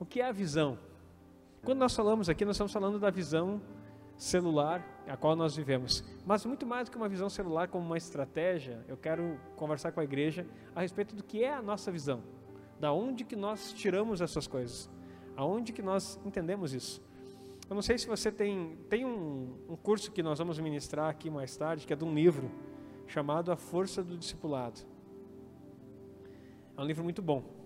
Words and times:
O 0.00 0.06
que 0.06 0.18
é 0.18 0.26
a 0.26 0.32
visão? 0.32 0.78
Quando 1.62 1.78
nós 1.78 1.94
falamos 1.94 2.30
aqui, 2.30 2.42
nós 2.42 2.56
estamos 2.56 2.72
falando 2.72 2.98
da 2.98 3.10
visão 3.10 3.60
celular 4.16 4.82
a 5.06 5.14
qual 5.14 5.36
nós 5.36 5.54
vivemos. 5.54 6.02
Mas 6.24 6.46
muito 6.46 6.66
mais 6.66 6.88
do 6.88 6.92
que 6.92 6.96
uma 6.96 7.08
visão 7.08 7.28
celular 7.28 7.68
como 7.68 7.84
uma 7.84 7.98
estratégia, 7.98 8.82
eu 8.88 8.96
quero 8.96 9.38
conversar 9.56 9.92
com 9.92 10.00
a 10.00 10.04
igreja 10.04 10.46
a 10.74 10.80
respeito 10.80 11.14
do 11.14 11.22
que 11.22 11.44
é 11.44 11.52
a 11.52 11.60
nossa 11.60 11.92
visão. 11.92 12.22
Da 12.80 12.90
onde 12.90 13.24
que 13.24 13.36
nós 13.36 13.74
tiramos 13.74 14.22
essas 14.22 14.46
coisas? 14.46 14.88
Aonde 15.36 15.70
que 15.70 15.82
nós 15.82 16.18
entendemos 16.24 16.72
isso? 16.72 17.02
Eu 17.68 17.74
não 17.74 17.82
sei 17.82 17.98
se 17.98 18.06
você 18.06 18.32
tem 18.32 18.78
tem 18.88 19.04
um, 19.04 19.54
um 19.68 19.76
curso 19.76 20.10
que 20.10 20.22
nós 20.22 20.38
vamos 20.38 20.58
ministrar 20.58 21.10
aqui 21.10 21.28
mais 21.28 21.54
tarde, 21.58 21.86
que 21.86 21.92
é 21.92 21.96
de 21.96 22.06
um 22.06 22.14
livro 22.14 22.50
chamado 23.06 23.52
A 23.52 23.56
Força 23.56 24.02
do 24.02 24.16
Discipulado. 24.16 24.80
É 26.74 26.80
um 26.80 26.86
livro 26.86 27.04
muito 27.04 27.20
bom. 27.20 27.59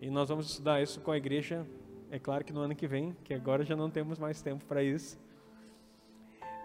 E 0.00 0.10
nós 0.10 0.28
vamos 0.28 0.48
estudar 0.50 0.80
isso 0.80 1.00
com 1.00 1.10
a 1.10 1.16
igreja, 1.16 1.66
é 2.10 2.18
claro 2.18 2.44
que 2.44 2.52
no 2.52 2.60
ano 2.60 2.74
que 2.74 2.86
vem, 2.86 3.16
que 3.24 3.34
agora 3.34 3.64
já 3.64 3.74
não 3.74 3.90
temos 3.90 4.18
mais 4.18 4.40
tempo 4.40 4.64
para 4.64 4.82
isso. 4.82 5.18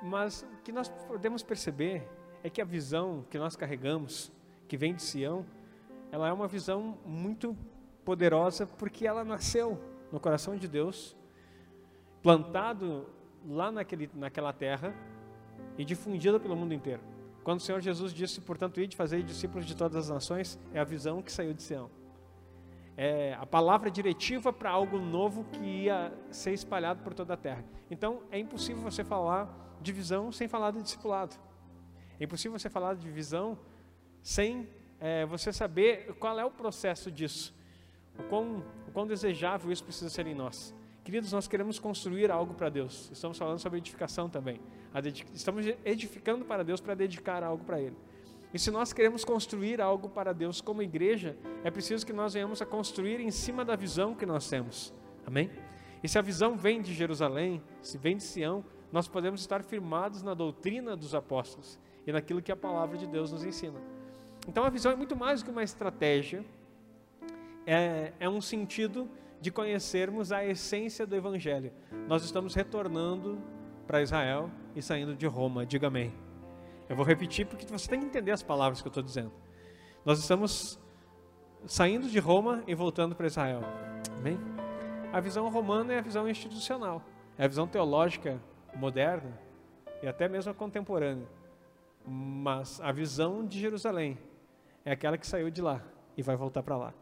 Mas 0.01 0.43
o 0.43 0.61
que 0.63 0.71
nós 0.71 0.87
podemos 1.07 1.41
perceber 1.41 2.07
é 2.43 2.49
que 2.49 2.61
a 2.61 2.65
visão 2.65 3.25
que 3.29 3.37
nós 3.37 3.55
carregamos, 3.55 4.31
que 4.67 4.77
vem 4.77 4.93
de 4.93 5.01
Sião, 5.01 5.45
ela 6.11 6.27
é 6.27 6.33
uma 6.33 6.47
visão 6.47 6.97
muito 7.05 7.57
poderosa 8.05 8.67
porque 8.67 9.07
ela 9.07 9.23
nasceu 9.23 9.81
no 10.11 10.19
coração 10.19 10.55
de 10.55 10.67
Deus, 10.67 11.15
plantado 12.21 13.09
lá 13.47 13.71
naquele, 13.71 14.09
naquela 14.13 14.53
terra 14.53 14.93
e 15.77 15.83
difundida 15.83 16.39
pelo 16.39 16.55
mundo 16.55 16.73
inteiro. 16.73 17.01
Quando 17.43 17.59
o 17.59 17.63
Senhor 17.63 17.81
Jesus 17.81 18.13
disse, 18.13 18.39
portanto, 18.39 18.79
ide 18.79 18.95
fazer 18.95 19.23
discípulos 19.23 19.65
de 19.65 19.75
todas 19.75 19.97
as 19.97 20.09
nações, 20.09 20.59
é 20.73 20.79
a 20.79 20.83
visão 20.83 21.21
que 21.21 21.31
saiu 21.31 21.53
de 21.53 21.63
Sião. 21.63 21.89
É 22.95 23.33
a 23.39 23.45
palavra 23.45 23.89
diretiva 23.89 24.53
para 24.53 24.69
algo 24.69 24.99
novo 24.99 25.45
que 25.45 25.63
ia 25.63 26.13
ser 26.29 26.53
espalhado 26.53 27.01
por 27.03 27.13
toda 27.13 27.33
a 27.33 27.37
terra. 27.37 27.63
Então, 27.89 28.21
é 28.31 28.37
impossível 28.37 28.83
você 28.83 29.03
falar 29.03 29.77
de 29.81 29.91
visão 29.91 30.31
sem 30.31 30.47
falar 30.47 30.71
de 30.71 30.81
discipulado. 30.81 31.35
É 32.19 32.23
impossível 32.23 32.57
você 32.57 32.69
falar 32.69 32.95
de 32.95 33.09
visão 33.09 33.57
sem 34.21 34.69
é, 34.99 35.25
você 35.25 35.51
saber 35.51 36.13
qual 36.19 36.39
é 36.39 36.45
o 36.45 36.51
processo 36.51 37.11
disso. 37.11 37.53
O 38.17 38.23
quão, 38.23 38.63
o 38.87 38.91
quão 38.91 39.07
desejável 39.07 39.71
isso 39.71 39.83
precisa 39.83 40.09
ser 40.09 40.27
em 40.27 40.35
nós. 40.35 40.73
Queridos, 41.03 41.33
nós 41.33 41.47
queremos 41.47 41.79
construir 41.79 42.31
algo 42.31 42.53
para 42.53 42.69
Deus. 42.69 43.09
Estamos 43.11 43.37
falando 43.37 43.59
sobre 43.59 43.79
edificação 43.79 44.29
também. 44.29 44.61
Estamos 45.33 45.65
edificando 45.83 46.45
para 46.45 46.63
Deus 46.63 46.79
para 46.79 46.95
dedicar 46.95 47.43
algo 47.43 47.65
para 47.65 47.81
Ele. 47.81 47.97
E 48.53 48.59
se 48.59 48.69
nós 48.69 48.93
queremos 48.93 49.25
construir 49.25 49.81
algo 49.81 50.07
para 50.07 50.31
Deus 50.31 50.61
como 50.61 50.81
igreja, 50.81 51.35
é 51.63 51.71
preciso 51.71 52.05
que 52.05 52.13
nós 52.13 52.33
venhamos 52.33 52.61
a 52.61 52.65
construir 52.65 53.19
em 53.19 53.31
cima 53.31 53.65
da 53.65 53.75
visão 53.75 54.13
que 54.13 54.25
nós 54.25 54.47
temos. 54.47 54.93
Amém? 55.25 55.49
E 56.03 56.07
se 56.07 56.19
a 56.19 56.21
visão 56.21 56.55
vem 56.55 56.81
de 56.81 56.93
Jerusalém, 56.93 57.63
se 57.81 57.97
vem 57.97 58.17
de 58.17 58.23
Sião, 58.23 58.63
nós 58.91 59.07
podemos 59.07 59.41
estar 59.41 59.63
firmados 59.63 60.21
na 60.21 60.35
doutrina 60.35 60.95
dos 60.95 61.15
apóstolos 61.15 61.79
e 62.05 62.11
naquilo 62.11 62.41
que 62.41 62.51
a 62.51 62.55
palavra 62.55 62.97
de 62.97 63.07
Deus 63.07 63.31
nos 63.31 63.43
ensina. 63.43 63.81
Então 64.47 64.63
a 64.63 64.69
visão 64.69 64.91
é 64.91 64.95
muito 64.95 65.15
mais 65.15 65.41
do 65.41 65.45
que 65.45 65.51
uma 65.51 65.63
estratégia, 65.63 66.45
é, 67.65 68.13
é 68.19 68.29
um 68.29 68.41
sentido 68.41 69.09
de 69.41 69.49
conhecermos 69.49 70.31
a 70.31 70.45
essência 70.45 71.07
do 71.07 71.15
Evangelho. 71.15 71.71
Nós 72.07 72.23
estamos 72.23 72.53
retornando 72.53 73.41
para 73.87 74.01
Israel 74.01 74.49
e 74.75 74.81
saindo 74.81 75.15
de 75.15 75.25
Roma, 75.25 75.65
diga 75.65 75.87
amém. 75.87 76.22
Eu 76.89 76.95
vou 76.95 77.05
repetir 77.05 77.45
porque 77.45 77.65
você 77.65 77.89
tem 77.89 77.99
que 77.99 78.05
entender 78.05 78.31
as 78.31 78.43
palavras 78.43 78.81
que 78.81 78.87
eu 78.87 78.89
estou 78.89 79.03
dizendo. 79.03 79.31
Nós 80.05 80.19
estamos 80.19 80.79
saindo 81.65 82.09
de 82.09 82.19
Roma 82.19 82.63
e 82.67 82.75
voltando 82.75 83.15
para 83.15 83.27
Israel. 83.27 83.61
Amém? 84.17 84.37
A 85.11 85.19
visão 85.19 85.49
romana 85.49 85.93
é 85.93 85.99
a 85.99 86.01
visão 86.01 86.27
institucional, 86.27 87.01
é 87.37 87.45
a 87.45 87.47
visão 87.47 87.67
teológica 87.67 88.41
moderna 88.75 89.39
e 90.01 90.07
até 90.07 90.27
mesmo 90.27 90.51
a 90.51 90.55
contemporânea. 90.55 91.27
Mas 92.05 92.81
a 92.81 92.91
visão 92.91 93.45
de 93.45 93.59
Jerusalém 93.59 94.17
é 94.83 94.91
aquela 94.91 95.17
que 95.17 95.25
saiu 95.25 95.49
de 95.49 95.61
lá 95.61 95.81
e 96.17 96.21
vai 96.21 96.35
voltar 96.35 96.63
para 96.63 96.75
lá. 96.75 96.93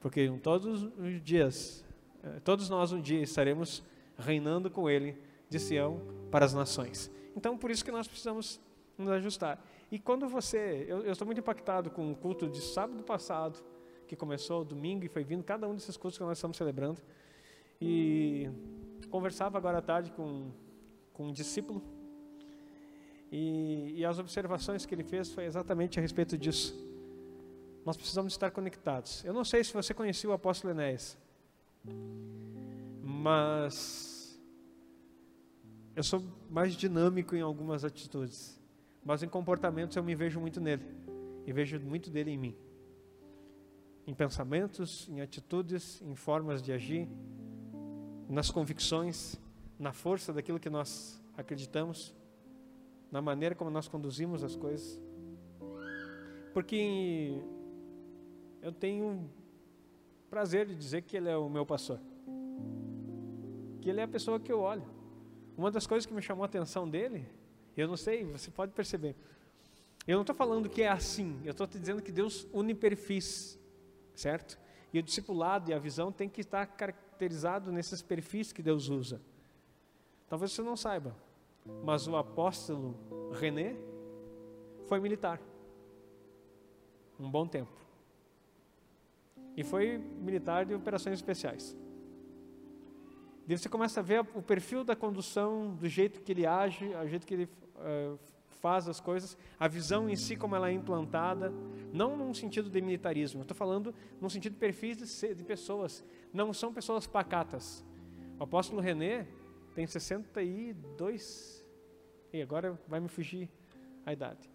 Porque 0.00 0.28
todos 0.42 0.84
os 0.96 1.22
dias, 1.22 1.84
eh, 2.22 2.40
todos 2.44 2.70
nós 2.70 2.92
um 2.92 3.00
dia 3.00 3.20
estaremos 3.20 3.82
reinando 4.16 4.70
com 4.70 4.88
Ele 4.88 5.20
de 5.50 5.58
Sião 5.58 6.00
para 6.30 6.44
as 6.44 6.54
nações. 6.54 7.10
Então, 7.36 7.58
por 7.58 7.70
isso 7.70 7.84
que 7.84 7.90
nós 7.90 8.08
precisamos 8.08 8.60
nos 8.98 9.08
ajustar. 9.10 9.64
E 9.90 9.98
quando 9.98 10.28
você, 10.28 10.84
eu, 10.86 11.04
eu 11.04 11.12
estou 11.12 11.24
muito 11.24 11.38
impactado 11.38 11.90
com 11.90 12.12
o 12.12 12.16
culto 12.16 12.48
de 12.48 12.60
sábado 12.60 13.02
passado, 13.02 13.58
que 14.06 14.16
começou 14.16 14.64
domingo 14.64 15.04
e 15.04 15.08
foi 15.08 15.24
vindo, 15.24 15.42
cada 15.44 15.68
um 15.68 15.74
desses 15.74 15.96
cultos 15.96 16.18
que 16.18 16.24
nós 16.24 16.36
estamos 16.36 16.56
celebrando. 16.56 17.00
E 17.80 18.50
conversava 19.10 19.56
agora 19.56 19.78
à 19.78 19.82
tarde 19.82 20.10
com 20.10 20.50
com 21.18 21.26
um 21.26 21.32
discípulo. 21.32 21.82
E, 23.30 23.94
e 23.96 24.04
as 24.04 24.20
observações 24.20 24.86
que 24.86 24.94
ele 24.94 25.02
fez 25.02 25.28
foi 25.28 25.44
exatamente 25.44 25.98
a 25.98 26.02
respeito 26.02 26.38
disso. 26.38 26.72
Nós 27.84 27.96
precisamos 27.96 28.32
estar 28.32 28.52
conectados. 28.52 29.24
Eu 29.24 29.34
não 29.34 29.44
sei 29.44 29.64
se 29.64 29.72
você 29.72 29.92
conhecia 29.92 30.30
o 30.30 30.32
apóstolo 30.32 30.72
Enéas, 30.72 31.18
mas 33.02 34.40
eu 35.96 36.04
sou 36.04 36.22
mais 36.48 36.74
dinâmico 36.74 37.34
em 37.34 37.40
algumas 37.40 37.84
atitudes, 37.84 38.57
mas 39.08 39.22
em 39.22 39.28
comportamentos 39.28 39.96
eu 39.96 40.02
me 40.04 40.14
vejo 40.14 40.38
muito 40.38 40.60
nele 40.60 40.84
e 41.46 41.52
vejo 41.52 41.80
muito 41.80 42.10
dele 42.10 42.30
em 42.30 42.36
mim. 42.36 42.54
Em 44.06 44.12
pensamentos, 44.12 45.08
em 45.08 45.22
atitudes, 45.22 46.02
em 46.02 46.14
formas 46.14 46.60
de 46.60 46.72
agir, 46.72 47.08
nas 48.28 48.50
convicções 48.50 49.40
na 49.78 49.94
força 49.94 50.30
daquilo 50.30 50.60
que 50.60 50.68
nós 50.68 51.22
acreditamos, 51.38 52.14
na 53.10 53.22
maneira 53.22 53.54
como 53.54 53.70
nós 53.70 53.88
conduzimos 53.88 54.44
as 54.44 54.54
coisas. 54.54 55.00
Porque 56.52 57.40
eu 58.60 58.72
tenho 58.72 59.30
prazer 60.28 60.66
de 60.66 60.74
dizer 60.74 61.00
que 61.00 61.16
ele 61.16 61.30
é 61.30 61.36
o 61.36 61.48
meu 61.48 61.64
pastor. 61.64 61.98
Que 63.80 63.88
ele 63.88 64.00
é 64.00 64.02
a 64.02 64.08
pessoa 64.08 64.38
que 64.38 64.52
eu 64.52 64.60
olho. 64.60 64.84
Uma 65.56 65.70
das 65.70 65.86
coisas 65.86 66.04
que 66.04 66.12
me 66.12 66.20
chamou 66.20 66.42
a 66.42 66.46
atenção 66.46 66.86
dele, 66.86 67.24
eu 67.80 67.88
não 67.88 67.96
sei, 67.96 68.24
você 68.24 68.50
pode 68.50 68.72
perceber. 68.72 69.14
Eu 70.06 70.14
não 70.14 70.22
estou 70.22 70.34
falando 70.34 70.68
que 70.68 70.82
é 70.82 70.88
assim, 70.88 71.40
eu 71.44 71.52
estou 71.52 71.66
te 71.66 71.78
dizendo 71.78 72.02
que 72.02 72.10
Deus 72.10 72.46
une 72.52 72.74
perfis, 72.74 73.58
certo? 74.14 74.58
E 74.92 74.98
o 74.98 75.02
discipulado 75.02 75.70
e 75.70 75.74
a 75.74 75.78
visão 75.78 76.10
tem 76.10 76.28
que 76.28 76.40
estar 76.40 76.66
caracterizado 76.66 77.70
nesses 77.70 78.02
perfis 78.02 78.52
que 78.52 78.62
Deus 78.62 78.88
usa. 78.88 79.20
Talvez 80.28 80.52
você 80.52 80.62
não 80.62 80.76
saiba, 80.76 81.14
mas 81.84 82.08
o 82.08 82.16
apóstolo 82.16 82.96
René 83.32 83.76
foi 84.86 84.98
militar. 84.98 85.40
Um 87.20 87.30
bom 87.30 87.46
tempo. 87.46 87.72
E 89.56 89.62
foi 89.62 89.98
militar 89.98 90.64
de 90.64 90.74
operações 90.74 91.14
especiais. 91.14 91.76
E 93.46 93.56
você 93.56 93.68
começa 93.68 94.00
a 94.00 94.02
ver 94.02 94.20
o 94.34 94.42
perfil 94.42 94.84
da 94.84 94.94
condução, 94.94 95.74
do 95.74 95.88
jeito 95.88 96.20
que 96.20 96.32
ele 96.32 96.46
age, 96.46 96.94
o 96.94 97.08
jeito 97.08 97.26
que 97.26 97.34
ele 97.34 97.48
uh, 97.78 98.18
faz 98.60 98.88
as 98.88 99.00
coisas, 99.00 99.36
a 99.58 99.68
visão 99.68 100.08
em 100.08 100.16
si 100.16 100.36
como 100.36 100.56
ela 100.56 100.68
é 100.68 100.72
implantada, 100.72 101.52
não 101.92 102.16
num 102.16 102.34
sentido 102.34 102.68
de 102.68 102.80
militarismo, 102.80 103.42
estou 103.42 103.56
falando 103.56 103.94
num 104.20 104.28
sentido 104.28 104.54
de 104.54 104.58
perfis 104.58 104.96
de, 104.96 105.34
de 105.34 105.44
pessoas, 105.44 106.04
não 106.32 106.52
são 106.52 106.72
pessoas 106.72 107.06
pacatas. 107.06 107.84
O 108.38 108.44
apóstolo 108.44 108.80
René, 108.80 109.26
tem 109.74 109.86
62. 109.86 111.64
E 112.32 112.42
agora 112.42 112.76
vai 112.88 112.98
me 112.98 113.08
fugir 113.08 113.48
a 114.04 114.12
idade. 114.12 114.50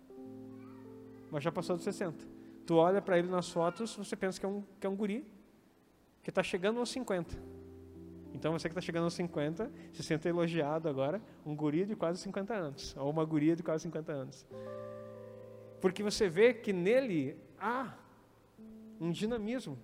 Mas 1.31 1.43
já 1.43 1.51
passou 1.51 1.75
dos 1.75 1.85
60. 1.85 2.27
Tu 2.65 2.75
olha 2.75 3.01
para 3.01 3.17
ele 3.17 3.29
nas 3.29 3.49
fotos, 3.49 3.95
você 3.95 4.15
pensa 4.15 4.39
que 4.39 4.45
é 4.45 4.49
um, 4.49 4.63
que 4.79 4.85
é 4.85 4.89
um 4.89 4.95
guri 4.95 5.25
que 6.21 6.29
está 6.29 6.43
chegando 6.43 6.79
aos 6.79 6.89
50. 6.89 7.52
Então 8.43 8.51
você 8.51 8.67
que 8.67 8.73
está 8.73 8.81
chegando 8.81 9.05
aos 9.05 9.13
50, 9.13 9.71
se 9.93 10.03
sente 10.03 10.27
elogiado 10.27 10.89
agora, 10.89 11.21
um 11.45 11.55
guri 11.55 11.85
de 11.85 11.95
quase 11.95 12.19
50 12.19 12.53
anos, 12.53 12.93
ou 12.97 13.09
uma 13.09 13.23
guria 13.23 13.55
de 13.55 13.63
quase 13.63 13.83
50 13.83 14.11
anos. 14.11 14.45
Porque 15.79 16.03
você 16.03 16.27
vê 16.27 16.53
que 16.53 16.73
nele 16.73 17.37
há 17.57 17.95
um 18.99 19.11
dinamismo. 19.11 19.79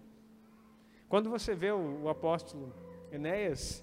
Quando 1.08 1.30
você 1.30 1.56
vê 1.56 1.72
o, 1.72 2.02
o 2.04 2.10
apóstolo 2.10 2.74
Enéas, 3.10 3.82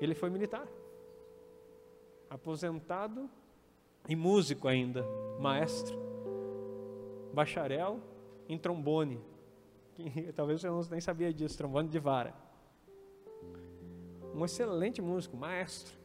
ele 0.00 0.16
foi 0.16 0.30
militar, 0.30 0.66
aposentado 2.28 3.30
e 4.08 4.16
músico 4.16 4.66
ainda, 4.66 5.06
maestro, 5.38 5.96
bacharel 7.32 8.00
em 8.48 8.58
trombone. 8.58 9.20
talvez 10.34 10.60
você 10.60 10.66
não 10.66 10.80
nem 10.90 11.00
sabia 11.00 11.32
disso, 11.32 11.56
trombone 11.56 11.88
de 11.88 12.00
vara. 12.00 12.45
Um 14.36 14.44
excelente 14.44 15.00
músico, 15.00 15.34
maestro. 15.34 15.96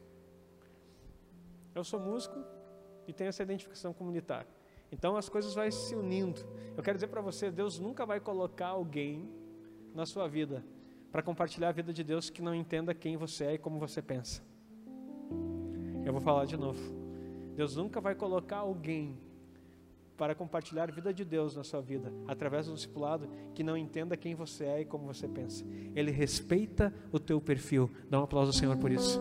Eu 1.75 1.83
sou 1.83 1.99
músico 1.99 2.35
e 3.05 3.11
tenho 3.11 3.27
essa 3.27 3.43
identificação 3.43 3.91
comunitária. 3.93 4.47
Então 4.89 5.17
as 5.17 5.27
coisas 5.27 5.53
vão 5.53 5.69
se 5.69 5.93
unindo. 5.95 6.39
Eu 6.77 6.81
quero 6.81 6.97
dizer 6.97 7.07
para 7.07 7.19
você, 7.19 7.51
Deus 7.51 7.77
nunca 7.77 8.05
vai 8.05 8.21
colocar 8.21 8.67
alguém 8.67 9.29
na 9.93 10.05
sua 10.05 10.29
vida 10.29 10.63
para 11.11 11.21
compartilhar 11.21 11.69
a 11.69 11.73
vida 11.73 11.91
de 11.91 12.05
Deus 12.05 12.29
que 12.29 12.41
não 12.41 12.55
entenda 12.55 12.93
quem 12.93 13.17
você 13.17 13.43
é 13.43 13.53
e 13.55 13.57
como 13.57 13.77
você 13.77 14.01
pensa. 14.01 14.41
Eu 16.05 16.13
vou 16.13 16.21
falar 16.21 16.45
de 16.45 16.55
novo. 16.55 16.79
Deus 17.53 17.75
nunca 17.75 17.99
vai 17.99 18.15
colocar 18.15 18.59
alguém 18.59 19.19
para 20.21 20.35
compartilhar 20.35 20.87
a 20.87 20.93
vida 20.93 21.11
de 21.11 21.25
Deus 21.25 21.55
na 21.55 21.63
sua 21.63 21.81
vida, 21.81 22.13
através 22.27 22.67
do 22.67 22.75
discipulado, 22.75 23.27
que 23.55 23.63
não 23.63 23.75
entenda 23.75 24.15
quem 24.15 24.35
você 24.35 24.65
é 24.65 24.81
e 24.81 24.85
como 24.85 25.07
você 25.07 25.27
pensa. 25.27 25.65
Ele 25.95 26.11
respeita 26.11 26.93
o 27.11 27.19
teu 27.19 27.41
perfil. 27.41 27.89
Dá 28.07 28.19
um 28.19 28.25
aplauso 28.25 28.51
ao 28.51 28.53
Senhor 28.53 28.77
por 28.77 28.91
isso. 28.91 29.19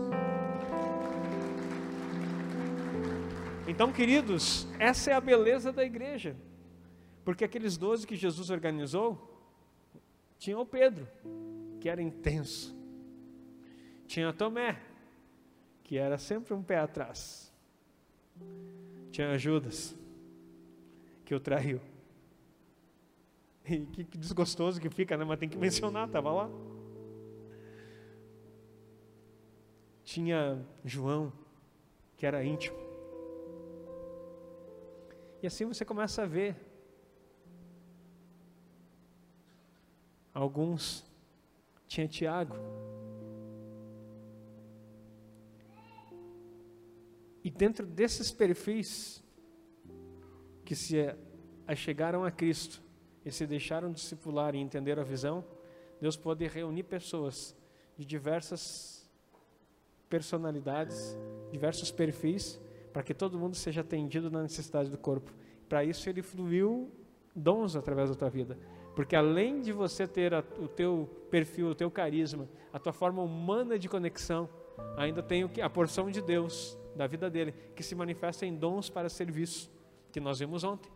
Então, 3.67 3.91
queridos, 3.91 4.69
essa 4.79 5.11
é 5.11 5.15
a 5.15 5.23
beleza 5.23 5.73
da 5.73 5.83
igreja. 5.83 6.37
Porque 7.25 7.47
aqueles 7.47 7.79
doze 7.79 8.07
que 8.07 8.15
Jesus 8.15 8.51
organizou, 8.51 9.43
tinha 10.39 10.59
o 10.59 10.67
Pedro, 10.67 11.09
que 11.81 11.89
era 11.89 12.03
intenso. 12.03 12.77
Tinha 14.07 14.35
Tomé, 14.35 14.79
que 15.83 15.97
era 15.97 16.19
sempre 16.19 16.53
um 16.53 16.63
pé 16.63 16.79
atrás. 16.79 17.51
Tinha 19.11 19.39
Judas, 19.39 19.99
que 21.31 21.35
o 21.37 21.39
traiu. 21.39 21.81
E 23.65 23.87
que, 23.87 24.03
que 24.03 24.19
desgostoso 24.19 24.81
que 24.81 24.91
fica, 24.91 25.17
né? 25.17 25.25
Mas 25.25 25.39
tem 25.39 25.49
que 25.49 25.57
mencionar, 25.57 26.09
estava 26.09 26.33
lá. 26.33 26.51
Tinha 30.03 30.61
João, 30.85 31.33
que 32.17 32.27
era 32.27 32.43
íntimo. 32.43 32.77
E 35.41 35.47
assim 35.47 35.65
você 35.67 35.85
começa 35.85 36.25
a 36.25 36.27
ver 36.27 36.57
alguns. 40.35 41.09
Tinha 41.87 42.09
Tiago. 42.09 42.57
E 47.45 47.51
dentro 47.53 47.87
desses 47.87 48.33
perfis, 48.33 49.20
que 50.71 50.77
se 50.77 51.13
chegaram 51.75 52.23
a 52.23 52.31
Cristo 52.31 52.81
e 53.25 53.33
se 53.33 53.45
deixaram 53.45 53.91
discipular 53.91 54.55
e 54.55 54.59
entenderam 54.59 55.03
a 55.03 55.05
visão, 55.05 55.45
Deus 56.01 56.17
pode 56.17 56.47
reunir 56.47 56.85
pessoas 56.85 57.57
de 57.99 58.05
diversas 58.05 59.11
personalidades, 60.09 61.19
diversos 61.51 61.91
perfis, 61.91 62.61
para 62.93 63.03
que 63.03 63.13
todo 63.13 63.37
mundo 63.37 63.57
seja 63.57 63.81
atendido 63.81 64.31
na 64.31 64.43
necessidade 64.43 64.89
do 64.89 64.97
corpo. 64.97 65.35
Para 65.69 65.83
isso 65.83 66.09
ele 66.09 66.23
fluiu 66.23 66.89
dons 67.35 67.75
através 67.75 68.09
da 68.09 68.15
tua 68.15 68.31
vida. 68.31 68.57
Porque 68.95 69.17
além 69.17 69.61
de 69.61 69.73
você 69.73 70.07
ter 70.07 70.33
a, 70.33 70.45
o 70.57 70.69
teu 70.69 71.11
perfil, 71.33 71.71
o 71.71 71.75
teu 71.75 71.91
carisma, 71.91 72.49
a 72.73 72.79
tua 72.79 72.93
forma 72.93 73.21
humana 73.21 73.77
de 73.77 73.89
conexão, 73.89 74.49
ainda 74.97 75.21
tem 75.21 75.51
a 75.61 75.69
porção 75.69 76.13
de 76.13 76.23
Deus 76.23 76.79
da 76.95 77.09
vida 77.09 77.29
dele 77.29 77.53
que 77.75 77.83
se 77.83 77.97
manifesta 77.97 78.47
em 78.47 78.55
dons 78.55 78.89
para 78.89 79.09
serviço 79.09 79.69
que 80.13 80.21
nós 80.21 80.39
vimos 80.39 80.65
ontem, 80.65 80.91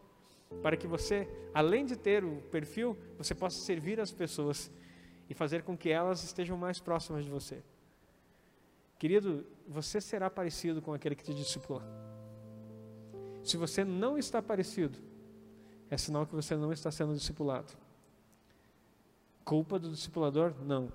para 0.63 0.77
que 0.77 0.87
você, 0.87 1.29
além 1.53 1.85
de 1.85 1.97
ter 1.97 2.25
o 2.25 2.43
perfil, 2.51 2.97
você 3.17 3.35
possa 3.35 3.59
servir 3.59 4.01
as 4.01 4.13
pessoas 4.13 4.71
e 5.29 5.35
fazer 5.35 5.63
com 5.63 5.77
que 5.77 5.89
elas 5.89 6.23
estejam 6.23 6.57
mais 6.57 6.81
próximas 6.81 7.25
de 7.25 7.31
você. 7.31 7.63
Querido, 8.99 9.45
você 9.67 10.01
será 10.01 10.31
parecido 10.31 10.81
com 10.81 10.93
aquele 10.93 11.15
que 11.15 11.25
te 11.25 11.35
discipula. 11.35 11.85
Se 13.43 13.57
você 13.57 13.85
não 13.85 14.17
está 14.17 14.41
parecido, 14.41 14.99
é 15.91 15.97
sinal 15.97 16.27
que 16.27 16.35
você 16.35 16.57
não 16.57 16.73
está 16.73 16.91
sendo 16.91 17.15
discipulado. 17.15 17.73
Culpa 19.45 19.79
do 19.79 19.91
discipulador? 19.91 20.55
Não. 20.63 20.91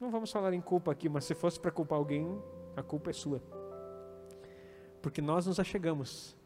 Não 0.00 0.10
vamos 0.10 0.30
falar 0.30 0.52
em 0.54 0.60
culpa 0.60 0.92
aqui, 0.92 1.08
mas 1.08 1.24
se 1.24 1.34
fosse 1.34 1.60
para 1.60 1.70
culpar 1.70 1.98
alguém, 1.98 2.26
a 2.74 2.82
culpa 2.82 3.10
é 3.10 3.12
sua. 3.12 3.42
Porque 5.02 5.20
nós 5.20 5.46
nos 5.46 5.60
achegamos 5.60 6.36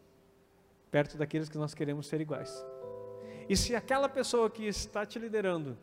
perto 0.91 1.17
daqueles 1.17 1.49
que 1.49 1.59
nós 1.59 1.75
queremos 1.75 2.07
ser 2.07 2.21
iguais. 2.21 2.65
E 3.49 3.57
se 3.57 3.75
aquela 3.75 4.09
pessoa 4.09 4.51
que 4.51 4.65
está 4.67 5.05
te 5.05 5.19
liderando, 5.19 5.77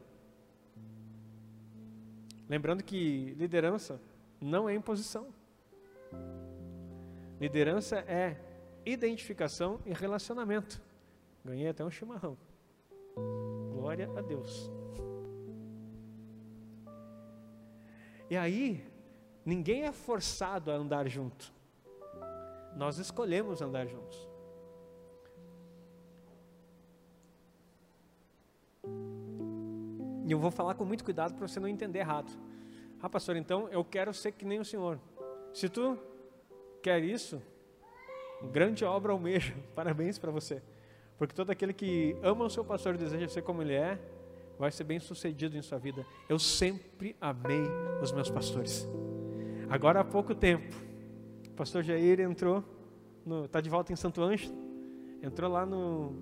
lembrando 2.48 2.84
que 2.84 3.36
liderança 3.38 4.00
não 4.40 4.70
é 4.70 4.74
imposição, 4.74 5.28
liderança 7.40 7.98
é 8.08 8.38
identificação 8.86 9.80
e 9.86 9.94
relacionamento. 9.94 10.82
Ganhei 11.44 11.68
até 11.68 11.84
um 11.84 11.92
chimarrão. 11.92 12.38
Glória 13.74 14.10
a 14.18 14.22
Deus. 14.22 14.72
E 18.30 18.36
aí, 18.36 18.86
ninguém 19.46 19.84
é 19.84 19.92
forçado 19.92 20.72
a 20.72 20.76
andar 20.76 21.08
junto. 21.08 21.54
Nós 22.76 22.98
escolhemos 22.98 23.62
andar 23.62 23.88
juntos. 23.88 24.28
E 30.26 30.32
eu 30.32 30.40
vou 30.40 30.52
falar 30.52 30.76
com 30.76 30.84
muito 30.84 31.04
cuidado 31.04 31.34
para 31.36 31.48
você 31.48 31.60
não 31.60 31.68
entender 31.68 32.00
errado. 32.00 32.30
Ah, 33.02 33.10
pastor, 33.10 33.38
então 33.38 33.70
eu 33.70 33.84
quero 33.84 34.14
ser 34.14 34.34
que 34.34 34.44
nem 34.44 34.60
o 34.60 34.66
Senhor. 34.66 35.00
Se 35.54 35.70
tu 35.70 35.98
quer 36.82 37.04
isso, 37.04 37.42
grande 38.52 38.84
obra 38.84 39.14
almeja. 39.14 39.56
Parabéns 39.74 40.18
para 40.18 40.32
você. 40.32 40.62
Porque 41.18 41.34
todo 41.34 41.50
aquele 41.50 41.74
que 41.74 42.16
ama 42.22 42.46
o 42.46 42.50
seu 42.50 42.66
pastor 42.66 42.96
e 42.96 42.98
deseja 42.98 43.28
ser 43.30 43.42
como 43.42 43.62
ele 43.62 43.74
é, 43.74 44.00
vai 44.60 44.72
ser 44.72 44.84
bem 44.84 45.00
sucedido 45.00 45.58
em 45.58 45.62
sua 45.62 45.78
vida. 45.78 46.06
Eu 46.28 46.38
sempre 46.38 47.16
amei 47.22 47.64
os 48.02 48.12
meus 48.12 48.30
pastores. 48.30 48.88
Agora 49.70 50.02
há 50.02 50.04
pouco 50.04 50.36
tempo, 50.36 50.76
o 51.48 51.52
pastor 51.52 51.84
Jair 51.84 52.20
entrou, 52.20 52.64
está 53.46 53.62
de 53.62 53.70
volta 53.70 53.92
em 53.92 53.96
Santo 53.96 54.22
Ângelo, 54.22 54.56
entrou 55.22 55.52
lá 55.52 55.66
no, 55.66 56.14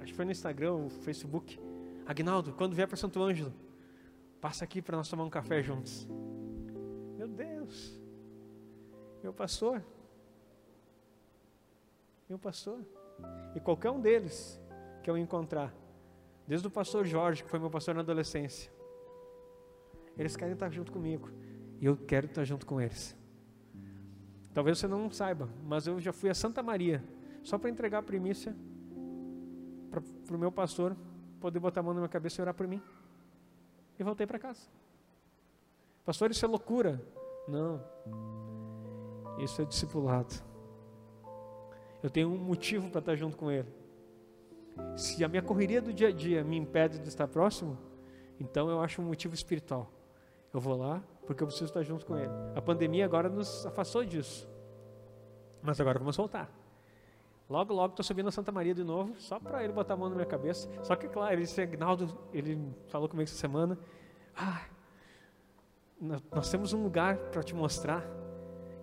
acho 0.00 0.12
que 0.12 0.16
foi 0.16 0.24
no 0.24 0.32
Instagram, 0.32 0.78
no 0.78 0.90
Facebook, 0.90 1.58
Agnaldo, 2.10 2.52
quando 2.54 2.74
vier 2.74 2.88
para 2.88 2.96
Santo 2.96 3.22
Ângelo, 3.22 3.52
passa 4.40 4.64
aqui 4.64 4.82
para 4.82 4.96
nós 4.96 5.08
tomar 5.08 5.22
um 5.22 5.30
café 5.30 5.62
juntos. 5.62 6.08
Meu 7.16 7.28
Deus, 7.28 7.96
meu 9.22 9.32
pastor, 9.32 9.80
meu 12.28 12.36
pastor, 12.36 12.80
e 13.54 13.60
qualquer 13.60 13.92
um 13.92 14.00
deles 14.00 14.60
que 15.04 15.08
eu 15.08 15.16
encontrar, 15.16 15.72
desde 16.48 16.66
o 16.66 16.70
pastor 16.70 17.06
Jorge, 17.06 17.44
que 17.44 17.48
foi 17.48 17.60
meu 17.60 17.70
pastor 17.70 17.94
na 17.94 18.00
adolescência, 18.00 18.72
eles 20.18 20.34
querem 20.34 20.54
estar 20.54 20.68
junto 20.68 20.90
comigo, 20.90 21.30
e 21.80 21.86
eu 21.86 21.96
quero 21.96 22.26
estar 22.26 22.42
junto 22.42 22.66
com 22.66 22.80
eles. 22.80 23.16
Talvez 24.52 24.78
você 24.78 24.88
não 24.88 25.12
saiba, 25.12 25.48
mas 25.62 25.86
eu 25.86 26.00
já 26.00 26.12
fui 26.12 26.28
a 26.28 26.34
Santa 26.34 26.60
Maria, 26.60 27.04
só 27.44 27.56
para 27.56 27.70
entregar 27.70 27.98
a 27.98 28.02
primícia 28.02 28.52
para 30.26 30.34
o 30.34 30.38
meu 30.40 30.50
pastor 30.50 30.96
poder 31.40 31.58
botar 31.58 31.80
a 31.80 31.82
mão 31.82 31.94
na 31.94 32.00
minha 32.00 32.08
cabeça 32.08 32.40
e 32.40 32.42
orar 32.42 32.54
por 32.54 32.66
mim. 32.66 32.80
E 33.98 34.04
voltei 34.04 34.26
para 34.26 34.38
casa. 34.38 34.60
Pastor, 36.04 36.30
isso 36.30 36.44
é 36.44 36.48
loucura. 36.48 37.00
Não. 37.48 37.82
Isso 39.38 39.60
é 39.60 39.64
discipulado. 39.64 40.34
Eu 42.02 42.10
tenho 42.10 42.28
um 42.28 42.38
motivo 42.38 42.90
para 42.90 43.00
estar 43.00 43.16
junto 43.16 43.36
com 43.36 43.50
Ele. 43.50 43.68
Se 44.96 45.22
a 45.24 45.28
minha 45.28 45.42
correria 45.42 45.82
do 45.82 45.92
dia 45.92 46.08
a 46.08 46.12
dia 46.12 46.42
me 46.42 46.56
impede 46.56 46.98
de 46.98 47.08
estar 47.08 47.28
próximo, 47.28 47.76
então 48.38 48.70
eu 48.70 48.80
acho 48.80 49.02
um 49.02 49.04
motivo 49.04 49.34
espiritual. 49.34 49.90
Eu 50.52 50.60
vou 50.60 50.76
lá 50.76 51.02
porque 51.26 51.42
eu 51.42 51.46
preciso 51.46 51.66
estar 51.66 51.82
junto 51.82 52.06
com 52.06 52.16
Ele. 52.16 52.32
A 52.54 52.62
pandemia 52.62 53.04
agora 53.04 53.28
nos 53.28 53.66
afastou 53.66 54.04
disso. 54.04 54.48
Mas 55.62 55.80
agora 55.80 55.98
vamos 55.98 56.16
voltar. 56.16 56.50
Logo, 57.50 57.74
logo 57.74 57.90
estou 57.90 58.04
subindo 58.04 58.28
a 58.28 58.30
Santa 58.30 58.52
Maria 58.52 58.72
de 58.72 58.84
novo, 58.84 59.12
só 59.18 59.40
para 59.40 59.64
ele 59.64 59.72
botar 59.72 59.94
a 59.94 59.96
mão 59.96 60.08
na 60.08 60.14
minha 60.14 60.26
cabeça. 60.26 60.70
Só 60.84 60.94
que, 60.94 61.08
claro, 61.08 61.34
ele 61.34 61.42
disse, 61.42 61.60
Agnaldo, 61.60 62.16
ele 62.32 62.56
falou 62.86 63.08
comigo 63.08 63.28
essa 63.28 63.34
semana, 63.34 63.76
ah, 64.36 64.62
nós 66.00 66.48
temos 66.48 66.72
um 66.72 66.84
lugar 66.84 67.16
para 67.16 67.42
te 67.42 67.52
mostrar, 67.52 68.06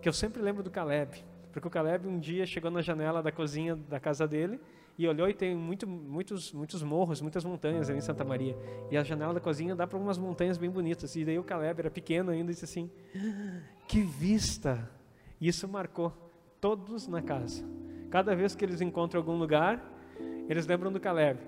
que 0.02 0.10
eu 0.10 0.12
sempre 0.12 0.42
lembro 0.42 0.62
do 0.62 0.70
Caleb, 0.70 1.24
porque 1.54 1.66
o 1.66 1.72
Caleb 1.72 2.08
um 2.10 2.20
dia 2.20 2.46
chegou 2.46 2.70
na 2.70 2.82
janela 2.82 3.24
da 3.24 3.32
cozinha 3.32 3.74
da 3.74 4.02
casa 4.02 4.28
dele 4.28 4.60
e 4.98 5.08
olhou 5.08 5.30
e 5.30 5.34
tem 5.34 5.56
muito, 5.56 5.88
muitos, 5.88 6.52
muitos 6.52 6.84
morros, 6.84 7.22
muitas 7.22 7.46
montanhas 7.46 7.90
ali 7.90 8.00
em 8.00 8.02
Santa 8.02 8.26
Maria. 8.26 8.58
E 8.92 8.98
a 8.98 9.04
janela 9.04 9.34
da 9.34 9.40
cozinha 9.40 9.76
dá 9.76 9.88
para 9.88 9.98
umas 9.98 10.18
montanhas 10.18 10.58
bem 10.58 10.70
bonitas. 10.70 11.16
E 11.16 11.24
daí 11.24 11.40
o 11.40 11.44
Caleb 11.44 11.80
era 11.80 11.90
pequeno 11.90 12.32
ainda 12.32 12.52
e 12.52 12.54
disse 12.54 12.66
assim: 12.66 12.92
ah, 13.16 13.62
Que 13.88 14.02
vista! 14.02 14.90
E 15.40 15.48
isso 15.48 15.68
marcou 15.68 16.12
todos 16.60 17.08
na 17.08 17.22
casa. 17.22 17.64
Cada 18.10 18.36
vez 18.36 18.56
que 18.56 18.64
eles 18.64 18.82
encontram 18.82 19.20
algum 19.20 19.38
lugar, 19.38 19.84
eles 20.48 20.66
lembram 20.66 20.92
do 20.92 21.00
Caleb. 21.00 21.40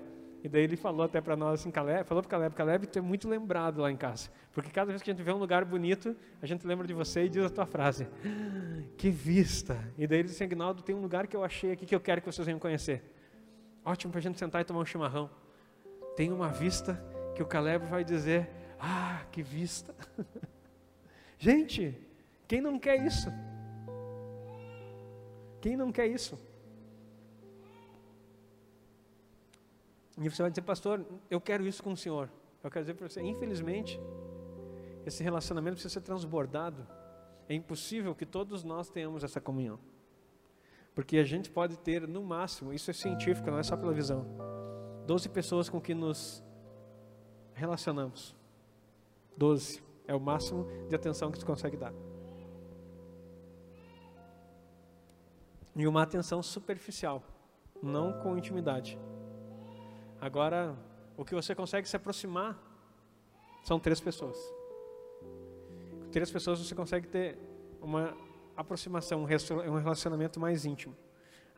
E 0.42 0.48
daí 0.48 0.62
ele 0.62 0.76
falou 0.76 1.04
até 1.04 1.20
para 1.20 1.36
nós 1.36 1.60
assim, 1.60 1.70
Caleb, 1.70 2.04
falou 2.04 2.22
para 2.22 2.30
Caleb, 2.30 2.54
Caleb, 2.54 2.86
tu 2.86 2.98
é 2.98 3.02
muito 3.02 3.28
lembrado 3.28 3.82
lá 3.82 3.90
em 3.90 3.96
casa. 3.96 4.30
Porque 4.52 4.70
cada 4.70 4.90
vez 4.90 5.02
que 5.02 5.10
a 5.10 5.14
gente 5.14 5.22
vê 5.22 5.32
um 5.32 5.38
lugar 5.38 5.64
bonito, 5.64 6.16
a 6.40 6.46
gente 6.46 6.66
lembra 6.66 6.86
de 6.86 6.94
você 6.94 7.24
e 7.24 7.28
diz 7.28 7.44
a 7.44 7.50
tua 7.50 7.66
frase. 7.66 8.06
Ah, 8.24 8.82
que 8.96 9.10
vista! 9.10 9.78
E 9.98 10.06
daí 10.06 10.20
ele 10.20 10.28
disse, 10.28 10.42
Agnaldo, 10.42 10.82
tem 10.82 10.94
um 10.94 11.02
lugar 11.02 11.26
que 11.26 11.36
eu 11.36 11.44
achei 11.44 11.72
aqui 11.72 11.84
que 11.84 11.94
eu 11.94 12.00
quero 12.00 12.22
que 12.22 12.26
vocês 12.26 12.46
venham 12.46 12.58
conhecer. 12.58 13.02
Ótimo 13.84 14.10
para 14.10 14.18
a 14.18 14.22
gente 14.22 14.38
sentar 14.38 14.62
e 14.62 14.64
tomar 14.64 14.80
um 14.80 14.84
chimarrão. 14.86 15.30
Tem 16.16 16.32
uma 16.32 16.48
vista 16.48 17.02
que 17.34 17.42
o 17.42 17.46
Caleb 17.46 17.86
vai 17.86 18.02
dizer, 18.02 18.48
Ah, 18.78 19.22
que 19.30 19.42
vista! 19.42 19.94
Gente, 21.38 21.96
quem 22.46 22.60
não 22.60 22.78
quer 22.78 23.04
isso? 23.06 23.30
Quem 25.60 25.74
não 25.76 25.90
quer 25.90 26.06
isso? 26.06 26.38
E 30.20 30.28
você 30.28 30.42
vai 30.42 30.50
dizer, 30.50 30.62
pastor, 30.62 31.04
eu 31.30 31.40
quero 31.40 31.66
isso 31.66 31.82
com 31.82 31.92
o 31.92 31.96
senhor. 31.96 32.30
Eu 32.62 32.70
quero 32.70 32.84
dizer 32.84 32.94
para 32.94 33.08
você, 33.08 33.22
infelizmente, 33.22 33.98
esse 35.06 35.22
relacionamento 35.22 35.76
precisa 35.76 35.94
ser 35.94 36.02
transbordado. 36.02 36.86
É 37.48 37.54
impossível 37.54 38.14
que 38.14 38.26
todos 38.26 38.62
nós 38.62 38.90
tenhamos 38.90 39.24
essa 39.24 39.40
comunhão. 39.40 39.80
Porque 40.94 41.16
a 41.16 41.24
gente 41.24 41.50
pode 41.50 41.78
ter, 41.78 42.06
no 42.06 42.22
máximo, 42.22 42.72
isso 42.72 42.90
é 42.90 42.94
científico, 42.94 43.50
não 43.50 43.58
é 43.58 43.62
só 43.62 43.76
pela 43.76 43.92
visão, 43.92 44.26
12 45.06 45.28
pessoas 45.30 45.70
com 45.70 45.80
que 45.80 45.94
nos 45.94 46.44
relacionamos. 47.54 48.36
12 49.38 49.82
é 50.06 50.14
o 50.14 50.20
máximo 50.20 50.66
de 50.88 50.94
atenção 50.94 51.30
que 51.30 51.38
você 51.38 51.46
consegue 51.46 51.78
dar. 51.78 51.94
E 55.74 55.86
uma 55.86 56.02
atenção 56.02 56.42
superficial, 56.42 57.22
não 57.82 58.20
com 58.20 58.36
intimidade. 58.36 58.98
Agora, 60.20 60.76
o 61.16 61.24
que 61.24 61.34
você 61.34 61.54
consegue 61.54 61.88
se 61.88 61.96
aproximar 61.96 62.58
são 63.62 63.80
três 63.80 64.00
pessoas. 64.00 64.36
Com 66.02 66.10
três 66.10 66.30
pessoas 66.30 66.58
você 66.58 66.74
consegue 66.74 67.06
ter 67.06 67.38
uma 67.80 68.16
aproximação, 68.56 69.22
um 69.22 69.78
relacionamento 69.78 70.38
mais 70.38 70.64
íntimo. 70.64 70.94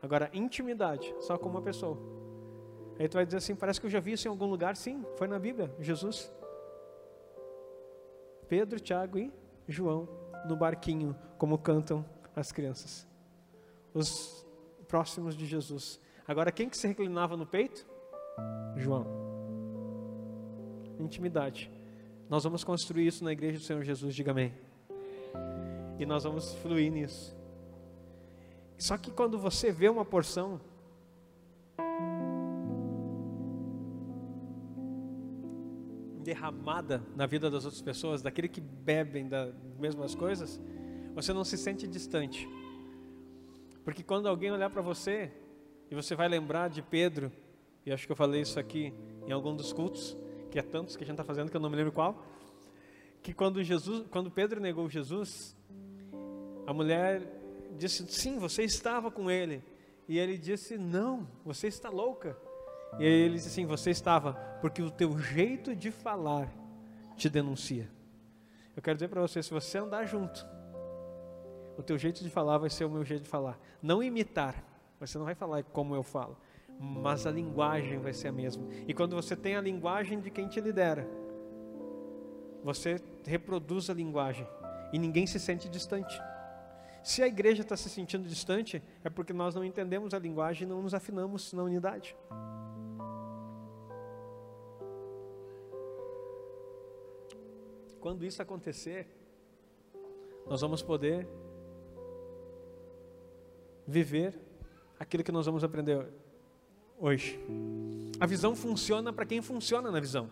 Agora, 0.01 0.29
intimidade, 0.33 1.13
só 1.19 1.37
com 1.37 1.49
uma 1.49 1.61
pessoa. 1.61 1.97
Aí 2.99 3.07
tu 3.07 3.15
vai 3.15 3.25
dizer 3.25 3.37
assim, 3.37 3.55
parece 3.55 3.79
que 3.81 3.87
eu 3.87 3.89
já 3.89 3.99
vi 3.99 4.13
isso 4.13 4.27
em 4.27 4.31
algum 4.31 4.45
lugar. 4.45 4.75
Sim, 4.75 5.05
foi 5.15 5.27
na 5.27 5.39
Bíblia, 5.39 5.73
Jesus. 5.79 6.31
Pedro, 8.47 8.79
Tiago 8.79 9.17
e 9.17 9.33
João 9.67 10.07
no 10.45 10.55
barquinho, 10.55 11.15
como 11.37 11.57
cantam 11.57 12.05
as 12.35 12.51
crianças. 12.51 13.07
Os 13.93 14.45
próximos 14.87 15.35
de 15.35 15.45
Jesus. 15.45 15.99
Agora, 16.27 16.51
quem 16.51 16.69
que 16.69 16.77
se 16.77 16.87
reclinava 16.87 17.35
no 17.35 17.45
peito? 17.45 17.85
João. 18.75 19.05
Intimidade. 20.99 21.71
Nós 22.29 22.43
vamos 22.43 22.63
construir 22.63 23.07
isso 23.07 23.23
na 23.23 23.31
igreja 23.31 23.59
do 23.59 23.63
Senhor 23.63 23.83
Jesus, 23.83 24.15
diga 24.15 24.31
amém. 24.31 24.53
E 25.99 26.05
nós 26.05 26.23
vamos 26.23 26.53
fluir 26.55 26.91
nisso. 26.91 27.35
Só 28.77 28.97
que 28.97 29.11
quando 29.11 29.37
você 29.37 29.71
vê 29.71 29.87
uma 29.89 30.03
porção 30.03 30.59
derramada 36.23 37.03
na 37.15 37.25
vida 37.25 37.51
das 37.51 37.65
outras 37.65 37.81
pessoas, 37.81 38.21
daquele 38.21 38.47
que 38.47 38.61
bebem 38.61 39.27
das 39.27 39.53
mesmas 39.77 40.15
coisas, 40.15 40.59
você 41.13 41.33
não 41.33 41.43
se 41.43 41.57
sente 41.57 41.87
distante. 41.87 42.47
Porque 43.83 44.01
quando 44.01 44.27
alguém 44.27 44.51
olhar 44.51 44.69
para 44.69 44.81
você, 44.81 45.31
e 45.91 45.95
você 45.95 46.15
vai 46.15 46.27
lembrar 46.27 46.69
de 46.69 46.81
Pedro 46.81 47.31
e 47.85 47.91
acho 47.91 48.05
que 48.05 48.11
eu 48.11 48.15
falei 48.15 48.41
isso 48.41 48.59
aqui 48.59 48.93
em 49.27 49.31
algum 49.31 49.55
dos 49.55 49.73
cultos, 49.73 50.17
que 50.49 50.57
é 50.57 50.61
tantos 50.61 50.95
que 50.95 51.03
a 51.03 51.05
gente 51.05 51.15
está 51.15 51.23
fazendo 51.23 51.49
que 51.49 51.57
eu 51.57 51.61
não 51.61 51.69
me 51.69 51.75
lembro 51.75 51.91
qual, 51.91 52.23
que 53.21 53.33
quando 53.33 53.61
Jesus, 53.63 54.05
quando 54.09 54.31
Pedro 54.31 54.59
negou 54.59 54.89
Jesus, 54.89 55.55
a 56.65 56.73
mulher 56.73 57.21
disse: 57.77 58.05
"Sim, 58.07 58.37
você 58.37 58.63
estava 58.63 59.11
com 59.11 59.29
ele". 59.29 59.63
E 60.07 60.17
ele 60.17 60.37
disse: 60.37 60.77
"Não, 60.77 61.27
você 61.43 61.67
está 61.67 61.89
louca". 61.89 62.37
E 62.99 63.03
ele 63.03 63.35
disse 63.35 63.47
assim: 63.47 63.65
"Você 63.65 63.89
estava, 63.89 64.33
porque 64.61 64.81
o 64.81 64.91
teu 64.91 65.17
jeito 65.17 65.75
de 65.75 65.91
falar 65.91 66.53
te 67.17 67.29
denuncia". 67.29 67.89
Eu 68.75 68.81
quero 68.81 68.95
dizer 68.95 69.07
para 69.07 69.21
você, 69.21 69.43
se 69.43 69.51
você 69.51 69.77
andar 69.77 70.05
junto, 70.05 70.45
o 71.77 71.83
teu 71.83 71.97
jeito 71.97 72.23
de 72.23 72.29
falar 72.29 72.57
vai 72.57 72.69
ser 72.69 72.85
o 72.85 72.89
meu 72.89 73.03
jeito 73.03 73.23
de 73.23 73.29
falar. 73.29 73.59
Não 73.81 74.01
imitar. 74.01 74.63
Você 74.99 75.17
não 75.17 75.25
vai 75.25 75.35
falar 75.35 75.63
como 75.63 75.95
eu 75.95 76.01
falo 76.01 76.37
mas 76.79 77.25
a 77.25 77.31
linguagem 77.31 77.99
vai 77.99 78.13
ser 78.13 78.27
a 78.29 78.31
mesma. 78.31 78.67
E 78.87 78.93
quando 78.93 79.15
você 79.15 79.35
tem 79.35 79.55
a 79.55 79.61
linguagem 79.61 80.19
de 80.19 80.29
quem 80.29 80.47
te 80.47 80.59
lidera, 80.59 81.07
você 82.63 83.01
reproduz 83.25 83.89
a 83.89 83.93
linguagem 83.93 84.47
e 84.91 84.99
ninguém 84.99 85.25
se 85.27 85.39
sente 85.39 85.69
distante. 85.69 86.21
Se 87.03 87.21
a 87.21 87.27
igreja 87.27 87.63
está 87.63 87.75
se 87.75 87.89
sentindo 87.89 88.27
distante, 88.27 88.81
é 89.03 89.09
porque 89.09 89.33
nós 89.33 89.53
não 89.53 89.65
entendemos 89.65 90.13
a 90.13 90.19
linguagem 90.19 90.65
e 90.65 90.69
não 90.69 90.81
nos 90.81 90.93
afinamos 90.93 91.51
na 91.51 91.63
unidade. 91.63 92.15
Quando 97.99 98.25
isso 98.25 98.41
acontecer, 98.41 99.07
nós 100.45 100.61
vamos 100.61 100.81
poder 100.81 101.27
viver 103.85 104.39
aquilo 104.99 105.23
que 105.23 105.31
nós 105.31 105.45
vamos 105.45 105.63
aprender 105.63 106.11
hoje. 106.97 107.39
A 108.19 108.25
visão 108.25 108.55
funciona 108.55 109.11
para 109.11 109.25
quem 109.25 109.41
funciona 109.41 109.91
na 109.91 109.99
visão. 109.99 110.29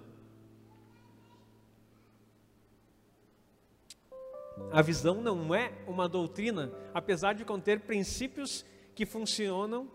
A 4.71 4.81
visão 4.81 5.21
não 5.21 5.53
é 5.53 5.73
uma 5.87 6.07
doutrina, 6.07 6.71
apesar 6.93 7.33
de 7.33 7.43
conter 7.43 7.81
princípios 7.81 8.65
que 8.95 9.05
funcionam 9.05 9.89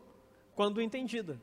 quando 0.54 0.82
entendida. 0.82 1.40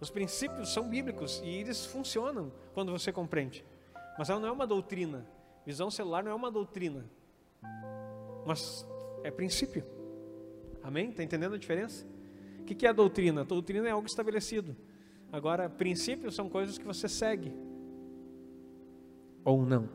Os 0.00 0.10
princípios 0.10 0.72
são 0.72 0.88
bíblicos 0.88 1.40
e 1.44 1.48
eles 1.48 1.86
funcionam 1.86 2.52
quando 2.72 2.92
você 2.92 3.12
compreende. 3.12 3.64
Mas 4.18 4.30
ela 4.30 4.40
não 4.40 4.48
é 4.48 4.52
uma 4.52 4.66
doutrina. 4.66 5.26
Visão 5.66 5.90
celular 5.90 6.22
não 6.22 6.30
é 6.30 6.34
uma 6.34 6.50
doutrina. 6.50 7.04
Mas 8.46 8.86
é 9.22 9.30
princípio. 9.30 9.84
Amém? 10.82 11.10
Está 11.10 11.22
entendendo 11.22 11.54
a 11.54 11.58
diferença? 11.58 12.06
O 12.64 12.66
que 12.66 12.86
é 12.86 12.88
a 12.88 12.92
doutrina? 12.94 13.42
A 13.42 13.44
doutrina 13.44 13.86
é 13.86 13.90
algo 13.90 14.06
estabelecido. 14.06 14.74
Agora, 15.30 15.68
princípios 15.68 16.34
são 16.34 16.48
coisas 16.48 16.78
que 16.78 16.84
você 16.84 17.06
segue. 17.06 17.52
Ou 19.44 19.66
não. 19.66 19.86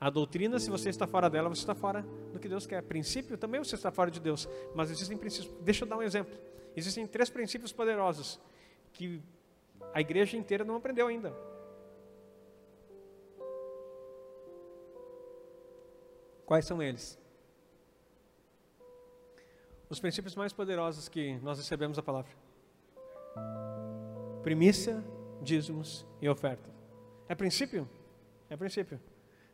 A 0.00 0.10
doutrina, 0.10 0.58
se 0.58 0.68
você 0.68 0.88
está 0.88 1.06
fora 1.06 1.30
dela, 1.30 1.48
você 1.48 1.60
está 1.60 1.76
fora 1.76 2.02
do 2.32 2.40
que 2.40 2.48
Deus 2.48 2.66
quer. 2.66 2.82
Princípio, 2.82 3.38
também 3.38 3.62
você 3.62 3.76
está 3.76 3.92
fora 3.92 4.10
de 4.10 4.18
Deus. 4.18 4.48
Mas 4.74 4.90
existem 4.90 5.16
princípios. 5.16 5.54
Deixa 5.62 5.84
eu 5.84 5.88
dar 5.88 5.96
um 5.96 6.02
exemplo. 6.02 6.36
Existem 6.74 7.06
três 7.06 7.30
princípios 7.30 7.72
poderosos 7.72 8.40
que 8.92 9.22
a 9.94 10.00
igreja 10.00 10.36
inteira 10.36 10.64
não 10.64 10.74
aprendeu 10.74 11.06
ainda. 11.06 11.32
Quais 16.44 16.64
são 16.64 16.82
eles? 16.82 17.16
Os 19.90 19.98
princípios 19.98 20.34
mais 20.34 20.52
poderosos 20.52 21.08
que 21.08 21.38
nós 21.38 21.58
recebemos 21.58 21.96
da 21.96 22.02
palavra: 22.02 22.30
primícia, 24.42 25.02
dízimos 25.42 26.06
e 26.20 26.28
oferta. 26.28 26.68
É 27.28 27.34
princípio? 27.34 27.88
É 28.50 28.56
princípio. 28.56 29.00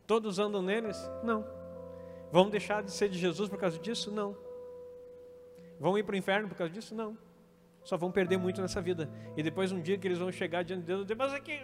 Todos 0.05 0.39
andam 0.39 0.61
neles? 0.61 0.97
Não. 1.23 1.45
Vão 2.31 2.49
deixar 2.49 2.83
de 2.83 2.91
ser 2.91 3.09
de 3.09 3.17
Jesus 3.17 3.49
por 3.49 3.57
causa 3.57 3.79
disso? 3.79 4.11
Não. 4.11 4.37
Vão 5.79 5.97
ir 5.97 6.03
para 6.03 6.13
o 6.13 6.17
inferno 6.17 6.47
por 6.47 6.57
causa 6.57 6.71
disso? 6.71 6.95
Não. 6.95 7.17
Só 7.83 7.97
vão 7.97 8.11
perder 8.11 8.37
muito 8.37 8.61
nessa 8.61 8.81
vida. 8.81 9.09
E 9.35 9.43
depois 9.43 9.71
um 9.71 9.81
dia 9.81 9.97
que 9.97 10.07
eles 10.07 10.17
vão 10.17 10.31
chegar 10.31 10.63
diante 10.63 10.81
de 10.81 10.87
Deus 10.87 11.07
mas 11.17 11.33
aqui, 11.33 11.59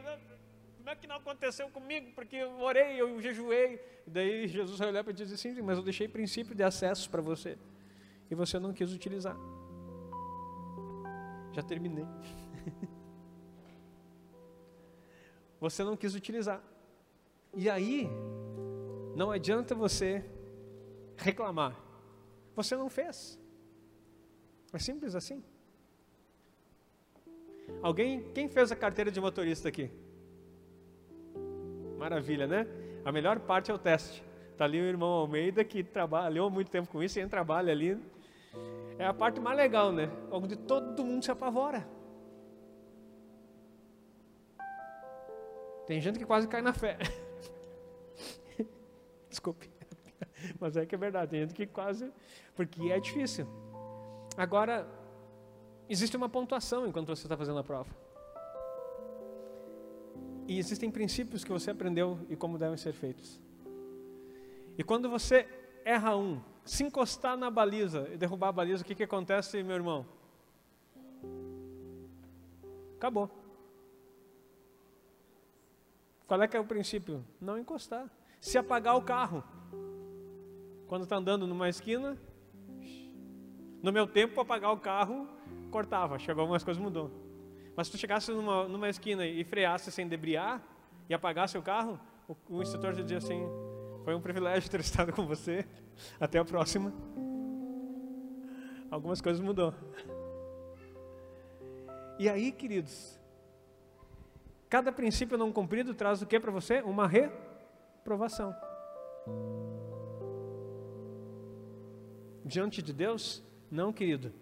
como 0.77 0.89
é 0.89 0.95
que 0.95 1.07
não 1.07 1.15
aconteceu 1.15 1.69
comigo? 1.69 2.11
Porque 2.13 2.35
eu 2.35 2.59
orei, 2.59 2.99
eu 2.99 3.19
jejuei. 3.21 3.81
E 4.05 4.09
daí 4.09 4.47
Jesus 4.47 4.77
vai 4.77 4.89
olhar 4.89 5.03
para 5.03 5.13
ti 5.13 5.23
e 5.23 5.25
dizer, 5.25 5.37
sim, 5.37 5.61
mas 5.61 5.77
eu 5.77 5.83
deixei 5.83 6.07
princípio 6.07 6.53
de 6.53 6.63
acesso 6.63 7.09
para 7.09 7.21
você 7.21 7.57
e 8.31 8.35
você 8.35 8.57
não 8.57 8.71
quis 8.71 8.93
utilizar. 8.93 9.35
Já 11.51 11.61
terminei. 11.61 12.05
você 15.59 15.83
não 15.83 15.97
quis 15.97 16.15
utilizar. 16.15 16.63
E 17.53 17.69
aí, 17.69 18.07
não 19.17 19.31
adianta 19.31 19.75
você 19.75 20.23
reclamar. 21.17 21.77
Você 22.55 22.77
não 22.77 22.89
fez. 22.89 23.38
É 24.71 24.79
simples 24.79 25.13
assim. 25.13 25.43
Alguém, 27.81 28.31
quem 28.31 28.47
fez 28.47 28.71
a 28.71 28.77
carteira 28.77 29.11
de 29.11 29.19
motorista 29.19 29.67
aqui? 29.67 29.91
Maravilha, 31.97 32.47
né? 32.47 32.65
A 33.03 33.11
melhor 33.11 33.41
parte 33.41 33.69
é 33.69 33.73
o 33.73 33.77
teste. 33.77 34.23
Está 34.51 34.63
ali 34.63 34.79
o 34.79 34.85
irmão 34.85 35.09
Almeida 35.09 35.65
que 35.65 35.83
trabalhou 35.83 36.50
muito 36.50 36.71
tempo 36.71 36.88
com 36.88 37.03
isso 37.03 37.19
e 37.19 37.27
trabalha 37.27 37.73
ali 37.73 38.00
é 38.98 39.05
a 39.05 39.13
parte 39.13 39.39
mais 39.39 39.58
legal, 39.58 39.91
né? 39.91 40.10
Onde 40.31 40.55
todo 40.55 41.03
mundo 41.03 41.24
se 41.24 41.31
apavora. 41.31 41.88
Tem 45.88 46.00
gente 46.00 46.20
que 46.20 46.25
quase 46.25 46.48
cai 46.48 46.62
na 46.62 46.74
fé. 46.74 46.98
Desculpe. 49.29 49.70
Mas 50.60 50.77
é 50.77 50.86
que 50.86 50.96
é 50.96 50.98
verdade. 50.98 51.31
Tem 51.31 51.41
gente 51.41 51.53
que 51.53 51.65
quase. 51.65 52.12
Porque 52.55 52.91
é 52.91 53.00
difícil. 53.00 53.48
Agora, 54.38 54.88
existe 55.89 56.15
uma 56.15 56.29
pontuação 56.29 56.88
enquanto 56.88 57.08
você 57.08 57.24
está 57.24 57.36
fazendo 57.36 57.60
a 57.60 57.63
prova. 57.63 57.89
E 60.48 60.60
existem 60.60 60.91
princípios 60.91 61.43
que 61.43 61.51
você 61.51 61.72
aprendeu 61.72 62.20
e 62.29 62.36
como 62.36 62.58
devem 62.58 62.77
ser 62.77 62.93
feitos. 62.93 63.39
E 64.77 64.84
quando 64.84 65.10
você 65.10 65.48
erra 65.84 66.15
um, 66.15 66.41
se 66.71 66.85
encostar 66.85 67.35
na 67.35 67.51
baliza 67.51 68.07
e 68.13 68.17
derrubar 68.17 68.47
a 68.47 68.51
baliza, 68.53 68.81
o 68.81 68.85
que, 68.85 68.95
que 68.95 69.03
acontece, 69.03 69.61
meu 69.61 69.75
irmão? 69.75 70.05
Acabou. 72.95 73.29
Qual 76.25 76.41
é 76.41 76.47
que 76.47 76.55
é 76.55 76.59
o 76.61 76.63
princípio? 76.63 77.25
Não 77.41 77.57
encostar. 77.57 78.09
Se 78.39 78.57
apagar 78.57 78.95
o 78.95 79.01
carro, 79.01 79.43
quando 80.87 81.03
está 81.03 81.17
andando 81.17 81.45
numa 81.45 81.67
esquina, 81.67 82.17
no 83.83 83.91
meu 83.91 84.07
tempo, 84.07 84.39
apagar 84.39 84.71
o 84.71 84.79
carro, 84.79 85.27
cortava. 85.71 86.17
Chegou 86.19 86.39
algumas 86.39 86.63
coisas, 86.63 86.81
mudou. 86.81 87.11
Mas 87.75 87.87
se 87.87 87.91
tu 87.91 87.97
chegasse 87.97 88.31
numa, 88.31 88.65
numa 88.69 88.87
esquina 88.87 89.27
e 89.27 89.43
freasse 89.43 89.91
sem 89.91 90.07
debriar 90.07 90.63
e 91.09 91.13
apagasse 91.13 91.57
o 91.57 91.61
carro, 91.61 91.99
o, 92.29 92.35
o 92.47 92.61
instrutor 92.61 92.93
dizia 92.93 93.17
assim: 93.17 93.41
Foi 94.03 94.15
um 94.15 94.22
privilégio 94.22 94.70
ter 94.70 94.79
estado 94.81 95.13
com 95.13 95.25
você. 95.25 95.65
Até 96.20 96.39
a 96.39 96.46
próxima. 96.46 96.93
Algumas 98.89 99.22
coisas 99.22 99.41
mudou. 99.41 99.74
E 102.20 102.27
aí, 102.27 102.51
queridos, 102.51 103.20
cada 104.70 104.91
princípio 104.91 105.38
não 105.38 105.51
cumprido 105.51 105.93
traz 105.93 106.22
o 106.22 106.25
que 106.25 106.39
para 106.39 106.51
você? 106.51 106.81
Uma 106.81 107.08
reprovação. 107.08 108.55
Diante 112.43 112.81
de 112.81 112.91
Deus, 112.91 113.43
não, 113.72 113.93
querido. 113.93 114.34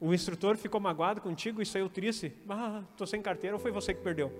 O 0.00 0.12
instrutor 0.14 0.56
ficou 0.56 0.80
magoado 0.80 1.20
contigo 1.20 1.60
e 1.60 1.66
saiu 1.66 1.88
triste. 1.88 2.32
Ah, 2.48 2.82
estou 2.90 3.06
sem 3.06 3.20
carteira 3.20 3.56
ou 3.56 3.60
foi 3.60 3.70
você 3.70 3.92
que 3.92 4.02
perdeu? 4.02 4.32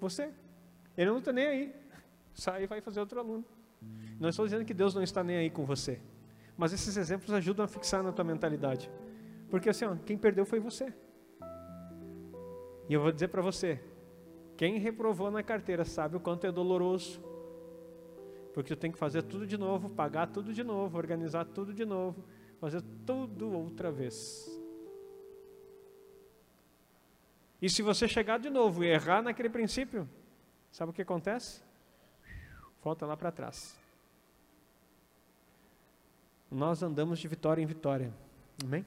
Você. 0.00 0.32
Ele 0.96 1.10
não 1.10 1.18
está 1.18 1.32
nem 1.32 1.46
aí. 1.46 1.76
Sai 2.34 2.64
e 2.64 2.66
vai 2.66 2.80
fazer 2.80 3.00
outro 3.00 3.18
aluno. 3.18 3.44
Não 4.18 4.28
estou 4.28 4.44
dizendo 4.44 4.64
que 4.64 4.74
Deus 4.74 4.94
não 4.94 5.02
está 5.02 5.22
nem 5.22 5.36
aí 5.36 5.50
com 5.50 5.64
você. 5.64 6.00
Mas 6.56 6.72
esses 6.72 6.96
exemplos 6.96 7.32
ajudam 7.32 7.64
a 7.64 7.68
fixar 7.68 8.02
na 8.02 8.12
tua 8.12 8.24
mentalidade. 8.24 8.90
Porque 9.50 9.68
assim, 9.68 9.84
ó, 9.84 9.94
quem 9.94 10.16
perdeu 10.16 10.44
foi 10.44 10.58
você. 10.58 10.92
E 12.88 12.94
eu 12.94 13.00
vou 13.00 13.12
dizer 13.12 13.28
para 13.28 13.42
você: 13.42 13.80
quem 14.56 14.78
reprovou 14.78 15.30
na 15.30 15.42
carteira 15.42 15.84
sabe 15.84 16.16
o 16.16 16.20
quanto 16.20 16.46
é 16.46 16.52
doloroso 16.52 17.20
porque 18.56 18.72
eu 18.72 18.76
tenho 18.78 18.94
que 18.94 18.98
fazer 18.98 19.20
tudo 19.20 19.46
de 19.46 19.58
novo, 19.58 19.90
pagar 19.90 20.28
tudo 20.28 20.50
de 20.50 20.64
novo, 20.64 20.96
organizar 20.96 21.44
tudo 21.44 21.74
de 21.74 21.84
novo, 21.84 22.24
fazer 22.58 22.82
tudo 23.04 23.52
outra 23.52 23.92
vez. 23.92 24.48
E 27.60 27.68
se 27.68 27.82
você 27.82 28.08
chegar 28.08 28.38
de 28.38 28.48
novo 28.48 28.82
e 28.82 28.86
errar 28.86 29.20
naquele 29.20 29.50
princípio, 29.50 30.08
sabe 30.76 30.90
o 30.90 30.92
que 30.92 31.00
acontece? 31.00 31.62
Volta 32.84 33.06
lá 33.06 33.16
para 33.16 33.32
trás. 33.32 33.74
Nós 36.50 36.82
andamos 36.82 37.18
de 37.18 37.26
vitória 37.26 37.62
em 37.62 37.66
vitória. 37.66 38.12
Amém? 38.62 38.84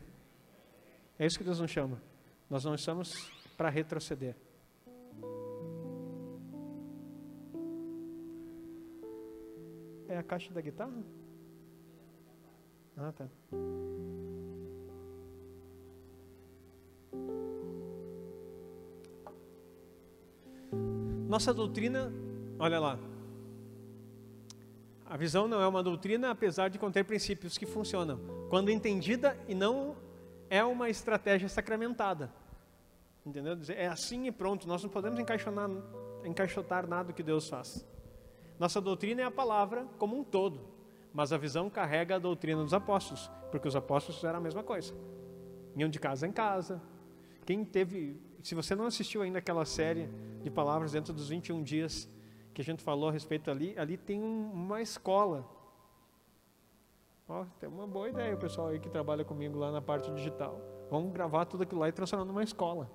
É 1.17 1.25
isso 1.25 1.39
que 1.39 1.43
Deus 1.43 1.60
nos 1.60 1.72
chama. 1.72 2.00
Nós 2.48 2.63
não 2.63 2.75
estamos 2.75 3.31
para 3.58 3.69
retroceder. 3.69 4.36
É 10.08 10.17
a 10.17 10.24
caixa 10.24 10.53
da 10.53 10.62
guitarra? 10.62 11.03
Ah, 12.96 13.12
tá. 13.12 13.27
Nossa 21.29 21.53
doutrina, 21.53 22.12
olha 22.57 22.79
lá. 22.79 22.98
A 25.05 25.15
visão 25.15 25.48
não 25.48 25.61
é 25.61 25.68
uma 25.68 25.83
doutrina, 25.83 26.31
apesar 26.31 26.70
de 26.70 26.79
conter 26.79 27.05
princípios 27.05 27.55
que 27.55 27.68
funcionam, 27.68 28.20
quando 28.50 28.72
entendida 28.72 29.37
e 29.48 29.53
não 29.53 29.96
é 30.50 30.63
uma 30.63 30.89
estratégia 30.89 31.48
sacramentada. 31.48 32.33
Entendeu? 33.24 33.55
É 33.75 33.85
assim 33.85 34.25
e 34.25 34.31
pronto, 34.31 34.68
nós 34.68 34.81
não 34.81 34.89
podemos 34.89 35.20
encaixotar, 35.20 36.87
nada 36.87 37.13
que 37.13 37.22
Deus 37.22 37.48
faz. 37.48 37.87
Nossa 38.57 38.81
doutrina 38.81 39.22
é 39.22 39.25
a 39.25 39.31
palavra 39.31 39.85
como 40.00 40.18
um 40.18 40.24
todo, 40.24 40.61
mas 41.13 41.31
a 41.31 41.37
visão 41.37 41.70
carrega 41.70 42.15
a 42.15 42.20
doutrina 42.20 42.63
dos 42.63 42.74
apóstolos, 42.74 43.29
porque 43.51 43.68
os 43.68 43.75
apóstolos 43.75 44.15
fizeram 44.15 44.39
a 44.39 44.42
mesma 44.42 44.63
coisa. 44.63 44.96
Iam 45.77 45.89
de 45.89 46.00
casa 46.00 46.25
em 46.25 46.31
casa. 46.31 46.81
Quem 47.46 47.63
teve, 47.63 48.20
se 48.41 48.55
você 48.55 48.75
não 48.75 48.85
assistiu 48.85 49.21
ainda 49.21 49.39
aquela 49.39 49.65
série 49.65 50.09
de 50.41 50.49
palavras 50.49 50.91
dentro 50.93 51.13
dos 51.13 51.29
21 51.29 51.61
dias 51.63 52.09
que 52.53 52.61
a 52.61 52.65
gente 52.65 52.83
falou 52.83 53.09
a 53.09 53.11
respeito 53.11 53.51
ali, 53.51 53.77
ali 53.77 53.97
tem 53.97 54.21
uma 54.21 54.81
escola. 54.81 55.45
Ó, 57.27 57.45
tem 57.59 57.69
uma 57.69 57.85
boa 57.85 58.09
ideia 58.09 58.33
o 58.33 58.37
pessoal 58.37 58.69
aí 58.69 58.79
que 58.79 58.89
trabalha 58.89 59.23
comigo 59.23 59.57
lá 59.57 59.71
na 59.71 59.81
parte 59.81 60.11
digital. 60.11 60.59
Vamos 60.89 61.11
gravar 61.13 61.45
tudo 61.45 61.63
aquilo 61.63 61.81
lá 61.81 61.89
e 61.89 61.91
transformar 61.91 62.25
numa 62.25 62.43
escola 62.43 62.89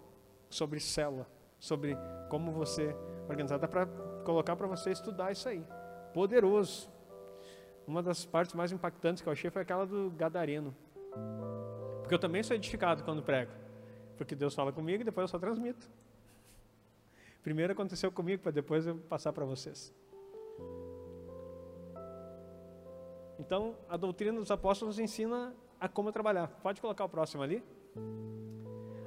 sobre 0.50 0.80
célula, 0.80 1.28
sobre 1.58 1.96
como 2.28 2.50
você 2.52 2.94
organizar. 3.28 3.58
Dá 3.58 3.68
para 3.68 3.86
colocar 4.24 4.56
para 4.56 4.66
você 4.66 4.90
estudar 4.90 5.30
isso 5.30 5.48
aí. 5.48 5.64
Poderoso. 6.12 6.90
Uma 7.86 8.02
das 8.02 8.24
partes 8.24 8.54
mais 8.54 8.72
impactantes 8.72 9.22
que 9.22 9.28
eu 9.28 9.32
achei 9.32 9.50
foi 9.50 9.62
aquela 9.62 9.86
do 9.86 10.10
Gadareno. 10.16 10.74
Porque 12.00 12.14
eu 12.14 12.18
também 12.18 12.42
sou 12.42 12.56
edificado 12.56 13.04
quando 13.04 13.22
prego. 13.22 13.63
Porque 14.16 14.34
Deus 14.34 14.54
fala 14.54 14.72
comigo 14.72 15.02
e 15.02 15.04
depois 15.04 15.24
eu 15.24 15.28
só 15.28 15.38
transmito. 15.38 15.88
Primeiro 17.42 17.72
aconteceu 17.72 18.10
comigo, 18.10 18.42
para 18.42 18.52
depois 18.52 18.86
eu 18.86 18.96
passar 18.96 19.32
para 19.32 19.44
vocês. 19.44 19.92
Então, 23.38 23.76
a 23.88 23.96
doutrina 23.96 24.38
dos 24.38 24.50
apóstolos 24.50 24.98
ensina 24.98 25.54
a 25.78 25.88
como 25.88 26.10
trabalhar. 26.12 26.48
Pode 26.62 26.80
colocar 26.80 27.04
o 27.04 27.08
próximo 27.08 27.42
ali. 27.42 27.62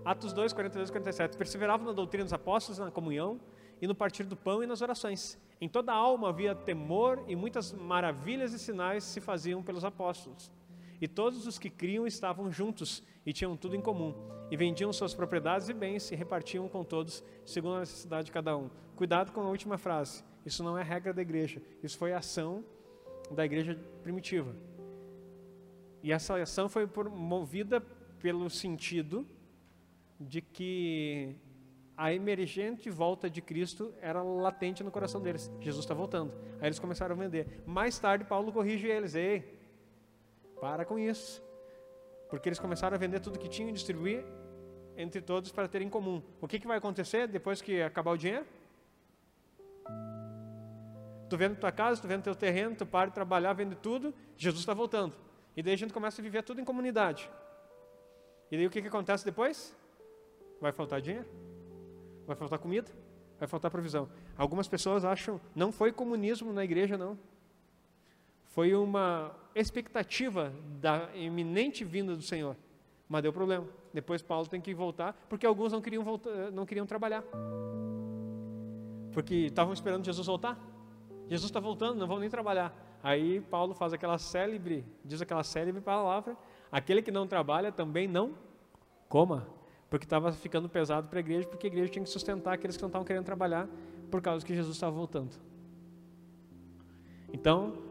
Atos 0.05 0.33
2, 0.33 0.53
42 0.53 0.89
e 0.89 0.91
47. 0.91 1.37
Perseveravam 1.37 1.87
na 1.87 1.93
doutrina 1.93 2.23
dos 2.23 2.33
apóstolos, 2.33 2.79
na 2.79 2.91
comunhão, 2.91 3.39
e 3.81 3.87
no 3.87 3.95
partir 3.95 4.23
do 4.23 4.35
pão 4.35 4.63
e 4.63 4.67
nas 4.67 4.81
orações. 4.81 5.37
Em 5.59 5.67
toda 5.67 5.91
a 5.91 5.95
alma 5.95 6.29
havia 6.29 6.53
temor 6.53 7.23
e 7.27 7.35
muitas 7.35 7.73
maravilhas 7.73 8.53
e 8.53 8.59
sinais 8.59 9.03
se 9.03 9.19
faziam 9.19 9.63
pelos 9.63 9.83
apóstolos. 9.83 10.51
E 10.99 11.07
todos 11.07 11.45
os 11.45 11.59
que 11.59 11.69
criam 11.69 12.07
estavam 12.07 12.51
juntos 12.51 13.03
e 13.25 13.31
tinham 13.31 13.55
tudo 13.55 13.75
em 13.75 13.81
comum. 13.81 14.15
E 14.49 14.57
vendiam 14.57 14.91
suas 14.91 15.13
propriedades 15.13 15.69
e 15.69 15.73
bens 15.73 16.11
e 16.11 16.15
repartiam 16.15 16.67
com 16.67 16.83
todos, 16.83 17.23
segundo 17.45 17.75
a 17.75 17.79
necessidade 17.81 18.25
de 18.25 18.31
cada 18.31 18.57
um. 18.57 18.69
Cuidado 18.95 19.31
com 19.31 19.41
a 19.41 19.49
última 19.49 19.77
frase. 19.77 20.23
Isso 20.45 20.63
não 20.63 20.77
é 20.77 20.83
regra 20.83 21.13
da 21.13 21.21
igreja. 21.21 21.61
Isso 21.83 21.97
foi 21.97 22.13
ação 22.13 22.63
da 23.29 23.45
igreja 23.45 23.77
primitiva. 24.01 24.55
E 26.01 26.11
essa 26.11 26.35
ação 26.41 26.69
foi 26.69 26.87
movida 27.09 27.81
pelo 28.19 28.49
sentido 28.49 29.27
de 30.19 30.41
que 30.41 31.35
a 31.95 32.13
emergente 32.13 32.89
volta 32.89 33.29
de 33.29 33.41
Cristo 33.41 33.93
era 34.01 34.21
latente 34.21 34.83
no 34.83 34.91
coração 34.91 35.21
deles. 35.21 35.51
Jesus 35.59 35.83
está 35.83 35.93
voltando. 35.93 36.31
Aí 36.59 36.67
eles 36.67 36.79
começaram 36.79 37.15
a 37.15 37.17
vender. 37.17 37.63
Mais 37.65 37.97
tarde, 37.99 38.23
Paulo 38.23 38.51
corrige 38.51 38.87
eles: 38.87 39.15
Ei, 39.15 39.56
para 40.59 40.85
com 40.85 40.97
isso. 40.97 41.43
Porque 42.29 42.49
eles 42.49 42.59
começaram 42.59 42.95
a 42.95 42.97
vender 42.97 43.19
tudo 43.19 43.39
que 43.39 43.47
tinham 43.47 43.69
e 43.69 43.73
distribuir 43.73 44.25
entre 44.95 45.21
todos 45.21 45.51
para 45.51 45.67
ter 45.67 45.81
em 45.81 45.89
comum. 45.89 46.21
O 46.41 46.47
que, 46.47 46.59
que 46.59 46.67
vai 46.67 46.77
acontecer 46.77 47.27
depois 47.27 47.61
que 47.61 47.81
acabar 47.81 48.11
o 48.11 48.17
dinheiro? 48.17 48.45
Tu 51.29 51.37
vende 51.37 51.55
tua 51.55 51.71
casa, 51.71 52.01
tu 52.01 52.07
vende 52.07 52.23
teu 52.23 52.35
terreno, 52.35 52.75
tu 52.75 52.85
para 52.85 53.09
de 53.09 53.13
trabalhar, 53.13 53.53
vende 53.53 53.75
tudo, 53.75 54.13
Jesus 54.37 54.61
está 54.61 54.73
voltando. 54.73 55.13
E 55.55 55.61
daí 55.61 55.73
a 55.73 55.77
gente 55.77 55.93
começa 55.93 56.21
a 56.21 56.23
viver 56.23 56.43
tudo 56.43 56.61
em 56.61 56.65
comunidade. 56.65 57.29
E 58.49 58.57
daí 58.57 58.65
o 58.65 58.69
que, 58.69 58.81
que 58.81 58.87
acontece 58.87 59.25
depois? 59.25 59.75
Vai 60.61 60.71
faltar 60.71 61.01
dinheiro? 61.01 61.27
Vai 62.25 62.35
faltar 62.35 62.59
comida? 62.59 62.91
Vai 63.37 63.47
faltar 63.47 63.69
provisão. 63.69 64.09
Algumas 64.37 64.67
pessoas 64.67 65.05
acham, 65.05 65.39
não 65.55 65.71
foi 65.71 65.91
comunismo 65.91 66.51
na 66.53 66.63
igreja, 66.63 66.97
não. 66.97 67.17
Foi 68.57 68.73
uma 68.73 69.35
expectativa 69.53 70.51
da 70.81 71.11
iminente 71.13 71.85
vinda 71.85 72.15
do 72.15 72.23
Senhor. 72.23 72.57
Mas 73.07 73.21
deu 73.21 73.31
problema. 73.31 73.67
Depois 73.93 74.23
Paulo 74.23 74.47
tem 74.47 74.59
que 74.59 74.73
voltar, 74.73 75.13
porque 75.29 75.45
alguns 75.45 75.71
não 75.71 75.79
queriam, 75.79 76.03
voltar, 76.03 76.51
não 76.51 76.65
queriam 76.65 76.87
trabalhar. 76.87 77.23
Porque 79.13 79.35
estavam 79.35 79.73
esperando 79.73 80.03
Jesus 80.03 80.25
voltar. 80.25 80.59
Jesus 81.27 81.51
está 81.51 81.59
voltando, 81.59 81.99
não 81.99 82.07
vão 82.07 82.17
nem 82.17 82.31
trabalhar. 82.31 82.73
Aí 83.03 83.41
Paulo 83.41 83.75
faz 83.75 83.93
aquela 83.93 84.17
célebre, 84.17 84.83
diz 85.05 85.21
aquela 85.21 85.43
célebre 85.43 85.79
palavra: 85.79 86.35
aquele 86.71 87.03
que 87.03 87.11
não 87.11 87.27
trabalha 87.27 87.71
também 87.71 88.07
não 88.07 88.33
coma 89.07 89.47
porque 89.87 90.07
estava 90.07 90.31
ficando 90.31 90.67
pesado 90.67 91.09
para 91.09 91.19
a 91.19 91.21
igreja, 91.21 91.47
porque 91.47 91.67
a 91.67 91.69
igreja 91.69 91.91
tinha 91.91 92.03
que 92.03 92.09
sustentar 92.09 92.55
aqueles 92.55 92.75
que 92.75 92.81
não 92.81 92.89
estavam 92.89 93.05
querendo 93.05 93.25
trabalhar 93.25 93.69
por 94.09 94.19
causa 94.19 94.43
que 94.43 94.55
Jesus 94.55 94.75
estava 94.75 94.95
voltando. 94.95 95.35
Então, 97.31 97.85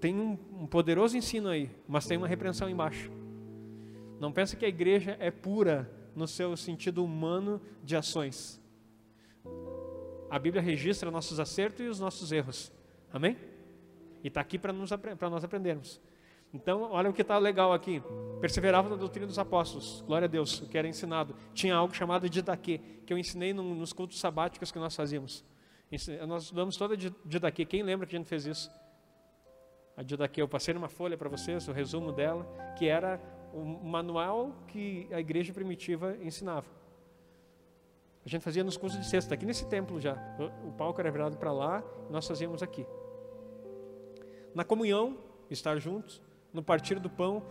tem 0.00 0.18
um, 0.18 0.66
poderoso 0.66 1.16
ensino 1.16 1.48
aí, 1.48 1.70
mas 1.88 2.06
tem 2.06 2.16
uma 2.16 2.28
repreensão 2.28 2.68
embaixo. 2.68 3.10
Não 4.20 4.32
pensa 4.32 4.56
que 4.56 4.64
a 4.64 4.68
igreja 4.68 5.16
é 5.20 5.30
pura 5.30 5.90
no 6.14 6.26
seu 6.26 6.56
sentido 6.56 7.04
humano 7.04 7.60
de 7.82 7.96
ações. 7.96 8.60
A 10.30 10.38
Bíblia 10.38 10.62
registra 10.62 11.10
nossos 11.10 11.38
acertos 11.38 11.80
e 11.80 11.88
os 11.88 12.00
nossos 12.00 12.32
erros. 12.32 12.72
Amém? 13.12 13.36
E 14.24 14.28
está 14.28 14.40
aqui 14.40 14.58
para 14.58 14.72
nós 14.72 15.44
aprendermos. 15.44 16.00
Então, 16.52 16.82
olha 16.90 17.10
o 17.10 17.12
que 17.12 17.22
está 17.22 17.38
legal 17.38 17.72
aqui. 17.72 18.02
Perseverava 18.40 18.88
na 18.88 18.96
doutrina 18.96 19.26
dos 19.26 19.38
apóstolos. 19.38 20.02
Glória 20.06 20.26
a 20.26 20.28
Deus, 20.28 20.60
o 20.60 20.68
que 20.68 20.78
era 20.78 20.88
ensinado. 20.88 21.34
Tinha 21.52 21.74
algo 21.74 21.94
chamado 21.94 22.28
didaquê, 22.28 22.80
que 23.04 23.12
eu 23.12 23.18
ensinei 23.18 23.52
nos 23.52 23.92
cultos 23.92 24.18
sabáticos 24.18 24.72
que 24.72 24.78
nós 24.78 24.96
fazíamos. 24.96 25.44
Nós 26.26 26.44
estudamos 26.44 26.76
toda 26.76 26.96
didaquê. 26.96 27.64
Quem 27.64 27.82
lembra 27.82 28.06
que 28.06 28.16
a 28.16 28.18
gente 28.18 28.28
fez 28.28 28.46
isso? 28.46 28.70
A 29.96 30.02
didaquê, 30.02 30.42
eu 30.42 30.48
passei 30.48 30.74
numa 30.74 30.88
folha 30.88 31.16
para 31.16 31.28
vocês, 31.28 31.66
o 31.68 31.72
resumo 31.72 32.12
dela, 32.12 32.44
que 32.76 32.86
era 32.86 33.20
o 33.52 33.64
manual 33.64 34.52
que 34.68 35.08
a 35.10 35.18
igreja 35.18 35.52
primitiva 35.52 36.16
ensinava. 36.20 36.66
A 38.24 38.28
gente 38.28 38.42
fazia 38.42 38.62
nos 38.62 38.76
cursos 38.76 39.00
de 39.00 39.06
sexta, 39.06 39.34
aqui 39.34 39.46
nesse 39.46 39.66
templo 39.66 40.00
já. 40.00 40.16
O 40.66 40.72
palco 40.72 41.00
era 41.00 41.10
virado 41.10 41.38
para 41.38 41.52
lá, 41.52 41.82
nós 42.10 42.26
fazíamos 42.26 42.62
aqui. 42.62 42.84
Na 44.54 44.64
comunhão, 44.64 45.16
estar 45.48 45.78
juntos, 45.78 46.20
no 46.52 46.62
partir 46.62 46.98
do 46.98 47.08
pão, 47.08 47.42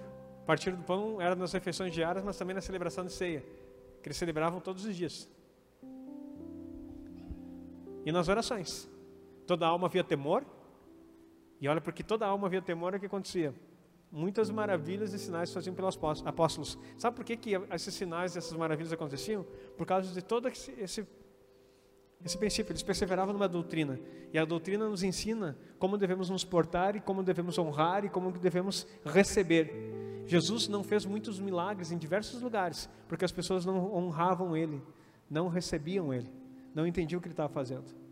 partir 0.46 0.72
do 0.72 0.84
pão 0.84 1.20
era 1.20 1.36
nas 1.36 1.52
refeições 1.52 1.94
diárias, 1.94 2.24
mas 2.24 2.38
também 2.38 2.54
na 2.54 2.62
celebração 2.62 3.04
de 3.06 3.12
ceia, 3.12 3.44
que 4.02 4.08
eles 4.08 4.18
celebravam 4.18 4.60
todos 4.60 4.86
os 4.86 4.96
dias. 4.96 5.28
E 8.06 8.12
nas 8.12 8.28
orações. 8.28 8.88
Toda 9.48 9.66
alma 9.66 9.88
havia 9.88 10.04
temor. 10.04 10.46
E 11.60 11.68
olha, 11.68 11.82
porque 11.82 12.04
toda 12.04 12.26
alma 12.26 12.48
havia 12.48 12.62
temor, 12.62 12.94
o 12.94 13.00
que 13.00 13.06
acontecia? 13.06 13.54
Muitas 14.12 14.50
maravilhas 14.50 15.14
e 15.14 15.20
sinais 15.20 15.52
faziam 15.54 15.76
pelos 15.76 15.98
apóstolos. 16.26 16.78
Sabe 16.98 17.16
por 17.16 17.26
que, 17.26 17.36
que 17.36 17.52
esses 17.74 17.94
sinais, 17.94 18.36
essas 18.38 18.58
maravilhas 18.58 18.94
aconteciam? 18.94 19.46
Por 19.78 19.86
causa 19.86 20.14
de 20.14 20.22
todo 20.22 20.48
esse, 20.48 20.72
esse, 20.78 21.08
esse 22.24 22.38
princípio. 22.38 22.72
Eles 22.72 22.84
perseveravam 22.84 23.34
numa 23.34 23.48
doutrina. 23.48 24.00
E 24.32 24.38
a 24.38 24.46
doutrina 24.46 24.88
nos 24.88 25.04
ensina 25.04 25.58
como 25.78 25.98
devemos 25.98 26.30
nos 26.30 26.46
portar 26.46 26.96
e 26.96 27.02
como 27.02 27.24
devemos 27.24 27.58
honrar 27.58 28.06
e 28.06 28.10
como 28.10 28.32
devemos 28.32 28.88
receber. 29.04 30.24
Jesus 30.26 30.68
não 30.68 30.84
fez 30.84 31.06
muitos 31.06 31.40
milagres 31.40 31.92
em 31.92 31.98
diversos 31.98 32.42
lugares, 32.42 32.90
porque 33.08 33.26
as 33.26 33.32
pessoas 33.32 33.66
não 33.66 33.94
honravam 33.94 34.58
Ele, 34.58 34.82
não 35.30 35.48
recebiam 35.48 36.14
Ele, 36.14 36.30
não 36.74 36.88
entendiam 36.88 37.20
o 37.20 37.22
que 37.22 37.28
Ele 37.28 37.34
estava 37.34 37.50
fazendo. 37.50 38.05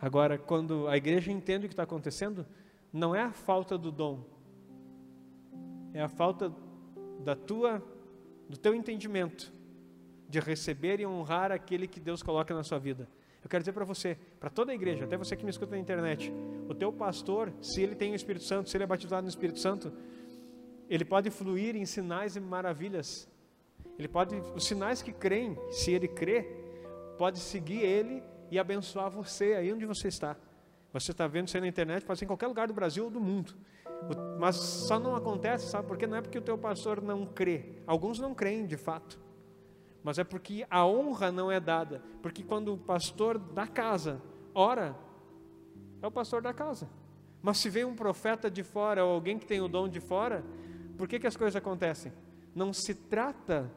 Agora, 0.00 0.38
quando 0.38 0.88
a 0.88 0.96
igreja 0.96 1.30
entende 1.30 1.66
o 1.66 1.68
que 1.68 1.74
está 1.74 1.82
acontecendo, 1.82 2.46
não 2.92 3.14
é 3.14 3.20
a 3.20 3.32
falta 3.32 3.76
do 3.76 3.92
dom, 3.92 4.24
é 5.92 6.00
a 6.00 6.08
falta 6.08 6.52
da 7.22 7.36
tua, 7.36 7.82
do 8.48 8.56
teu 8.56 8.74
entendimento 8.74 9.52
de 10.28 10.40
receber 10.40 11.00
e 11.00 11.06
honrar 11.06 11.52
aquele 11.52 11.86
que 11.86 12.00
Deus 12.00 12.22
coloca 12.22 12.54
na 12.54 12.62
sua 12.62 12.78
vida. 12.78 13.06
Eu 13.42 13.50
quero 13.50 13.62
dizer 13.62 13.72
para 13.72 13.84
você, 13.84 14.16
para 14.38 14.48
toda 14.48 14.72
a 14.72 14.74
igreja, 14.74 15.04
até 15.04 15.16
você 15.16 15.36
que 15.36 15.44
me 15.44 15.50
escuta 15.50 15.72
na 15.72 15.78
internet, 15.78 16.32
o 16.68 16.74
teu 16.74 16.92
pastor, 16.92 17.52
se 17.60 17.82
ele 17.82 17.94
tem 17.94 18.12
o 18.12 18.14
Espírito 18.14 18.44
Santo, 18.44 18.70
se 18.70 18.76
ele 18.76 18.84
é 18.84 18.86
batizado 18.86 19.22
no 19.22 19.28
Espírito 19.28 19.58
Santo, 19.58 19.92
ele 20.88 21.04
pode 21.04 21.30
fluir 21.30 21.76
em 21.76 21.84
sinais 21.84 22.36
e 22.36 22.40
maravilhas. 22.40 23.28
Ele 23.98 24.08
pode, 24.08 24.34
os 24.54 24.64
sinais 24.64 25.02
que 25.02 25.12
creem, 25.12 25.56
se 25.70 25.90
ele 25.90 26.08
crê, 26.08 26.42
pode 27.18 27.38
seguir 27.38 27.82
ele 27.82 28.22
e 28.50 28.58
abençoar 28.58 29.10
você 29.10 29.54
aí 29.54 29.72
onde 29.72 29.86
você 29.86 30.08
está. 30.08 30.36
Você 30.92 31.12
está 31.12 31.26
vendo 31.26 31.48
isso 31.48 31.56
aí 31.56 31.60
na 31.60 31.68
internet, 31.68 32.04
pode 32.04 32.18
ser 32.18 32.24
em 32.24 32.28
qualquer 32.28 32.48
lugar 32.48 32.66
do 32.66 32.74
Brasil 32.74 33.04
ou 33.04 33.10
do 33.10 33.20
mundo. 33.20 33.54
Mas 34.38 34.56
só 34.56 34.98
não 34.98 35.14
acontece, 35.14 35.66
sabe? 35.66 35.86
Porque 35.86 36.06
não 36.06 36.16
é 36.16 36.22
porque 36.22 36.38
o 36.38 36.42
teu 36.42 36.58
pastor 36.58 37.00
não 37.00 37.26
crê. 37.26 37.80
Alguns 37.86 38.18
não 38.18 38.34
creem 38.34 38.66
de 38.66 38.76
fato. 38.76 39.20
Mas 40.02 40.18
é 40.18 40.24
porque 40.24 40.66
a 40.70 40.86
honra 40.86 41.30
não 41.30 41.52
é 41.52 41.60
dada. 41.60 42.02
Porque 42.22 42.42
quando 42.42 42.72
o 42.72 42.78
pastor 42.78 43.38
da 43.38 43.66
casa 43.66 44.20
ora, 44.54 44.96
é 46.02 46.06
o 46.06 46.10
pastor 46.10 46.42
da 46.42 46.52
casa. 46.52 46.88
Mas 47.42 47.58
se 47.58 47.68
vem 47.68 47.84
um 47.84 47.94
profeta 47.94 48.50
de 48.50 48.62
fora 48.62 49.04
ou 49.04 49.12
alguém 49.12 49.38
que 49.38 49.46
tem 49.46 49.60
o 49.60 49.68
dom 49.68 49.88
de 49.88 50.00
fora, 50.00 50.44
por 50.96 51.06
que, 51.06 51.18
que 51.18 51.26
as 51.26 51.36
coisas 51.36 51.56
acontecem? 51.56 52.12
Não 52.54 52.72
se 52.72 52.94
trata 52.94 53.70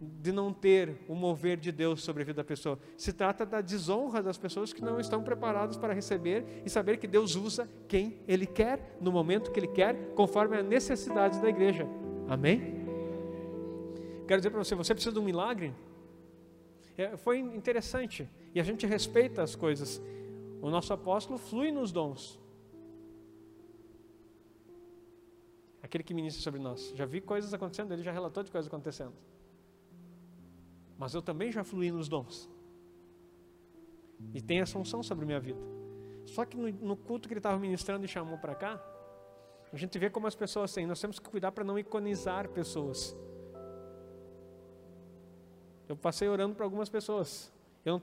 de 0.00 0.30
não 0.30 0.52
ter 0.52 0.96
o 1.08 1.14
mover 1.14 1.56
de 1.56 1.72
Deus 1.72 2.02
sobre 2.02 2.22
a 2.22 2.26
vida 2.26 2.36
da 2.36 2.44
pessoa. 2.44 2.78
Se 2.96 3.12
trata 3.12 3.44
da 3.44 3.60
desonra 3.60 4.22
das 4.22 4.38
pessoas 4.38 4.72
que 4.72 4.80
não 4.80 5.00
estão 5.00 5.22
preparadas 5.22 5.76
para 5.76 5.92
receber 5.92 6.62
e 6.64 6.70
saber 6.70 6.98
que 6.98 7.06
Deus 7.06 7.34
usa 7.34 7.68
quem 7.88 8.20
Ele 8.26 8.46
quer, 8.46 8.96
no 9.00 9.10
momento 9.10 9.50
que 9.50 9.58
Ele 9.58 9.66
quer, 9.66 10.14
conforme 10.14 10.56
as 10.56 10.64
necessidades 10.64 11.40
da 11.40 11.48
igreja. 11.48 11.86
Amém? 12.28 12.86
Quero 14.28 14.40
dizer 14.40 14.50
para 14.50 14.62
você, 14.62 14.74
você 14.74 14.94
precisa 14.94 15.12
de 15.12 15.18
um 15.18 15.24
milagre? 15.24 15.74
É, 16.96 17.16
foi 17.16 17.38
interessante 17.38 18.28
e 18.54 18.60
a 18.60 18.64
gente 18.64 18.86
respeita 18.86 19.42
as 19.42 19.56
coisas. 19.56 20.00
O 20.62 20.70
nosso 20.70 20.92
apóstolo 20.92 21.38
flui 21.38 21.72
nos 21.72 21.90
dons. 21.90 22.38
Aquele 25.82 26.04
que 26.04 26.14
ministra 26.14 26.42
sobre 26.42 26.60
nós. 26.60 26.92
Já 26.94 27.04
vi 27.06 27.20
coisas 27.20 27.52
acontecendo, 27.54 27.92
ele 27.92 28.02
já 28.02 28.12
relatou 28.12 28.44
de 28.44 28.50
coisas 28.50 28.68
acontecendo 28.68 29.14
mas 30.98 31.14
eu 31.14 31.22
também 31.22 31.52
já 31.52 31.62
fluí 31.62 31.90
nos 31.92 32.08
dons. 32.08 32.50
E 34.34 34.42
tem 34.42 34.60
essa 34.60 34.76
unção 34.76 35.02
sobre 35.02 35.24
minha 35.24 35.38
vida. 35.38 35.60
Só 36.26 36.44
que 36.44 36.56
no, 36.56 36.68
no 36.70 36.96
culto 36.96 37.28
que 37.28 37.32
ele 37.32 37.38
estava 37.38 37.58
ministrando 37.58 38.04
e 38.04 38.08
chamou 38.08 38.36
para 38.36 38.54
cá, 38.54 38.82
a 39.72 39.76
gente 39.76 39.96
vê 39.98 40.10
como 40.10 40.26
as 40.26 40.34
pessoas 40.34 40.72
têm. 40.72 40.86
Nós 40.86 41.00
temos 41.00 41.18
que 41.18 41.30
cuidar 41.30 41.52
para 41.52 41.62
não 41.62 41.78
iconizar 41.78 42.48
pessoas. 42.48 43.16
Eu 45.88 45.96
passei 45.96 46.28
orando 46.28 46.54
para 46.54 46.64
algumas 46.64 46.88
pessoas. 46.88 47.52
Eu 47.84 47.92
não 47.92 47.96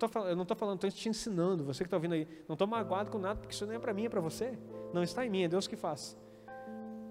estou 0.44 0.56
falando, 0.56 0.76
estou 0.76 0.90
te 0.90 1.10
ensinando, 1.10 1.64
você 1.64 1.84
que 1.84 1.88
está 1.88 1.98
ouvindo 1.98 2.14
aí. 2.14 2.28
Não 2.48 2.54
estou 2.54 2.68
magoado 2.68 3.12
com 3.12 3.20
nada, 3.20 3.40
porque 3.40 3.54
isso 3.54 3.66
não 3.66 3.74
é 3.74 3.80
para 3.80 3.94
mim, 3.94 4.06
é 4.06 4.10
para 4.10 4.22
você. 4.22 4.58
Não 4.94 5.04
está 5.04 5.26
em 5.26 5.30
mim, 5.30 5.44
é 5.44 5.48
Deus 5.48 5.68
que 5.68 5.76
faz. 5.76 6.18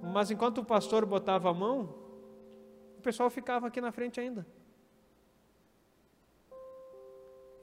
Mas 0.03 0.31
enquanto 0.31 0.59
o 0.59 0.64
pastor 0.64 1.05
botava 1.07 1.51
a 1.51 1.55
mão, 1.55 1.94
o 2.99 3.03
pessoal 3.03 3.31
ficava 3.31 3.66
aqui 3.66 3.81
na 3.81 3.92
frente 3.92 4.18
ainda. 4.18 4.47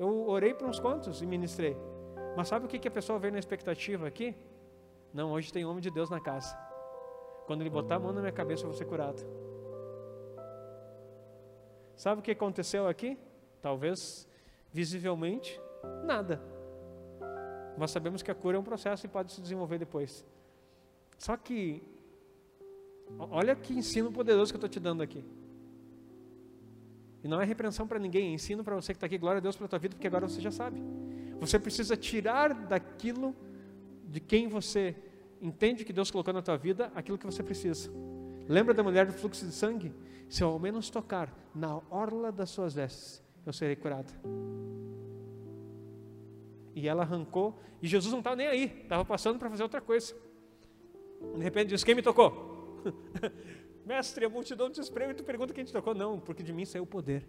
Eu 0.01 0.27
orei 0.27 0.51
para 0.51 0.67
uns 0.67 0.79
quantos 0.79 1.21
e 1.21 1.27
ministrei. 1.27 1.77
Mas 2.35 2.47
sabe 2.47 2.65
o 2.65 2.67
que, 2.67 2.79
que 2.79 2.87
a 2.87 2.91
pessoa 2.99 3.19
vê 3.19 3.29
na 3.29 3.37
expectativa 3.37 4.07
aqui? 4.07 4.35
Não, 5.13 5.31
hoje 5.31 5.53
tem 5.53 5.63
homem 5.63 5.79
de 5.79 5.91
Deus 5.91 6.09
na 6.09 6.19
casa. 6.19 6.57
Quando 7.45 7.61
ele 7.61 7.69
botar 7.69 7.97
a 7.97 7.99
mão 7.99 8.11
na 8.11 8.19
minha 8.19 8.31
cabeça, 8.31 8.63
eu 8.63 8.69
vou 8.69 8.75
ser 8.75 8.85
curado. 8.85 9.21
Sabe 11.95 12.19
o 12.19 12.23
que 12.23 12.31
aconteceu 12.31 12.87
aqui? 12.87 13.15
Talvez 13.61 14.27
visivelmente 14.73 15.61
nada. 16.03 16.41
Mas 17.77 17.91
sabemos 17.91 18.23
que 18.23 18.31
a 18.31 18.35
cura 18.35 18.57
é 18.57 18.59
um 18.59 18.63
processo 18.63 19.05
e 19.05 19.09
pode 19.09 19.31
se 19.31 19.39
desenvolver 19.39 19.77
depois. 19.77 20.25
Só 21.19 21.37
que, 21.37 21.83
olha 23.19 23.55
que 23.55 23.71
ensino 23.71 24.11
poderoso 24.11 24.51
que 24.51 24.55
eu 24.55 24.65
estou 24.65 24.69
te 24.69 24.79
dando 24.79 25.03
aqui. 25.03 25.23
E 27.23 27.27
não 27.27 27.39
é 27.39 27.45
repreensão 27.45 27.87
para 27.87 27.99
ninguém, 27.99 28.29
é 28.29 28.33
ensino 28.33 28.63
para 28.63 28.75
você 28.75 28.93
que 28.93 28.97
está 28.97 29.05
aqui, 29.05 29.17
glória 29.17 29.37
a 29.37 29.41
Deus 29.41 29.55
pela 29.55 29.67
tua 29.67 29.79
vida, 29.79 29.95
porque 29.95 30.07
agora 30.07 30.27
você 30.27 30.41
já 30.41 30.51
sabe. 30.51 30.81
Você 31.39 31.59
precisa 31.59 31.95
tirar 31.95 32.53
daquilo 32.53 33.35
de 34.07 34.19
quem 34.19 34.47
você 34.47 34.95
entende 35.41 35.83
que 35.83 35.93
Deus 35.93 36.11
colocou 36.11 36.33
na 36.33 36.41
tua 36.41 36.57
vida 36.57 36.91
aquilo 36.95 37.17
que 37.17 37.25
você 37.25 37.41
precisa. 37.41 37.91
Lembra 38.47 38.73
da 38.73 38.83
mulher 38.83 39.05
do 39.05 39.13
fluxo 39.13 39.45
de 39.45 39.51
sangue? 39.51 39.93
Se 40.29 40.43
eu 40.43 40.49
ao 40.49 40.59
menos 40.59 40.89
tocar 40.89 41.33
na 41.53 41.79
orla 41.89 42.31
das 42.31 42.49
suas 42.49 42.73
vestes, 42.73 43.23
eu 43.45 43.53
serei 43.53 43.75
curada. 43.75 44.11
E 46.73 46.87
ela 46.87 47.03
arrancou, 47.03 47.59
e 47.81 47.87
Jesus 47.87 48.11
não 48.11 48.19
estava 48.19 48.35
nem 48.35 48.47
aí, 48.47 48.81
estava 48.83 49.03
passando 49.03 49.37
para 49.37 49.49
fazer 49.49 49.63
outra 49.63 49.81
coisa. 49.81 50.15
De 51.35 51.43
repente 51.43 51.69
disse: 51.69 51.85
Quem 51.85 51.95
me 51.95 52.01
tocou? 52.01 52.81
Mestre, 53.85 54.25
a 54.25 54.29
multidão 54.29 54.69
te 54.69 54.79
espreme 54.79 55.13
e 55.13 55.15
tu 55.15 55.23
pergunta 55.23 55.53
quem 55.53 55.65
te 55.65 55.73
tocou. 55.73 55.93
Não, 55.93 56.19
porque 56.19 56.43
de 56.43 56.53
mim 56.53 56.65
saiu 56.65 56.83
o 56.83 56.87
poder. 56.87 57.27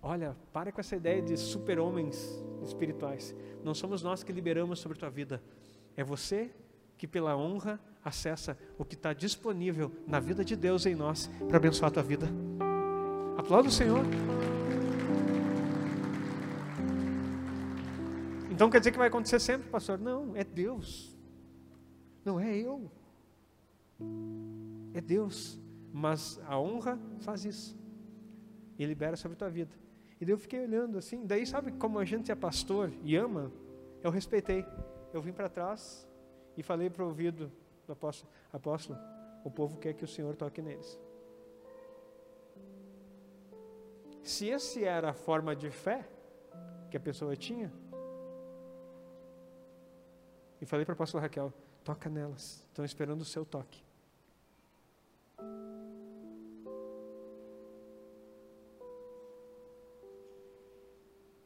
Olha, 0.00 0.36
para 0.52 0.72
com 0.72 0.80
essa 0.80 0.96
ideia 0.96 1.22
de 1.22 1.36
super-homens 1.36 2.42
espirituais. 2.64 3.34
Não 3.62 3.72
somos 3.74 4.02
nós 4.02 4.24
que 4.24 4.32
liberamos 4.32 4.80
sobre 4.80 4.98
tua 4.98 5.10
vida. 5.10 5.40
É 5.96 6.02
você 6.02 6.50
que, 6.98 7.06
pela 7.06 7.36
honra, 7.36 7.80
acessa 8.04 8.58
o 8.76 8.84
que 8.84 8.94
está 8.94 9.12
disponível 9.12 9.92
na 10.06 10.18
vida 10.18 10.44
de 10.44 10.56
Deus 10.56 10.86
em 10.86 10.94
nós 10.94 11.30
para 11.48 11.56
abençoar 11.56 11.90
a 11.90 11.94
tua 11.94 12.02
vida. 12.02 12.26
Aplauda 13.36 13.68
o 13.68 13.72
Senhor. 13.72 14.04
Então 18.50 18.68
quer 18.68 18.80
dizer 18.80 18.92
que 18.92 18.98
vai 18.98 19.08
acontecer 19.08 19.40
sempre, 19.40 19.68
pastor? 19.68 19.98
Não, 19.98 20.36
é 20.36 20.44
Deus. 20.44 21.11
Não 22.24 22.38
é 22.38 22.56
eu. 22.56 22.90
É 24.94 25.00
Deus. 25.00 25.58
Mas 25.92 26.40
a 26.46 26.58
honra 26.58 26.98
faz 27.20 27.44
isso. 27.44 27.78
E 28.78 28.86
libera 28.86 29.16
sobre 29.16 29.34
a 29.34 29.38
tua 29.38 29.50
vida. 29.50 29.74
E 30.20 30.24
daí 30.24 30.32
eu 30.32 30.38
fiquei 30.38 30.60
olhando 30.60 30.98
assim. 30.98 31.26
Daí, 31.26 31.46
sabe 31.46 31.72
como 31.72 31.98
a 31.98 32.04
gente 32.04 32.30
é 32.30 32.34
pastor 32.34 32.92
e 33.02 33.16
ama? 33.16 33.52
Eu 34.02 34.10
respeitei. 34.10 34.64
Eu 35.12 35.20
vim 35.20 35.32
para 35.32 35.48
trás 35.48 36.08
e 36.56 36.62
falei 36.62 36.88
para 36.88 37.04
o 37.04 37.08
ouvido 37.08 37.50
do 37.86 37.92
apóstolo, 37.92 38.32
apóstolo, 38.52 38.98
o 39.44 39.50
povo 39.50 39.78
quer 39.78 39.94
que 39.94 40.04
o 40.04 40.08
Senhor 40.08 40.36
toque 40.36 40.62
neles. 40.62 40.98
Se 44.22 44.48
esse 44.48 44.84
era 44.84 45.10
a 45.10 45.14
forma 45.14 45.54
de 45.54 45.70
fé 45.70 46.08
que 46.90 46.96
a 46.96 47.00
pessoa 47.00 47.34
tinha, 47.34 47.72
e 50.60 50.66
falei 50.66 50.84
para 50.84 50.92
a 50.92 50.94
apóstola 50.94 51.22
Raquel, 51.22 51.52
toca 51.84 52.08
nelas, 52.08 52.64
estão 52.68 52.84
esperando 52.84 53.20
o 53.20 53.24
seu 53.24 53.44
toque. 53.44 53.82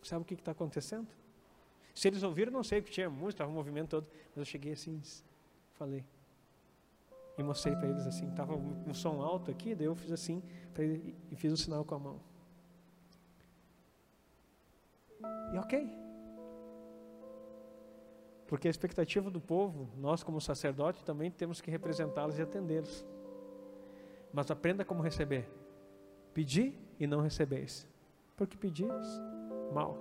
Sabe 0.03 0.23
o 0.23 0.25
que 0.25 0.35
está 0.35 0.53
acontecendo? 0.53 1.09
Se 1.93 2.07
eles 2.07 2.23
ouviram, 2.23 2.53
não 2.53 2.63
sei, 2.63 2.81
porque 2.81 2.95
tinha 2.95 3.11
música, 3.11 3.31
estava 3.31 3.51
o 3.51 3.55
movimento 3.55 3.89
todo, 3.89 4.07
mas 4.29 4.37
eu 4.37 4.45
cheguei 4.45 4.73
assim, 4.73 5.03
falei. 5.75 6.05
E 7.37 7.43
mostrei 7.43 7.75
para 7.75 7.89
eles 7.89 8.07
assim, 8.07 8.29
estava 8.29 8.55
um 8.55 8.95
som 8.95 9.21
alto 9.21 9.51
aqui, 9.51 9.75
daí 9.75 9.87
eu 9.87 9.97
fiz 9.97 10.13
assim, 10.13 10.43
ele, 10.79 11.17
e 11.31 11.37
fiz 11.37 11.51
o 11.51 11.55
um 11.55 11.57
sinal 11.57 11.85
com 11.85 11.95
a 11.95 11.99
mão. 11.99 12.21
E 15.53 15.59
ok. 15.59 16.06
Porque 18.47 18.69
a 18.69 18.71
expectativa 18.71 19.31
do 19.31 19.41
povo, 19.41 19.89
nós 19.97 20.23
como 20.23 20.41
sacerdote 20.41 21.05
também 21.05 21.31
temos 21.31 21.61
que 21.61 21.71
representá-los 21.71 22.39
e 22.39 22.43
atendê-los. 22.43 23.05
Mas 24.33 24.51
aprenda 24.51 24.85
como 24.85 25.03
receber. 25.03 25.49
Pedir 26.33 26.79
e 26.99 27.07
não 27.07 27.21
recebeis. 27.21 27.87
Porque 28.37 28.57
pedis 28.57 28.89
mal. 29.73 29.97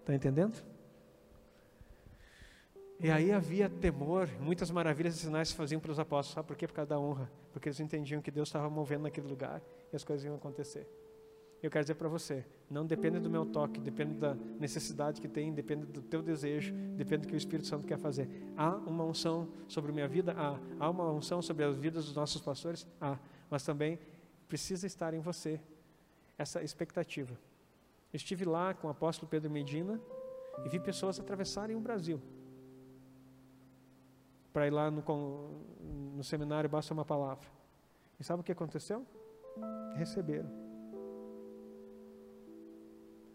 Está 0.00 0.14
entendendo? 0.14 0.64
E 2.98 3.10
aí 3.10 3.32
havia 3.32 3.68
temor, 3.68 4.28
muitas 4.40 4.70
maravilhas 4.70 5.16
e 5.16 5.18
sinais 5.18 5.48
se 5.48 5.54
faziam 5.54 5.80
para 5.80 5.92
os 5.92 5.98
apóstolos. 5.98 6.34
Sabe 6.34 6.48
por 6.48 6.56
quê? 6.56 6.66
Por 6.66 6.74
causa 6.74 6.88
da 6.88 6.98
honra. 6.98 7.30
Porque 7.52 7.68
eles 7.68 7.80
entendiam 7.80 8.22
que 8.22 8.30
Deus 8.30 8.48
estava 8.48 8.68
movendo 8.70 9.02
naquele 9.02 9.28
lugar 9.28 9.62
e 9.92 9.96
as 9.96 10.02
coisas 10.02 10.24
iam 10.24 10.34
acontecer. 10.34 10.88
Eu 11.64 11.70
quero 11.70 11.82
dizer 11.82 11.94
para 11.94 12.10
você, 12.10 12.44
não 12.68 12.84
depende 12.84 13.18
do 13.18 13.30
meu 13.30 13.46
toque, 13.46 13.80
depende 13.80 14.12
da 14.12 14.34
necessidade 14.34 15.18
que 15.18 15.26
tem, 15.26 15.50
depende 15.50 15.86
do 15.86 16.02
teu 16.02 16.20
desejo, 16.20 16.74
depende 16.94 17.22
do 17.22 17.28
que 17.28 17.34
o 17.34 17.38
Espírito 17.38 17.66
Santo 17.66 17.86
quer 17.86 17.96
fazer. 17.96 18.28
Há 18.54 18.76
uma 18.76 19.02
unção 19.02 19.48
sobre 19.66 19.90
minha 19.90 20.06
vida? 20.06 20.34
Há. 20.36 20.60
Há 20.78 20.90
uma 20.90 21.10
unção 21.10 21.40
sobre 21.40 21.64
as 21.64 21.78
vidas 21.78 22.04
dos 22.04 22.14
nossos 22.14 22.42
pastores? 22.42 22.86
Há. 23.00 23.18
Mas 23.48 23.64
também 23.64 23.98
precisa 24.46 24.86
estar 24.86 25.14
em 25.14 25.20
você 25.20 25.58
essa 26.36 26.62
expectativa. 26.62 27.34
Estive 28.12 28.44
lá 28.44 28.74
com 28.74 28.88
o 28.88 28.90
apóstolo 28.90 29.26
Pedro 29.26 29.50
Medina 29.50 29.98
e 30.66 30.68
vi 30.68 30.78
pessoas 30.78 31.18
atravessarem 31.18 31.74
o 31.74 31.80
Brasil. 31.80 32.20
Para 34.52 34.66
ir 34.66 34.70
lá 34.70 34.90
no, 34.90 35.02
no 36.14 36.22
seminário 36.22 36.68
basta 36.68 36.92
uma 36.92 37.06
palavra. 37.06 37.48
E 38.20 38.22
sabe 38.22 38.42
o 38.42 38.44
que 38.44 38.52
aconteceu? 38.52 39.06
Receberam 39.96 40.63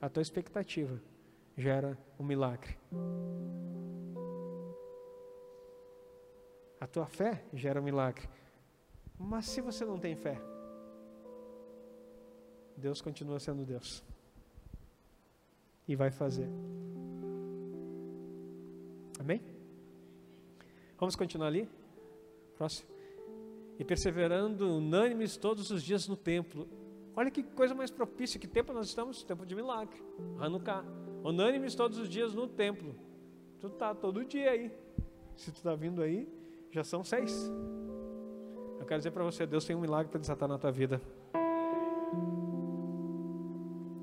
a 0.02 0.10
tua 0.10 0.22
expectativa 0.22 1.02
gera 1.58 1.98
um 2.18 2.24
milagre. 2.24 2.78
A 6.80 6.88
tua 6.88 7.06
fé 7.06 7.44
gera 7.54 7.82
um 7.82 7.84
milagre. 7.84 8.28
Mas 9.18 9.48
se 9.48 9.60
você 9.60 9.84
não 9.84 10.00
tem 10.00 10.16
fé, 10.16 10.40
Deus 12.78 13.02
continua 13.02 13.40
sendo 13.40 13.66
Deus. 13.66 14.02
E 15.86 15.96
vai 15.96 16.10
fazer. 16.10 16.48
Amém? 19.20 19.42
Vamos 20.98 21.16
continuar 21.16 21.48
ali? 21.48 21.70
Próximo. 22.56 22.90
E 23.78 23.84
perseverando 23.84 24.78
unânimes 24.78 25.36
todos 25.36 25.72
os 25.72 25.84
dias 25.84 26.08
no 26.08 26.16
templo 26.16 26.68
Olha 27.16 27.30
que 27.30 27.44
coisa 27.44 27.76
mais 27.76 27.92
propícia, 27.92 28.40
que 28.40 28.48
tempo 28.48 28.72
nós 28.72 28.88
estamos? 28.88 29.24
Tempo 29.24 29.46
de 29.46 29.56
milagre. 29.56 30.02
Hanukkah. 30.40 30.84
Unânimes 31.24 31.76
todos 31.76 31.98
os 31.98 32.08
dias 32.08 32.34
no 32.34 32.48
templo. 32.48 32.96
Tu 33.60 33.68
está 33.68 33.94
todo 33.94 34.24
dia 34.24 34.52
aí. 34.52 34.72
Se 35.36 35.52
tu 35.52 35.58
está 35.58 35.76
vindo 35.76 36.02
aí, 36.02 36.28
já 36.72 36.84
são 36.84 37.04
seis. 37.04 37.52
Eu 38.80 38.86
quero 38.86 39.00
dizer 39.00 39.12
para 39.12 39.24
você, 39.24 39.46
Deus 39.46 39.66
tem 39.66 39.76
um 39.76 39.82
milagre 39.82 40.10
para 40.10 40.20
desatar 40.20 40.48
na 40.48 40.58
tua 40.58 40.72
vida. 40.72 41.02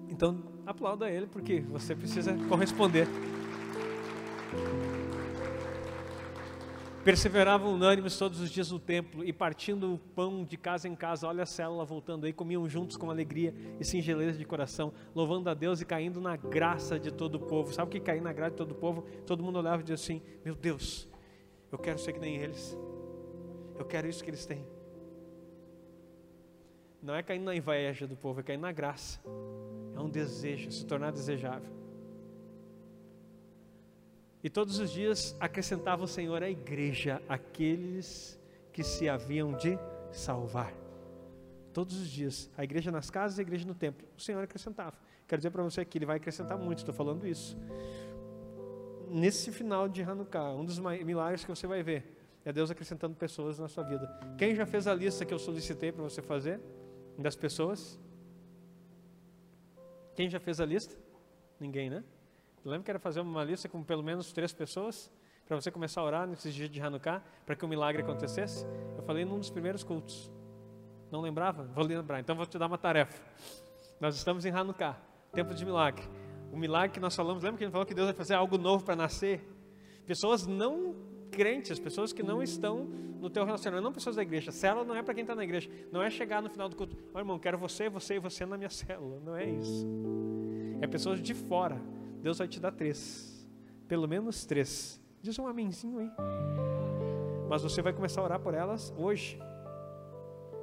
Então, 0.08 0.42
aplauda 0.66 1.10
Ele, 1.10 1.26
porque 1.26 1.60
você 1.60 1.94
precisa 1.94 2.36
corresponder. 2.48 3.06
Perseveravam 7.06 7.72
unânimes 7.72 8.18
todos 8.18 8.40
os 8.40 8.50
dias 8.50 8.72
no 8.72 8.80
templo 8.80 9.24
e 9.24 9.32
partindo 9.32 9.94
o 9.94 9.96
pão 9.96 10.42
de 10.42 10.56
casa 10.56 10.88
em 10.88 10.96
casa, 10.96 11.28
olha 11.28 11.44
a 11.44 11.46
célula 11.46 11.84
voltando 11.84 12.26
aí, 12.26 12.32
comiam 12.32 12.68
juntos 12.68 12.96
com 12.96 13.08
alegria 13.08 13.54
e 13.78 13.84
singeleza 13.84 14.36
de 14.36 14.44
coração, 14.44 14.92
louvando 15.14 15.48
a 15.48 15.54
Deus 15.54 15.80
e 15.80 15.84
caindo 15.84 16.20
na 16.20 16.34
graça 16.34 16.98
de 16.98 17.12
todo 17.12 17.36
o 17.36 17.38
povo. 17.38 17.72
Sabe 17.72 17.86
o 17.86 17.92
que 17.92 18.00
cair 18.00 18.20
na 18.20 18.32
graça 18.32 18.50
de 18.50 18.56
todo 18.56 18.72
o 18.72 18.74
povo? 18.74 19.02
Todo 19.24 19.40
mundo 19.40 19.56
olhava 19.60 19.82
e 19.82 19.84
dizia 19.84 19.94
assim: 19.94 20.20
Meu 20.44 20.56
Deus, 20.56 21.08
eu 21.70 21.78
quero 21.78 21.96
ser 21.96 22.12
que 22.12 22.18
nem 22.18 22.38
eles, 22.38 22.76
eu 23.78 23.84
quero 23.84 24.08
isso 24.08 24.24
que 24.24 24.30
eles 24.30 24.44
têm. 24.44 24.66
Não 27.00 27.14
é 27.14 27.22
cair 27.22 27.38
na 27.38 27.54
inveja 27.54 28.04
do 28.08 28.16
povo, 28.16 28.40
é 28.40 28.42
cair 28.42 28.58
na 28.58 28.72
graça. 28.72 29.20
É 29.94 30.00
um 30.00 30.10
desejo, 30.10 30.72
se 30.72 30.84
tornar 30.84 31.12
desejável. 31.12 31.70
E 34.46 34.48
todos 34.48 34.78
os 34.78 34.92
dias 34.92 35.36
acrescentava 35.40 36.04
o 36.04 36.06
Senhor 36.06 36.40
à 36.40 36.48
igreja 36.48 37.20
aqueles 37.28 38.38
que 38.72 38.84
se 38.84 39.08
haviam 39.08 39.52
de 39.54 39.76
salvar. 40.12 40.72
Todos 41.72 42.00
os 42.00 42.08
dias, 42.08 42.48
a 42.56 42.62
igreja 42.62 42.92
nas 42.92 43.10
casas 43.10 43.40
a 43.40 43.42
igreja 43.42 43.66
no 43.66 43.74
templo, 43.74 44.06
o 44.16 44.20
Senhor 44.20 44.40
acrescentava. 44.44 44.96
Quero 45.26 45.40
dizer 45.40 45.50
para 45.50 45.64
você 45.64 45.84
que 45.84 45.98
Ele 45.98 46.06
vai 46.06 46.18
acrescentar 46.18 46.56
muito, 46.56 46.78
estou 46.78 46.94
falando 46.94 47.26
isso. 47.26 47.58
Nesse 49.10 49.50
final 49.50 49.88
de 49.88 50.04
Hanukkah, 50.04 50.54
um 50.54 50.64
dos 50.64 50.78
milagres 50.78 51.44
que 51.44 51.50
você 51.50 51.66
vai 51.66 51.82
ver 51.82 52.16
é 52.44 52.52
Deus 52.52 52.70
acrescentando 52.70 53.16
pessoas 53.16 53.58
na 53.58 53.66
sua 53.66 53.82
vida. 53.82 54.08
Quem 54.38 54.54
já 54.54 54.64
fez 54.64 54.86
a 54.86 54.94
lista 54.94 55.24
que 55.24 55.34
eu 55.34 55.40
solicitei 55.40 55.90
para 55.90 56.04
você 56.04 56.22
fazer 56.22 56.60
das 57.18 57.34
pessoas? 57.34 57.98
Quem 60.14 60.30
já 60.30 60.38
fez 60.38 60.60
a 60.60 60.64
lista? 60.64 60.96
Ninguém, 61.58 61.90
né? 61.90 62.04
Lembra 62.66 62.82
que 62.82 62.90
era 62.90 62.98
fazer 62.98 63.20
uma 63.20 63.44
lista 63.44 63.68
com 63.68 63.80
pelo 63.84 64.02
menos 64.02 64.32
três 64.32 64.52
pessoas? 64.52 65.08
Para 65.46 65.54
você 65.54 65.70
começar 65.70 66.00
a 66.00 66.04
orar 66.04 66.26
nesses 66.26 66.52
dias 66.52 66.68
de 66.68 66.80
Hanukkah, 66.80 67.22
para 67.46 67.54
que 67.54 67.64
o 67.64 67.68
milagre 67.68 68.02
acontecesse? 68.02 68.66
Eu 68.96 69.04
falei 69.04 69.24
num 69.24 69.38
dos 69.38 69.48
primeiros 69.48 69.84
cultos. 69.84 70.28
Não 71.08 71.20
lembrava? 71.20 71.62
Vou 71.72 71.84
lembrar. 71.84 72.18
Então 72.18 72.34
vou 72.34 72.44
te 72.44 72.58
dar 72.58 72.66
uma 72.66 72.76
tarefa. 72.76 73.22
Nós 74.00 74.16
estamos 74.16 74.44
em 74.44 74.50
Hanukkah, 74.50 74.98
tempo 75.32 75.54
de 75.54 75.64
milagre. 75.64 76.02
O 76.52 76.56
milagre 76.56 76.90
que 76.90 76.98
nós 76.98 77.14
falamos, 77.14 77.40
lembra 77.40 77.56
que 77.56 77.64
gente 77.64 77.70
falou 77.70 77.86
que 77.86 77.94
Deus 77.94 78.08
vai 78.08 78.16
fazer 78.16 78.34
algo 78.34 78.58
novo 78.58 78.84
para 78.84 78.96
nascer? 78.96 79.48
Pessoas 80.04 80.44
não 80.44 80.96
crentes, 81.30 81.78
pessoas 81.78 82.12
que 82.12 82.24
não 82.24 82.42
estão 82.42 82.84
no 83.20 83.30
teu 83.30 83.44
relacionamento, 83.44 83.84
não 83.84 83.92
pessoas 83.92 84.16
da 84.16 84.22
igreja. 84.22 84.50
Célula 84.50 84.84
não 84.84 84.96
é 84.96 85.04
para 85.04 85.14
quem 85.14 85.22
está 85.22 85.36
na 85.36 85.44
igreja. 85.44 85.70
Não 85.92 86.02
é 86.02 86.10
chegar 86.10 86.42
no 86.42 86.50
final 86.50 86.68
do 86.68 86.74
culto, 86.74 86.96
oh, 87.14 87.18
irmão, 87.20 87.38
quero 87.38 87.58
você, 87.58 87.88
você 87.88 88.16
e 88.16 88.18
você 88.18 88.44
na 88.44 88.56
minha 88.56 88.70
célula. 88.70 89.20
Não 89.24 89.36
é 89.36 89.48
isso. 89.48 89.86
É 90.80 90.86
pessoas 90.88 91.22
de 91.22 91.32
fora 91.32 91.80
Deus 92.26 92.38
vai 92.38 92.48
te 92.48 92.58
dar 92.58 92.72
três. 92.72 93.48
Pelo 93.86 94.08
menos 94.08 94.44
três. 94.44 95.00
Diz 95.22 95.38
um 95.38 95.46
amenzinho 95.46 96.00
aí. 96.00 96.10
Mas 97.48 97.62
você 97.62 97.80
vai 97.80 97.92
começar 97.92 98.20
a 98.20 98.24
orar 98.24 98.40
por 98.40 98.52
elas 98.52 98.92
hoje. 98.98 99.38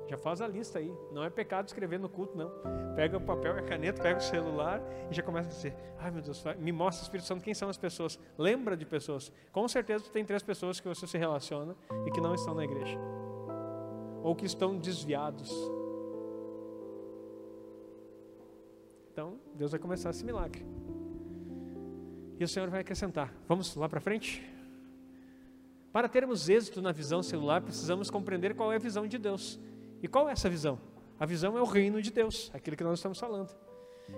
Já 0.10 0.18
faz 0.18 0.42
a 0.42 0.48
lista 0.48 0.80
aí. 0.80 0.94
Não 1.14 1.24
é 1.24 1.30
pecado 1.30 1.66
escrever 1.66 2.02
no 2.02 2.10
culto, 2.10 2.38
não. 2.38 2.52
Pega 2.98 3.16
o 3.16 3.22
papel 3.22 3.56
e 3.56 3.60
a 3.60 3.64
caneta, 3.64 4.04
pega 4.04 4.20
o 4.20 4.22
celular 4.22 4.82
e 5.10 5.14
já 5.14 5.24
começa 5.24 5.48
a 5.48 5.52
dizer: 5.52 5.74
Ai 6.00 6.12
meu 6.12 6.22
Deus, 6.22 6.44
me 6.60 6.74
mostra, 6.74 7.02
Espírito 7.02 7.28
Santo, 7.28 7.42
quem 7.42 7.54
são 7.54 7.70
as 7.70 7.78
pessoas. 7.78 8.20
Lembra 8.38 8.76
de 8.76 8.86
pessoas. 8.86 9.32
Com 9.50 9.66
certeza 9.70 10.04
tem 10.12 10.26
três 10.26 10.44
pessoas 10.44 10.82
que 10.82 10.88
você 10.90 11.08
se 11.08 11.18
relaciona 11.18 11.78
e 12.06 12.12
que 12.12 12.20
não 12.20 12.36
estão 12.36 12.54
na 12.54 12.66
igreja. 12.66 13.00
Ou 14.22 14.36
que 14.36 14.46
estão 14.46 14.78
desviados. 14.78 15.50
Então, 19.14 19.40
Deus 19.56 19.72
vai 19.72 19.80
começar 19.80 20.10
esse 20.10 20.26
milagre. 20.26 20.83
E 22.40 22.44
o 22.44 22.48
Senhor 22.48 22.70
vai 22.70 22.82
acrescentar. 22.82 23.34
Vamos 23.48 23.76
lá 23.76 23.88
para 23.88 24.00
frente? 24.00 24.44
Para 25.92 26.10
termos 26.10 26.50
êxito 26.50 26.82
na 26.82 26.92
visão 26.92 27.22
celular, 27.22 27.62
precisamos 27.62 28.10
compreender 28.10 28.56
qual 28.56 28.72
é 28.72 28.78
a 28.78 28.80
visão 28.80 29.08
de 29.08 29.18
Deus. 29.18 29.60
E 30.02 30.08
qual 30.08 30.28
é 30.28 30.32
essa 30.32 30.50
visão? 30.50 30.80
A 31.20 31.26
visão 31.26 31.58
é 31.58 31.62
o 31.62 31.66
reino 31.66 32.02
de 32.02 32.12
Deus, 32.12 32.50
aquilo 32.54 32.76
que 32.76 32.84
nós 32.84 33.00
estamos 33.00 33.20
falando. 33.20 33.56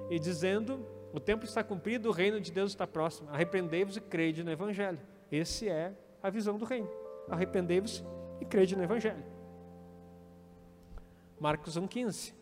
E 0.10 0.18
dizendo: 0.18 0.86
o 1.14 1.20
tempo 1.20 1.46
está 1.46 1.64
cumprido, 1.64 2.10
o 2.10 2.12
reino 2.12 2.40
de 2.40 2.52
Deus 2.52 2.72
está 2.72 2.88
próximo. 2.88 3.30
Arrependei-vos 3.30 3.98
e 3.98 4.02
crede 4.02 4.44
no 4.44 4.52
Evangelho. 4.52 5.00
Esse 5.32 5.70
é 5.70 5.94
a 6.22 6.30
visão 6.30 6.58
do 6.58 6.66
reino. 6.66 6.90
Arrependei-vos 7.30 8.04
e 8.40 8.46
crede 8.46 8.76
no 8.76 8.84
Evangelho. 8.84 9.24
Marcos 11.40 11.78
1,15. 11.78 12.34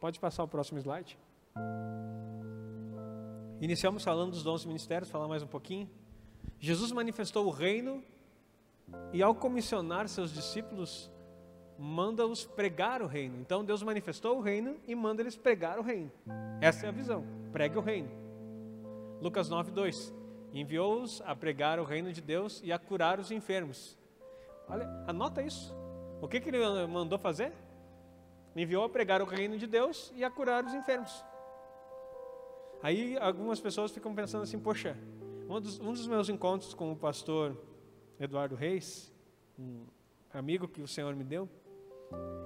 Pode 0.00 0.18
passar 0.20 0.44
o 0.44 0.48
próximo 0.48 0.78
slide. 0.78 1.18
Iniciamos 3.64 4.04
falando 4.04 4.32
dos 4.32 4.42
dons 4.42 4.62
e 4.62 4.66
ministérios, 4.66 5.10
falar 5.10 5.26
mais 5.26 5.42
um 5.42 5.46
pouquinho. 5.46 5.88
Jesus 6.60 6.92
manifestou 6.92 7.46
o 7.46 7.50
reino 7.50 8.04
E 9.10 9.22
ao 9.22 9.34
comissionar 9.34 10.06
seus 10.06 10.34
discípulos, 10.34 11.10
manda-os 11.78 12.44
pregar 12.44 13.00
o 13.00 13.06
reino. 13.06 13.38
Então 13.40 13.64
Deus 13.64 13.82
manifestou 13.82 14.36
o 14.36 14.42
reino 14.42 14.76
e 14.86 14.94
manda 14.94 15.22
eles 15.22 15.34
pregar 15.34 15.78
o 15.78 15.82
reino. 15.82 16.12
Essa 16.60 16.84
é 16.84 16.88
a 16.90 16.92
visão. 16.92 17.24
Pregue 17.52 17.78
o 17.78 17.80
reino. 17.80 18.10
Lucas 19.22 19.48
9, 19.48 19.70
2. 19.70 20.12
Enviou-os 20.52 21.22
a 21.22 21.34
pregar 21.34 21.80
o 21.80 21.84
reino 21.84 22.12
de 22.12 22.20
Deus 22.20 22.60
e 22.62 22.70
a 22.70 22.78
curar 22.78 23.18
os 23.18 23.30
enfermos. 23.30 23.96
Olha, 24.68 24.86
anota 25.06 25.40
isso. 25.40 25.74
O 26.20 26.28
que, 26.28 26.38
que 26.38 26.50
ele 26.50 26.86
mandou 26.86 27.18
fazer? 27.18 27.50
Enviou 28.54 28.84
a 28.84 28.90
pregar 28.90 29.22
o 29.22 29.24
reino 29.24 29.56
de 29.56 29.66
Deus 29.66 30.12
e 30.14 30.22
a 30.22 30.30
curar 30.30 30.66
os 30.66 30.74
enfermos. 30.74 31.24
Aí 32.82 33.16
algumas 33.18 33.60
pessoas 33.60 33.90
ficam 33.90 34.14
pensando 34.14 34.42
assim, 34.42 34.58
poxa, 34.58 34.96
um 35.48 35.60
dos, 35.60 35.80
um 35.80 35.92
dos 35.92 36.06
meus 36.06 36.28
encontros 36.28 36.74
com 36.74 36.92
o 36.92 36.96
pastor 36.96 37.56
Eduardo 38.18 38.54
Reis, 38.54 39.12
um 39.58 39.84
amigo 40.32 40.68
que 40.68 40.82
o 40.82 40.88
Senhor 40.88 41.14
me 41.14 41.24
deu, 41.24 41.48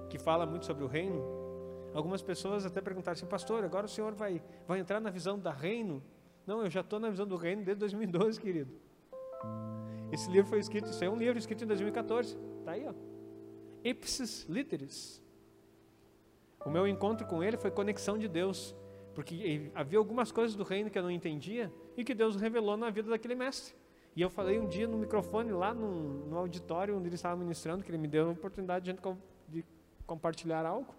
que 0.08 0.18
fala 0.18 0.46
muito 0.46 0.66
sobre 0.66 0.84
o 0.84 0.86
reino, 0.86 1.22
algumas 1.94 2.22
pessoas 2.22 2.64
até 2.64 2.80
perguntaram 2.80 3.16
assim, 3.16 3.26
pastor, 3.26 3.64
agora 3.64 3.86
o 3.86 3.88
senhor 3.88 4.14
vai, 4.14 4.42
vai 4.66 4.78
entrar 4.78 5.00
na 5.00 5.10
visão 5.10 5.38
da 5.38 5.52
reino? 5.52 6.02
Não, 6.46 6.62
eu 6.62 6.70
já 6.70 6.80
estou 6.80 6.98
na 6.98 7.10
visão 7.10 7.26
do 7.26 7.36
reino 7.36 7.62
desde 7.62 7.80
2012, 7.80 8.40
querido. 8.40 8.72
Esse 10.10 10.30
livro 10.30 10.48
foi 10.48 10.58
escrito, 10.58 10.88
isso 10.88 11.04
é 11.04 11.10
um 11.10 11.16
livro 11.16 11.38
escrito 11.38 11.64
em 11.64 11.66
2014, 11.66 12.38
está 12.60 12.72
aí, 12.72 12.86
ó. 12.86 12.94
Ipsis 13.84 14.46
Literis. 14.48 15.22
O 16.64 16.70
meu 16.70 16.86
encontro 16.86 17.26
com 17.26 17.42
ele 17.42 17.56
foi 17.56 17.70
conexão 17.70 18.18
de 18.18 18.26
Deus, 18.26 18.74
porque 19.18 19.68
havia 19.74 19.98
algumas 19.98 20.30
coisas 20.30 20.54
do 20.54 20.62
reino 20.62 20.88
que 20.88 20.96
eu 20.96 21.02
não 21.02 21.10
entendia 21.10 21.72
e 21.96 22.04
que 22.04 22.14
Deus 22.14 22.36
revelou 22.36 22.76
na 22.76 22.88
vida 22.88 23.10
daquele 23.10 23.34
mestre. 23.34 23.74
E 24.14 24.22
eu 24.22 24.30
falei 24.30 24.60
um 24.60 24.68
dia 24.68 24.86
no 24.86 24.96
microfone 24.96 25.50
lá 25.50 25.74
no, 25.74 26.24
no 26.28 26.38
auditório 26.38 26.96
onde 26.96 27.08
ele 27.08 27.16
estava 27.16 27.34
ministrando, 27.34 27.82
que 27.82 27.90
ele 27.90 27.98
me 27.98 28.06
deu 28.06 28.28
a 28.28 28.30
oportunidade 28.30 28.92
de, 28.92 29.00
de 29.48 29.64
compartilhar 30.06 30.64
algo. 30.64 30.94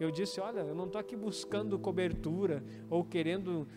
Eu 0.00 0.10
disse: 0.10 0.40
Olha, 0.40 0.62
eu 0.62 0.74
não 0.74 0.86
estou 0.86 1.00
aqui 1.00 1.14
buscando 1.14 1.78
cobertura 1.78 2.60
ou 2.90 3.04
querendo 3.04 3.68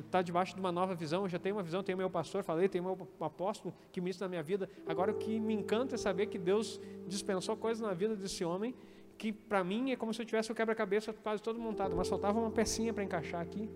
estar 0.00 0.18
tá 0.18 0.22
debaixo 0.22 0.54
de 0.54 0.60
uma 0.60 0.70
nova 0.70 0.94
visão. 0.94 1.22
Eu 1.22 1.28
já 1.30 1.38
tenho 1.38 1.56
uma 1.56 1.62
visão, 1.62 1.82
tenho 1.82 1.96
meu 1.96 2.10
pastor, 2.10 2.44
falei, 2.44 2.68
tenho 2.68 2.84
meu 2.84 3.08
apóstolo 3.18 3.74
que 3.90 3.98
ministra 3.98 4.26
na 4.26 4.28
minha 4.28 4.42
vida. 4.42 4.68
Agora 4.86 5.10
o 5.10 5.14
que 5.14 5.40
me 5.40 5.54
encanta 5.54 5.94
é 5.94 5.98
saber 5.98 6.26
que 6.26 6.38
Deus 6.38 6.78
dispensou 7.08 7.56
coisas 7.56 7.80
na 7.80 7.94
vida 7.94 8.14
desse 8.14 8.44
homem 8.44 8.74
que 9.22 9.32
para 9.32 9.62
mim 9.62 9.92
é 9.92 9.96
como 9.96 10.12
se 10.12 10.20
eu 10.20 10.26
tivesse 10.26 10.50
o 10.50 10.54
quebra-cabeça 10.54 11.12
quase 11.12 11.40
todo 11.40 11.56
montado, 11.56 11.94
mas 11.94 12.08
faltava 12.08 12.40
uma 12.40 12.50
pecinha 12.50 12.92
para 12.92 13.04
encaixar 13.04 13.40
aqui 13.40 13.70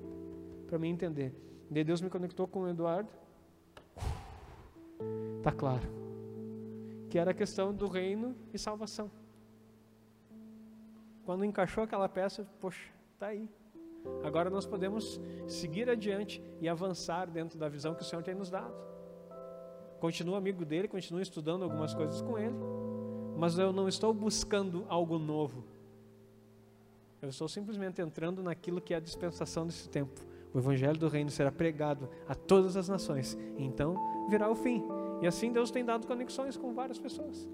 para 0.67 0.77
mim 0.77 0.89
entender. 0.89 1.33
E 1.71 1.85
Deus 1.85 2.01
me 2.01 2.11
conectou 2.11 2.49
com 2.49 2.63
o 2.63 2.69
Eduardo. 2.69 3.09
Tá 5.45 5.53
claro. 5.53 5.89
Que 7.09 7.17
era 7.17 7.31
a 7.31 7.35
questão 7.35 7.73
do 7.73 7.87
reino 7.87 8.35
e 8.53 8.59
salvação. 8.59 9.09
Quando 11.25 11.45
encaixou 11.45 11.85
aquela 11.85 12.09
peça, 12.09 12.45
poxa, 12.61 12.91
está 13.15 13.29
aí. 13.29 13.49
Agora 14.25 14.51
nós 14.51 14.67
podemos 14.67 15.21
seguir 15.47 15.89
adiante 15.89 16.43
e 16.61 16.69
avançar 16.69 17.31
dentro 17.31 17.57
da 17.57 17.69
visão 17.69 17.95
que 17.95 18.03
o 18.03 18.05
Senhor 18.05 18.23
tem 18.25 18.35
nos 18.35 18.51
dado. 18.51 18.75
Continuo 20.01 20.35
amigo 20.35 20.65
dele, 20.65 20.89
continuo 20.89 21.23
estudando 21.23 21.63
algumas 21.63 21.95
coisas 21.95 22.21
com 22.21 22.37
ele, 22.37 22.57
mas 23.37 23.59
eu 23.59 23.73
não 23.73 23.89
estou 23.89 24.13
buscando 24.15 24.85
algo 24.89 25.19
novo. 25.19 25.65
Eu 27.21 27.29
estou 27.29 27.49
simplesmente 27.49 28.01
entrando 28.01 28.43
naquilo 28.43 28.81
que 28.81 28.95
é 28.95 28.97
a 28.97 29.01
dispensação 29.01 29.67
desse 29.67 29.89
tempo. 29.89 30.21
O 30.55 30.59
evangelho 30.59 30.99
do 30.99 31.09
reino 31.09 31.31
será 31.31 31.53
pregado 31.53 32.09
a 32.29 32.35
todas 32.35 32.77
as 32.77 32.89
nações. 32.89 33.37
Então 33.59 34.29
virá 34.29 34.51
o 34.51 34.55
fim. 34.55 34.83
E 35.21 35.27
assim 35.27 35.53
Deus 35.53 35.71
tem 35.71 35.85
dado 35.85 36.07
conexões 36.07 36.57
com 36.57 36.73
várias 36.73 36.99
pessoas. 36.99 37.49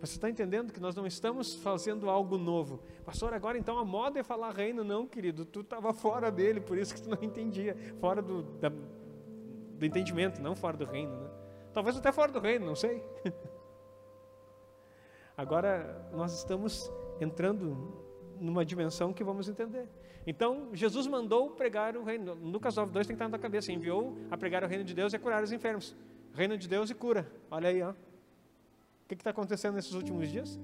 Você 0.00 0.16
está 0.16 0.28
entendendo 0.28 0.72
que 0.72 0.80
nós 0.80 0.96
não 0.96 1.06
estamos 1.06 1.54
fazendo 1.54 2.10
algo 2.10 2.36
novo. 2.36 2.80
Pastor, 3.04 3.32
agora 3.32 3.56
então 3.56 3.78
a 3.78 3.84
moda 3.84 4.18
é 4.18 4.22
falar 4.24 4.50
reino. 4.50 4.82
Não, 4.82 5.06
querido, 5.06 5.44
tu 5.44 5.60
estava 5.60 5.92
fora 5.92 6.30
dele, 6.30 6.60
por 6.60 6.76
isso 6.76 6.92
que 6.92 7.02
tu 7.02 7.08
não 7.08 7.18
entendia. 7.22 7.76
Fora 8.00 8.20
do, 8.20 8.42
da, 8.42 8.68
do 8.68 9.86
entendimento, 9.86 10.42
não 10.42 10.56
fora 10.56 10.76
do 10.76 10.84
reino. 10.84 11.16
Né? 11.16 11.30
Talvez 11.72 11.96
até 11.96 12.10
fora 12.10 12.32
do 12.32 12.40
reino, 12.40 12.66
não 12.66 12.74
sei. 12.74 13.00
agora 15.36 16.08
nós 16.12 16.36
estamos 16.38 16.90
entrando 17.20 18.02
numa 18.40 18.64
dimensão 18.64 19.12
que 19.12 19.22
vamos 19.22 19.48
entender. 19.48 19.88
Então, 20.26 20.68
Jesus 20.72 21.06
mandou 21.06 21.50
pregar 21.50 21.96
o 21.96 22.04
reino. 22.04 22.34
Lucas 22.34 22.76
9, 22.76 22.92
2 22.92 23.06
tem 23.06 23.14
que 23.14 23.16
estar 23.16 23.24
na 23.24 23.30
tua 23.30 23.42
cabeça. 23.42 23.72
Enviou 23.72 24.16
a 24.30 24.36
pregar 24.36 24.62
o 24.62 24.66
reino 24.66 24.84
de 24.84 24.94
Deus 24.94 25.12
e 25.12 25.16
a 25.16 25.18
curar 25.18 25.42
os 25.42 25.52
enfermos. 25.52 25.96
Reino 26.32 26.56
de 26.56 26.68
Deus 26.68 26.90
e 26.90 26.94
cura. 26.94 27.30
Olha 27.50 27.68
aí, 27.68 27.82
ó 27.82 27.92
que 29.16 29.20
está 29.20 29.30
acontecendo 29.30 29.74
nesses 29.74 29.92
últimos 29.92 30.28
dias? 30.28 30.58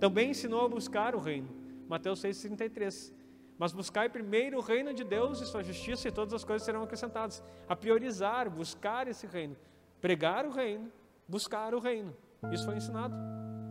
Também 0.00 0.30
ensinou 0.30 0.64
a 0.64 0.68
buscar 0.68 1.14
o 1.14 1.18
reino. 1.18 1.48
Mateus 1.88 2.22
6,33. 2.22 3.12
Mas 3.58 3.72
buscai 3.72 4.08
primeiro 4.08 4.58
o 4.58 4.60
reino 4.60 4.94
de 4.94 5.02
Deus 5.02 5.40
e 5.40 5.46
sua 5.46 5.64
justiça, 5.64 6.06
e 6.06 6.12
todas 6.12 6.32
as 6.32 6.44
coisas 6.44 6.64
serão 6.64 6.82
acrescentadas. 6.82 7.42
A 7.68 7.74
priorizar, 7.74 8.48
buscar 8.48 9.08
esse 9.08 9.26
reino. 9.26 9.56
Pregar 10.00 10.46
o 10.46 10.50
reino, 10.50 10.92
buscar 11.26 11.74
o 11.74 11.80
reino. 11.80 12.14
Isso 12.52 12.64
foi 12.64 12.76
ensinado. 12.76 13.14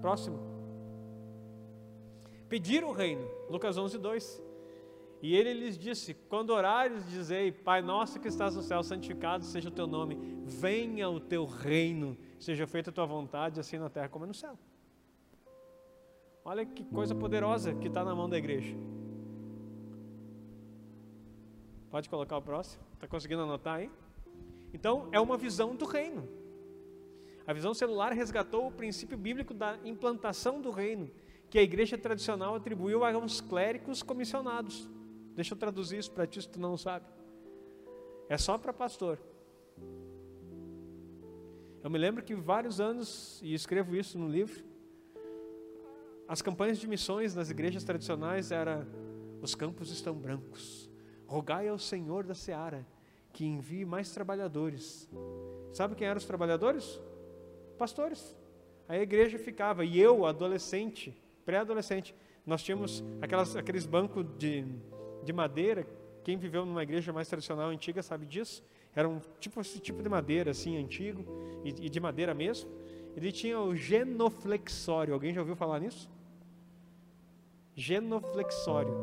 Próximo. 0.01 0.39
Pedir 2.49 2.83
o 2.83 2.91
reino. 2.91 3.27
Lucas 3.49 3.77
11, 3.77 3.97
2. 3.97 4.43
E 5.21 5.35
ele 5.35 5.53
lhes 5.53 5.77
disse: 5.77 6.13
Quando 6.13 6.51
orares, 6.51 7.09
dizei: 7.09 7.51
Pai 7.51 7.81
nosso 7.81 8.19
que 8.19 8.27
estás 8.27 8.55
no 8.55 8.61
céu, 8.61 8.83
santificado 8.83 9.43
seja 9.43 9.69
o 9.69 9.71
teu 9.71 9.87
nome, 9.87 10.15
venha 10.43 11.09
o 11.09 11.19
teu 11.19 11.45
reino, 11.45 12.17
seja 12.39 12.67
feita 12.67 12.89
a 12.89 12.93
tua 12.93 13.05
vontade, 13.05 13.59
assim 13.59 13.77
na 13.77 13.89
terra 13.89 14.09
como 14.09 14.25
no 14.25 14.33
céu. 14.33 14.57
Olha 16.45 16.65
que 16.65 16.85
coisa 16.85 17.13
poderosa 17.13 17.73
que 17.73 17.87
está 17.87 18.05
na 18.05 18.15
mão 18.15 18.29
da 18.29 18.37
igreja. 18.37 18.75
Pode 21.89 22.09
colocar 22.09 22.37
o 22.37 22.41
próximo? 22.41 22.83
Está 22.93 23.07
conseguindo 23.07 23.41
anotar 23.41 23.77
aí? 23.77 23.91
Então, 24.73 25.09
é 25.11 25.19
uma 25.19 25.37
visão 25.37 25.75
do 25.75 25.85
reino. 25.85 26.27
A 27.47 27.53
visão 27.53 27.73
celular 27.73 28.11
resgatou 28.11 28.67
o 28.67 28.71
princípio 28.71 29.17
bíblico 29.17 29.53
da 29.53 29.79
implantação 29.85 30.59
do 30.59 30.69
reino, 30.69 31.09
que 31.49 31.57
a 31.57 31.63
igreja 31.63 31.97
tradicional 31.97 32.53
atribuiu 32.55 33.05
a 33.05 33.17
uns 33.17 33.39
clérigos 33.39 34.03
comissionados. 34.03 34.89
Deixa 35.33 35.53
eu 35.53 35.57
traduzir 35.57 35.97
isso 35.97 36.11
para 36.11 36.27
ti 36.27 36.41
se 36.41 36.49
tu 36.49 36.59
não 36.59 36.75
sabe. 36.75 37.05
É 38.27 38.37
só 38.37 38.57
para 38.57 38.73
pastor. 38.73 39.17
Eu 41.81 41.89
me 41.89 41.97
lembro 41.97 42.21
que 42.21 42.35
vários 42.35 42.81
anos, 42.81 43.39
e 43.41 43.53
escrevo 43.53 43.95
isso 43.95 44.19
no 44.19 44.27
livro, 44.27 44.65
as 46.27 46.41
campanhas 46.41 46.77
de 46.77 46.85
missões 46.85 47.33
nas 47.33 47.49
igrejas 47.49 47.85
tradicionais 47.85 48.51
era 48.51 48.85
os 49.41 49.55
campos 49.55 49.89
estão 49.89 50.13
brancos. 50.13 50.89
Rogai 51.25 51.69
ao 51.69 51.79
Senhor 51.79 52.25
da 52.25 52.33
seara 52.33 52.85
que 53.31 53.45
envie 53.45 53.85
mais 53.85 54.11
trabalhadores. 54.11 55.07
Sabe 55.71 55.95
quem 55.95 56.07
eram 56.07 56.17
os 56.17 56.25
trabalhadores? 56.25 56.99
Pastores. 57.77 58.35
A 58.87 58.97
igreja 58.97 59.37
ficava, 59.37 59.85
e 59.85 59.99
eu, 59.99 60.25
adolescente, 60.25 61.15
pré-adolescente, 61.45 62.15
nós 62.45 62.63
tínhamos 62.63 63.03
aquelas, 63.21 63.55
aqueles 63.55 63.85
bancos 63.85 64.25
de 64.37 64.65
de 65.27 65.33
madeira. 65.33 65.85
Quem 66.23 66.37
viveu 66.37 66.65
numa 66.65 66.83
igreja 66.83 67.11
mais 67.11 67.27
tradicional 67.27 67.69
antiga 67.69 68.01
sabe 68.01 68.25
disso. 68.25 68.63
Era 68.95 69.07
um 69.07 69.19
tipo 69.39 69.59
esse 69.59 69.79
tipo 69.79 70.01
de 70.01 70.09
madeira 70.09 70.51
assim 70.51 70.77
antigo 70.77 71.23
e, 71.63 71.69
e 71.69 71.89
de 71.89 71.99
madeira 71.99 72.33
mesmo. 72.33 72.69
Ele 73.15 73.31
tinha 73.31 73.59
o 73.59 73.75
genoflexório. 73.75 75.13
Alguém 75.13 75.33
já 75.33 75.41
ouviu 75.41 75.55
falar 75.55 75.79
nisso? 75.79 76.09
Genoflexório. 77.75 78.93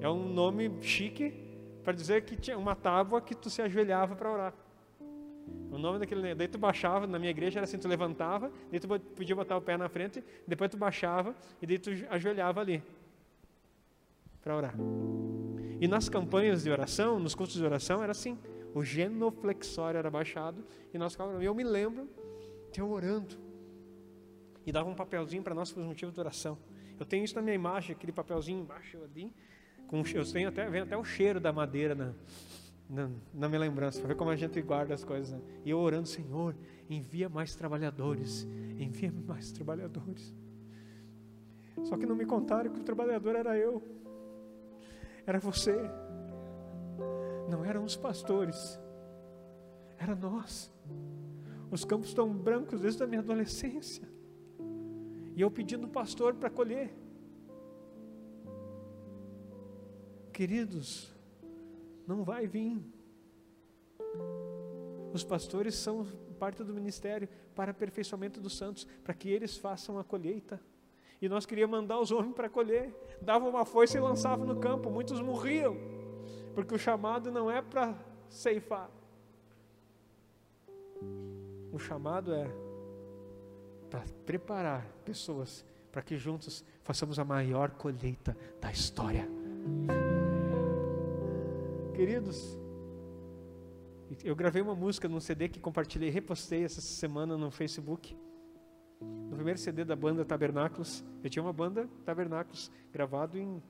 É 0.00 0.08
um 0.08 0.28
nome 0.28 0.70
chique 0.82 1.34
para 1.82 1.92
dizer 1.92 2.22
que 2.24 2.36
tinha 2.36 2.58
uma 2.58 2.76
tábua 2.76 3.20
que 3.20 3.34
tu 3.34 3.48
se 3.48 3.62
ajoelhava 3.62 4.14
para 4.14 4.30
orar. 4.30 4.54
O 5.70 5.78
nome 5.78 5.98
daquele, 5.98 6.34
daí 6.34 6.48
tu 6.48 6.58
baixava, 6.58 7.06
na 7.06 7.18
minha 7.18 7.30
igreja 7.30 7.58
era 7.58 7.64
assim, 7.64 7.78
tu 7.78 7.86
levantava, 7.86 8.50
daí 8.70 8.80
tu 8.80 8.88
podia 8.88 9.36
botar 9.36 9.56
o 9.56 9.60
pé 9.60 9.76
na 9.76 9.88
frente, 9.88 10.24
depois 10.46 10.70
tu 10.70 10.76
baixava 10.76 11.36
e 11.60 11.66
daí 11.66 11.78
tu 11.78 11.90
ajoelhava 12.10 12.60
ali 12.60 12.82
para 14.42 14.56
orar. 14.56 14.74
E 15.80 15.86
nas 15.86 16.08
campanhas 16.08 16.64
de 16.64 16.70
oração, 16.70 17.20
nos 17.20 17.34
cultos 17.34 17.54
de 17.54 17.64
oração, 17.64 18.02
era 18.02 18.12
assim: 18.12 18.38
o 18.74 18.82
genoflexório 18.82 19.98
era 19.98 20.10
baixado 20.10 20.64
e 20.92 20.98
nós 20.98 21.12
ficávamos. 21.12 21.42
Eu 21.42 21.54
me 21.54 21.62
lembro 21.62 22.08
de 22.72 22.80
eu 22.80 22.90
orando 22.90 23.36
e 24.66 24.72
dava 24.72 24.88
um 24.88 24.94
papelzinho 24.94 25.42
para 25.42 25.54
nós 25.54 25.70
por 25.70 25.82
motivo 25.82 26.10
de 26.10 26.20
oração. 26.20 26.58
Eu 26.98 27.06
tenho 27.06 27.24
isso 27.24 27.34
na 27.34 27.42
minha 27.42 27.54
imagem, 27.54 27.94
aquele 27.94 28.12
papelzinho 28.12 28.60
embaixo 28.60 28.98
ali, 29.02 29.32
com, 29.86 30.02
eu 30.02 30.32
tenho 30.32 30.48
até, 30.48 30.68
vem 30.68 30.80
até 30.80 30.96
o 30.96 31.04
cheiro 31.04 31.38
da 31.38 31.52
madeira 31.52 31.94
na, 31.94 32.12
na, 32.88 33.10
na 33.34 33.48
minha 33.48 33.60
lembrança, 33.60 33.98
para 33.98 34.08
ver 34.08 34.14
como 34.14 34.30
a 34.30 34.36
gente 34.36 34.60
guarda 34.62 34.94
as 34.94 35.04
coisas. 35.04 35.32
Né? 35.32 35.40
E 35.64 35.70
eu 35.70 35.78
orando, 35.78 36.08
Senhor, 36.08 36.54
envia 36.88 37.28
mais 37.28 37.54
trabalhadores, 37.54 38.46
envia 38.78 39.12
mais 39.12 39.52
trabalhadores. 39.52 40.34
Só 41.84 41.96
que 41.96 42.06
não 42.06 42.16
me 42.16 42.26
contaram 42.26 42.72
que 42.72 42.80
o 42.80 42.84
trabalhador 42.84 43.36
era 43.36 43.56
eu 43.56 43.82
era 45.28 45.38
você. 45.38 45.76
Não 47.50 47.62
eram 47.62 47.84
os 47.84 47.96
pastores, 47.96 48.80
era 49.98 50.14
nós. 50.16 50.72
Os 51.70 51.84
campos 51.84 52.08
estão 52.08 52.32
brancos 52.32 52.80
desde 52.80 53.02
a 53.02 53.06
minha 53.06 53.20
adolescência. 53.20 54.08
E 55.36 55.40
eu 55.40 55.50
pedindo 55.50 55.86
o 55.86 55.90
pastor 55.90 56.34
para 56.34 56.48
colher. 56.48 56.90
Queridos, 60.32 61.14
não 62.08 62.24
vai 62.24 62.46
vir. 62.46 62.80
Os 65.12 65.22
pastores 65.22 65.74
são 65.74 66.06
parte 66.38 66.64
do 66.64 66.72
ministério 66.72 67.28
para 67.54 67.70
aperfeiçoamento 67.70 68.40
dos 68.40 68.56
santos, 68.56 68.84
para 69.04 69.12
que 69.12 69.28
eles 69.28 69.58
façam 69.58 69.98
a 69.98 70.04
colheita. 70.04 70.58
E 71.20 71.28
nós 71.28 71.44
queríamos 71.44 71.78
mandar 71.78 71.98
os 71.98 72.10
homens 72.10 72.34
para 72.34 72.48
colher, 72.48 72.94
dava 73.20 73.46
uma 73.46 73.64
força 73.64 73.98
e 73.98 74.00
lançava 74.00 74.46
no 74.46 74.56
campo, 74.58 74.88
muitos 74.88 75.20
morriam, 75.20 75.76
porque 76.54 76.74
o 76.74 76.78
chamado 76.78 77.30
não 77.30 77.50
é 77.50 77.60
para 77.60 77.94
ceifar, 78.28 78.88
o 81.72 81.78
chamado 81.78 82.32
é 82.32 82.48
para 83.90 84.04
preparar 84.24 84.86
pessoas 85.04 85.64
para 85.90 86.02
que 86.02 86.16
juntos 86.16 86.64
façamos 86.82 87.18
a 87.18 87.24
maior 87.24 87.70
colheita 87.70 88.36
da 88.60 88.70
história. 88.70 89.28
Queridos, 91.98 92.56
eu 94.22 94.36
gravei 94.36 94.62
uma 94.62 94.76
música 94.76 95.08
num 95.08 95.18
CD 95.18 95.48
que 95.48 95.58
compartilhei, 95.58 96.10
repostei 96.10 96.62
essa 96.62 96.80
semana 96.80 97.36
no 97.36 97.50
Facebook. 97.50 98.16
No 99.00 99.34
primeiro 99.34 99.58
CD 99.58 99.84
da 99.84 99.96
banda 99.96 100.24
Tabernáculos, 100.24 101.02
eu 101.24 101.28
tinha 101.28 101.42
uma 101.42 101.52
banda 101.52 101.88
Tabernáculos 102.04 102.70
gravado 102.92 103.36
em. 103.36 103.60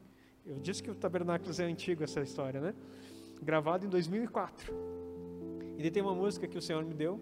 Eu 0.45 0.59
disse 0.61 0.83
que 0.83 0.91
o 0.91 0.95
Tabernáculos 0.95 1.59
é 1.59 1.65
antigo 1.65 2.05
essa 2.05 2.21
história, 2.21 2.61
né? 2.61 2.75
Gravado 3.43 3.87
em 3.87 3.89
2004. 3.89 4.75
E 5.79 5.81
daí 5.81 5.91
tem 5.91 6.03
uma 6.03 6.15
música 6.15 6.47
que 6.47 6.59
o 6.59 6.61
Senhor 6.61 6.85
me 6.85 6.93
deu, 6.93 7.19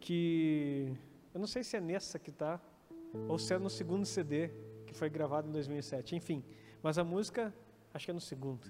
que 0.00 0.96
eu 1.34 1.38
não 1.38 1.46
sei 1.46 1.62
se 1.62 1.76
é 1.76 1.80
nessa 1.80 2.18
que 2.18 2.30
está, 2.30 2.58
ou 3.28 3.38
se 3.38 3.52
é 3.52 3.58
no 3.58 3.68
segundo 3.68 4.06
CD, 4.06 4.48
que 4.86 4.94
foi 4.94 5.10
gravado 5.10 5.46
em 5.46 5.52
2007. 5.52 6.16
Enfim, 6.16 6.42
mas 6.82 6.96
a 6.96 7.04
música, 7.04 7.54
acho 7.94 8.04
que 8.06 8.10
é 8.10 8.14
no 8.14 8.20
segundo. 8.20 8.66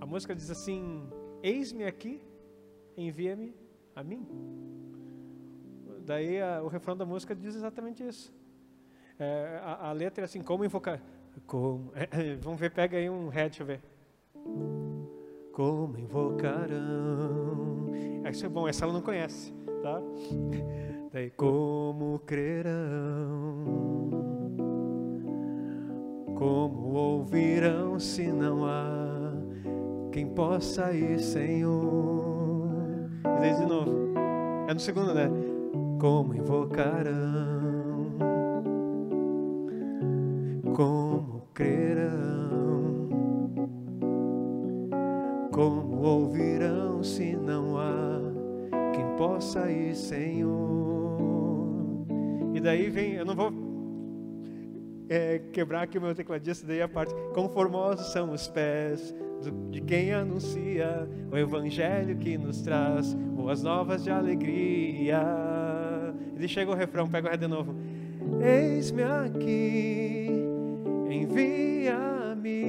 A 0.00 0.06
música 0.06 0.34
diz 0.34 0.50
assim: 0.50 1.06
Eis-me 1.42 1.84
aqui, 1.84 2.20
envia-me 2.96 3.54
a 3.94 4.02
mim. 4.02 4.26
Daí 6.06 6.40
a, 6.40 6.62
o 6.62 6.68
refrão 6.68 6.96
da 6.96 7.04
música 7.04 7.34
diz 7.34 7.54
exatamente 7.54 8.02
isso. 8.02 8.34
É, 9.18 9.60
a, 9.62 9.88
a, 9.88 9.92
letra 9.92 10.24
é 10.24 10.26
assim: 10.26 10.42
Como 10.42 10.64
invocar. 10.64 11.00
Como, 11.46 11.92
é, 11.94 12.34
vamos 12.36 12.58
ver, 12.58 12.70
pega 12.72 12.96
aí 12.96 13.10
um 13.10 13.28
head, 13.28 13.50
deixa 13.50 13.62
eu 13.62 13.66
ver. 13.66 13.80
Como 15.52 15.98
invocarão. 15.98 17.90
Isso 18.30 18.46
é 18.46 18.48
bom, 18.48 18.66
essa 18.68 18.84
ela 18.84 18.92
não 18.92 19.02
conhece, 19.02 19.52
tá? 19.82 20.00
Daí, 21.12 21.30
como 21.30 22.20
crerão? 22.20 23.89
Como 26.40 26.94
ouvirão 26.94 28.00
se 28.00 28.32
não 28.32 28.64
há 28.64 29.30
quem 30.10 30.26
possa 30.26 30.90
ir, 30.92 31.20
Senhor? 31.20 32.70
E 33.20 33.40
daí 33.40 33.54
de 33.54 33.66
novo. 33.66 34.14
É 34.66 34.72
no 34.72 34.80
segundo, 34.80 35.12
né? 35.12 35.28
como 36.00 36.34
invocarão, 36.34 38.16
como 40.74 41.42
crerão, 41.52 43.08
como 45.52 46.02
ouvirão 46.02 47.02
se 47.02 47.36
não 47.36 47.76
há 47.76 48.18
quem 48.94 49.04
possa 49.18 49.70
ir, 49.70 49.94
Senhor. 49.94 51.18
E 52.54 52.60
daí 52.60 52.88
vem, 52.88 53.12
eu 53.12 53.26
não 53.26 53.36
vou 53.36 53.52
é, 55.10 55.40
quebrar 55.52 55.82
aqui 55.82 55.98
o 55.98 56.00
meu 56.00 56.14
tecladista, 56.14 56.66
daí 56.66 56.80
a 56.80 56.88
parte, 56.88 57.12
conformosos 57.34 58.12
são 58.12 58.32
os 58.32 58.48
pés 58.48 59.14
de 59.70 59.80
quem 59.82 60.12
anuncia 60.12 61.06
o 61.30 61.36
evangelho 61.36 62.16
que 62.16 62.38
nos 62.38 62.62
traz 62.62 63.12
boas 63.14 63.62
novas 63.62 64.04
de 64.04 64.10
alegria 64.10 65.20
ele 66.40 66.48
chega 66.48 66.70
o 66.70 66.74
refrão, 66.74 67.06
pega 67.06 67.28
o 67.28 67.30
ré 67.30 67.36
de 67.36 67.46
novo. 67.46 67.74
Eis-me 68.42 69.02
aqui, 69.02 70.26
envia-me. 71.10 72.62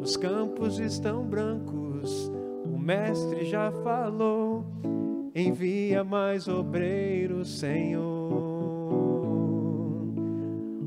Os 0.00 0.16
campos 0.16 0.78
estão 0.78 1.24
brancos, 1.24 2.30
o 2.64 2.78
mestre 2.78 3.44
já 3.44 3.72
falou. 3.82 4.64
Envia 5.34 6.04
mais 6.04 6.46
obreiros, 6.46 7.58
Senhor. 7.58 8.45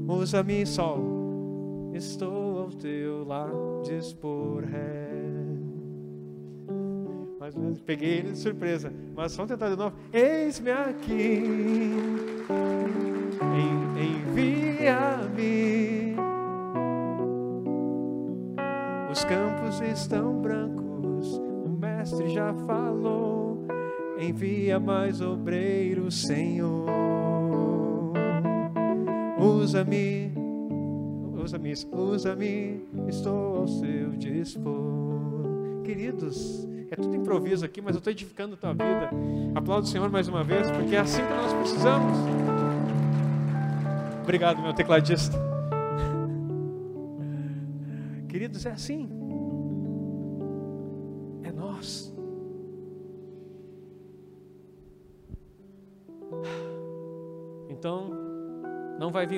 Usa-me, 0.10 0.66
sol, 0.66 1.91
estou 1.93 2.64
ao 2.64 2.70
teu 2.70 3.24
lado, 3.24 3.84
dispor 3.84 4.64
ré 4.64 5.10
ou 7.60 7.62
menos. 7.62 7.80
Peguei 7.82 8.20
ele 8.20 8.32
de 8.32 8.38
surpresa. 8.38 8.91
Mas 9.16 9.36
vamos 9.36 9.51
tentar 9.51 9.70
de 9.70 9.76
novo. 9.76 9.95
Eis-me 10.14 10.72
aqui, 10.72 11.43
envia-me. 13.97 16.16
Os 19.12 19.24
campos 19.26 19.82
estão 19.82 20.41
brancos, 20.41 21.38
o 21.38 21.70
Mestre 21.70 22.30
já 22.30 22.53
falou. 22.66 23.68
Envia 24.20 24.80
mais 24.80 25.22
obreiros, 25.22 26.22
Senhor. 26.22 27.18
Usa-me, 29.40 30.32
usa-me, 31.42 31.74
usa-me, 31.94 32.82
estou 33.08 33.58
ao 33.58 33.68
seu 33.68 34.12
dispor. 34.18 35.82
Queridos, 35.86 36.68
é 36.92 36.96
tudo 36.96 37.16
improviso 37.16 37.64
aqui, 37.64 37.82
mas 37.82 37.96
eu 37.96 38.00
estou 38.00 38.12
edificando 38.12 38.56
a 38.56 38.58
tua 38.58 38.74
vida. 38.74 39.10
Aplaudo 39.56 39.86
o 39.86 39.90
Senhor 39.90 40.10
mais 40.10 40.28
uma 40.28 40.44
vez, 40.44 40.70
porque 40.72 40.96
é 40.96 41.00
assim 41.00 41.22
que 41.22 41.34
nós 41.34 41.54
precisamos. 41.54 42.18
Obrigado, 44.24 44.62
meu 44.62 44.74
tecladista. 44.74 45.38
Queridos, 48.28 48.66
é 48.66 48.72
assim. 48.72 49.18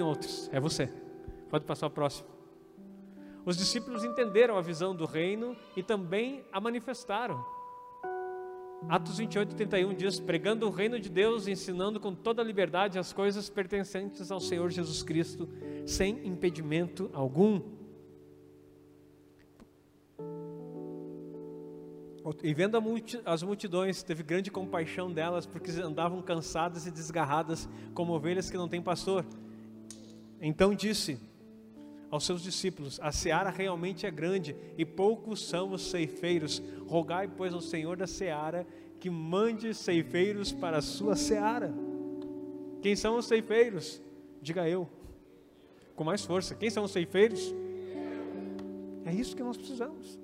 Vir 0.01 0.03
outros, 0.03 0.49
é 0.51 0.59
você. 0.59 0.89
Pode 1.49 1.65
passar 1.65 1.87
o 1.87 1.91
próximo. 1.91 2.27
Os 3.45 3.57
discípulos 3.57 4.03
entenderam 4.03 4.57
a 4.57 4.61
visão 4.61 4.95
do 4.95 5.05
reino 5.05 5.55
e 5.75 5.83
também 5.83 6.43
a 6.51 6.59
manifestaram. 6.59 7.43
Atos 8.89 9.17
28, 9.19 9.55
31 9.55 9.93
diz: 9.93 10.19
pregando 10.19 10.67
o 10.67 10.71
reino 10.71 10.99
de 10.99 11.09
Deus, 11.09 11.47
ensinando 11.47 11.99
com 11.99 12.15
toda 12.15 12.41
liberdade 12.41 12.97
as 12.97 13.13
coisas 13.13 13.49
pertencentes 13.49 14.31
ao 14.31 14.39
Senhor 14.39 14.69
Jesus 14.71 15.03
Cristo, 15.03 15.47
sem 15.85 16.25
impedimento 16.27 17.09
algum. 17.13 17.61
E 22.43 22.53
vendo 22.53 22.77
as 23.25 23.43
multidões, 23.43 24.03
teve 24.03 24.23
grande 24.23 24.51
compaixão 24.51 25.11
delas, 25.11 25.45
porque 25.45 25.71
andavam 25.71 26.21
cansadas 26.21 26.85
e 26.85 26.91
desgarradas, 26.91 27.67
como 27.93 28.13
ovelhas 28.13 28.49
que 28.49 28.57
não 28.57 28.69
têm 28.69 28.81
pastor. 28.81 29.25
Então 30.41 30.73
disse: 30.73 31.19
aos 32.11 32.25
seus 32.25 32.43
discípulos: 32.43 32.99
A 33.01 33.11
seara 33.11 33.49
realmente 33.49 34.05
é 34.05 34.11
grande 34.11 34.55
e 34.77 34.85
poucos 34.85 35.47
são 35.47 35.71
os 35.71 35.89
ceifeiros. 35.89 36.61
Rogai, 36.85 37.27
pois, 37.27 37.53
ao 37.53 37.61
Senhor 37.61 37.95
da 37.95 38.05
seara 38.05 38.67
que 38.99 39.09
mande 39.09 39.73
ceifeiros 39.73 40.51
para 40.51 40.77
a 40.77 40.81
sua 40.81 41.15
seara. 41.15 41.73
Quem 42.83 42.95
são 42.95 43.17
os 43.17 43.25
ceifeiros? 43.25 43.99
Diga 44.41 44.69
eu, 44.69 44.87
com 45.95 46.03
mais 46.03 46.23
força. 46.23 46.53
Quem 46.53 46.69
são 46.69 46.83
os 46.83 46.91
ceifeiros? 46.91 47.53
É 49.03 49.11
isso 49.11 49.35
que 49.35 49.41
nós 49.41 49.57
precisamos. 49.57 50.19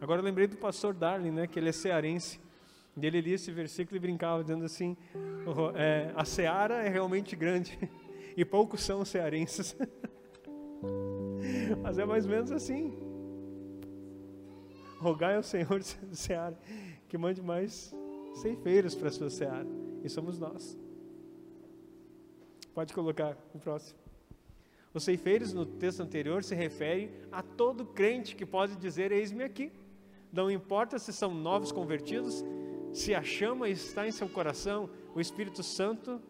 Agora 0.00 0.20
eu 0.20 0.24
lembrei 0.24 0.46
do 0.46 0.56
pastor 0.56 0.94
Darling, 0.94 1.32
né, 1.32 1.46
que 1.48 1.58
ele 1.58 1.70
é 1.70 1.72
cearense. 1.72 2.38
E 2.96 3.04
ele 3.04 3.20
lia 3.20 3.34
esse 3.34 3.50
versículo 3.50 3.96
e 3.96 4.00
brincava, 4.00 4.42
dizendo 4.42 4.64
assim: 4.64 4.96
é, 5.74 6.12
A 6.14 6.24
seara 6.24 6.84
é 6.84 6.88
realmente 6.88 7.34
grande 7.34 7.76
e 8.36 8.44
poucos 8.44 8.82
são 8.82 9.00
os 9.00 9.08
cearenses. 9.08 9.76
Mas 11.82 11.98
é 11.98 12.04
mais 12.04 12.24
ou 12.24 12.30
menos 12.30 12.50
assim. 12.50 12.96
Rogai 14.98 15.36
ao 15.36 15.42
Senhor 15.42 15.80
do 15.80 15.84
Seara 16.16 16.58
que 17.08 17.16
mande 17.16 17.42
mais 17.42 17.94
ceifeiros 18.34 18.94
para 18.94 19.08
a 19.08 19.12
sua 19.12 19.30
Seara. 19.30 19.66
E 20.02 20.08
somos 20.08 20.38
nós. 20.38 20.78
Pode 22.74 22.92
colocar 22.92 23.36
o 23.54 23.58
próximo. 23.58 23.98
Os 24.92 25.04
ceifeiros 25.04 25.52
no 25.52 25.64
texto 25.64 26.00
anterior 26.00 26.42
se 26.42 26.54
refere 26.54 27.10
a 27.30 27.42
todo 27.42 27.84
crente 27.84 28.34
que 28.34 28.46
pode 28.46 28.76
dizer: 28.76 29.12
Eis-me 29.12 29.44
aqui. 29.44 29.72
Não 30.32 30.50
importa 30.50 30.98
se 30.98 31.12
são 31.12 31.34
novos 31.34 31.72
convertidos, 31.72 32.44
Se 32.92 33.14
a 33.14 33.22
chama 33.22 33.68
está 33.68 34.06
em 34.06 34.12
seu 34.12 34.28
coração, 34.28 34.90
o 35.14 35.20
Espírito 35.20 35.62
Santo 35.62 36.20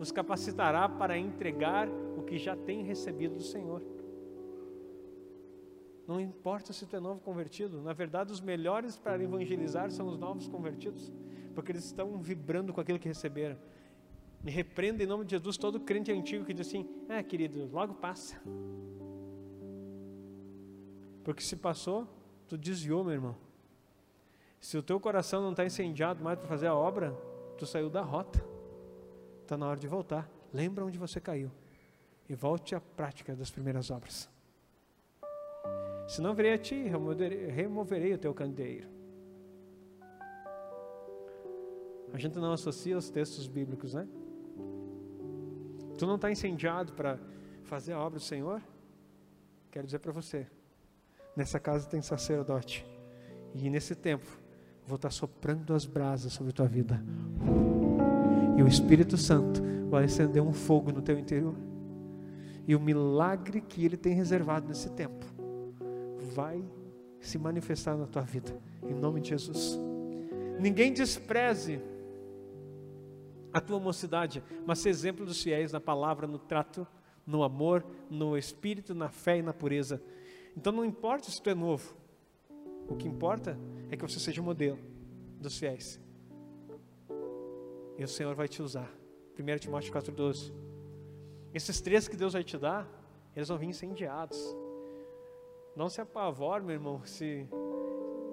nos 0.00 0.10
capacitará 0.10 0.88
para 0.88 1.18
entregar 1.18 1.86
o 2.16 2.22
que 2.22 2.38
já 2.38 2.56
tem 2.56 2.82
recebido 2.82 3.34
do 3.34 3.42
Senhor. 3.42 3.82
Não 6.08 6.18
importa 6.18 6.72
se 6.72 6.86
tu 6.86 6.96
é 6.96 7.00
novo 7.00 7.20
convertido, 7.20 7.82
na 7.82 7.92
verdade, 7.92 8.32
os 8.32 8.40
melhores 8.40 8.96
para 8.96 9.22
evangelizar 9.22 9.90
são 9.90 10.08
os 10.08 10.16
novos 10.16 10.48
convertidos, 10.48 11.12
porque 11.54 11.70
eles 11.70 11.84
estão 11.84 12.16
vibrando 12.16 12.72
com 12.72 12.80
aquilo 12.80 12.98
que 12.98 13.08
receberam. 13.08 13.58
Me 14.42 14.50
repreenda 14.50 15.02
em 15.02 15.06
nome 15.06 15.26
de 15.26 15.32
Jesus 15.32 15.58
todo 15.58 15.78
crente 15.78 16.10
antigo 16.10 16.46
que 16.46 16.54
diz 16.54 16.66
assim: 16.66 16.88
É, 17.06 17.22
querido, 17.22 17.68
logo 17.70 17.92
passa. 17.92 18.40
Porque 21.22 21.42
se 21.42 21.56
passou, 21.56 22.08
tu 22.48 22.56
desviou, 22.56 23.04
meu 23.04 23.12
irmão. 23.12 23.36
Se 24.58 24.78
o 24.78 24.82
teu 24.82 24.98
coração 24.98 25.42
não 25.42 25.50
está 25.50 25.62
incendiado 25.62 26.24
mais 26.24 26.38
para 26.38 26.48
fazer 26.48 26.68
a 26.68 26.74
obra, 26.74 27.12
tu 27.58 27.66
saiu 27.66 27.90
da 27.90 28.00
rota. 28.00 28.49
Está 29.50 29.58
na 29.58 29.66
hora 29.66 29.80
de 29.80 29.88
voltar. 29.88 30.30
Lembra 30.52 30.84
onde 30.84 30.96
você 30.96 31.20
caiu. 31.20 31.50
E 32.28 32.36
volte 32.36 32.76
à 32.76 32.80
prática 32.80 33.34
das 33.34 33.50
primeiras 33.50 33.90
obras. 33.90 34.30
Se 36.06 36.22
não 36.22 36.36
virei 36.36 36.52
a 36.52 36.58
ti, 36.58 36.84
removerei 37.52 38.14
o 38.14 38.18
teu 38.18 38.32
candeeiro. 38.32 38.88
A 42.12 42.16
gente 42.16 42.38
não 42.38 42.52
associa 42.52 42.96
os 42.96 43.10
textos 43.10 43.48
bíblicos, 43.48 43.92
né? 43.92 44.06
Tu 45.98 46.06
não 46.06 46.14
está 46.14 46.30
incendiado 46.30 46.92
para 46.92 47.18
fazer 47.64 47.94
a 47.94 47.98
obra 47.98 48.20
do 48.20 48.24
Senhor? 48.24 48.62
Quero 49.72 49.84
dizer 49.84 49.98
para 49.98 50.12
você, 50.12 50.46
nessa 51.34 51.58
casa 51.58 51.88
tem 51.88 52.00
sacerdote. 52.00 52.86
E 53.52 53.68
nesse 53.68 53.96
tempo, 53.96 54.30
vou 54.86 54.94
estar 54.94 55.08
tá 55.08 55.12
soprando 55.12 55.74
as 55.74 55.86
brasas 55.86 56.32
sobre 56.32 56.52
tua 56.52 56.68
vida. 56.68 57.02
E 58.60 58.62
o 58.62 58.68
Espírito 58.68 59.16
Santo 59.16 59.62
vai 59.88 60.04
acender 60.04 60.42
um 60.42 60.52
fogo 60.52 60.92
no 60.92 61.00
teu 61.00 61.18
interior. 61.18 61.54
E 62.68 62.76
o 62.76 62.78
milagre 62.78 63.62
que 63.62 63.86
ele 63.86 63.96
tem 63.96 64.12
reservado 64.12 64.68
nesse 64.68 64.90
tempo 64.90 65.24
vai 66.34 66.62
se 67.20 67.38
manifestar 67.38 67.96
na 67.96 68.06
tua 68.06 68.20
vida. 68.20 68.54
Em 68.86 68.92
nome 68.92 69.22
de 69.22 69.30
Jesus. 69.30 69.78
Ninguém 70.60 70.92
despreze 70.92 71.80
a 73.50 73.62
tua 73.62 73.80
mocidade, 73.80 74.42
mas 74.66 74.80
ser 74.80 74.90
exemplo 74.90 75.24
dos 75.24 75.42
fiéis 75.42 75.72
na 75.72 75.80
palavra, 75.80 76.26
no 76.26 76.38
trato, 76.38 76.86
no 77.26 77.42
amor, 77.42 77.82
no 78.10 78.36
espírito, 78.36 78.94
na 78.94 79.08
fé 79.08 79.38
e 79.38 79.42
na 79.42 79.54
pureza. 79.54 80.02
Então 80.54 80.70
não 80.70 80.84
importa 80.84 81.30
se 81.30 81.40
tu 81.40 81.48
é 81.48 81.54
novo, 81.54 81.96
o 82.86 82.94
que 82.94 83.08
importa 83.08 83.58
é 83.90 83.96
que 83.96 84.02
você 84.02 84.20
seja 84.20 84.42
o 84.42 84.44
modelo 84.44 84.78
dos 85.40 85.58
fiéis. 85.58 85.98
E 88.00 88.02
o 88.02 88.08
Senhor 88.08 88.34
vai 88.34 88.48
te 88.48 88.62
usar. 88.62 88.90
1 89.38 89.58
Timóteo 89.58 89.92
4,12. 89.92 90.54
Esses 91.52 91.82
três 91.82 92.08
que 92.08 92.16
Deus 92.16 92.32
vai 92.32 92.42
te 92.42 92.56
dar, 92.56 92.88
eles 93.36 93.48
vão 93.48 93.58
vir 93.58 93.66
incendiados. 93.66 94.56
Não 95.76 95.86
se 95.90 96.00
apavore, 96.00 96.64
meu 96.64 96.72
irmão, 96.72 97.04
se 97.04 97.46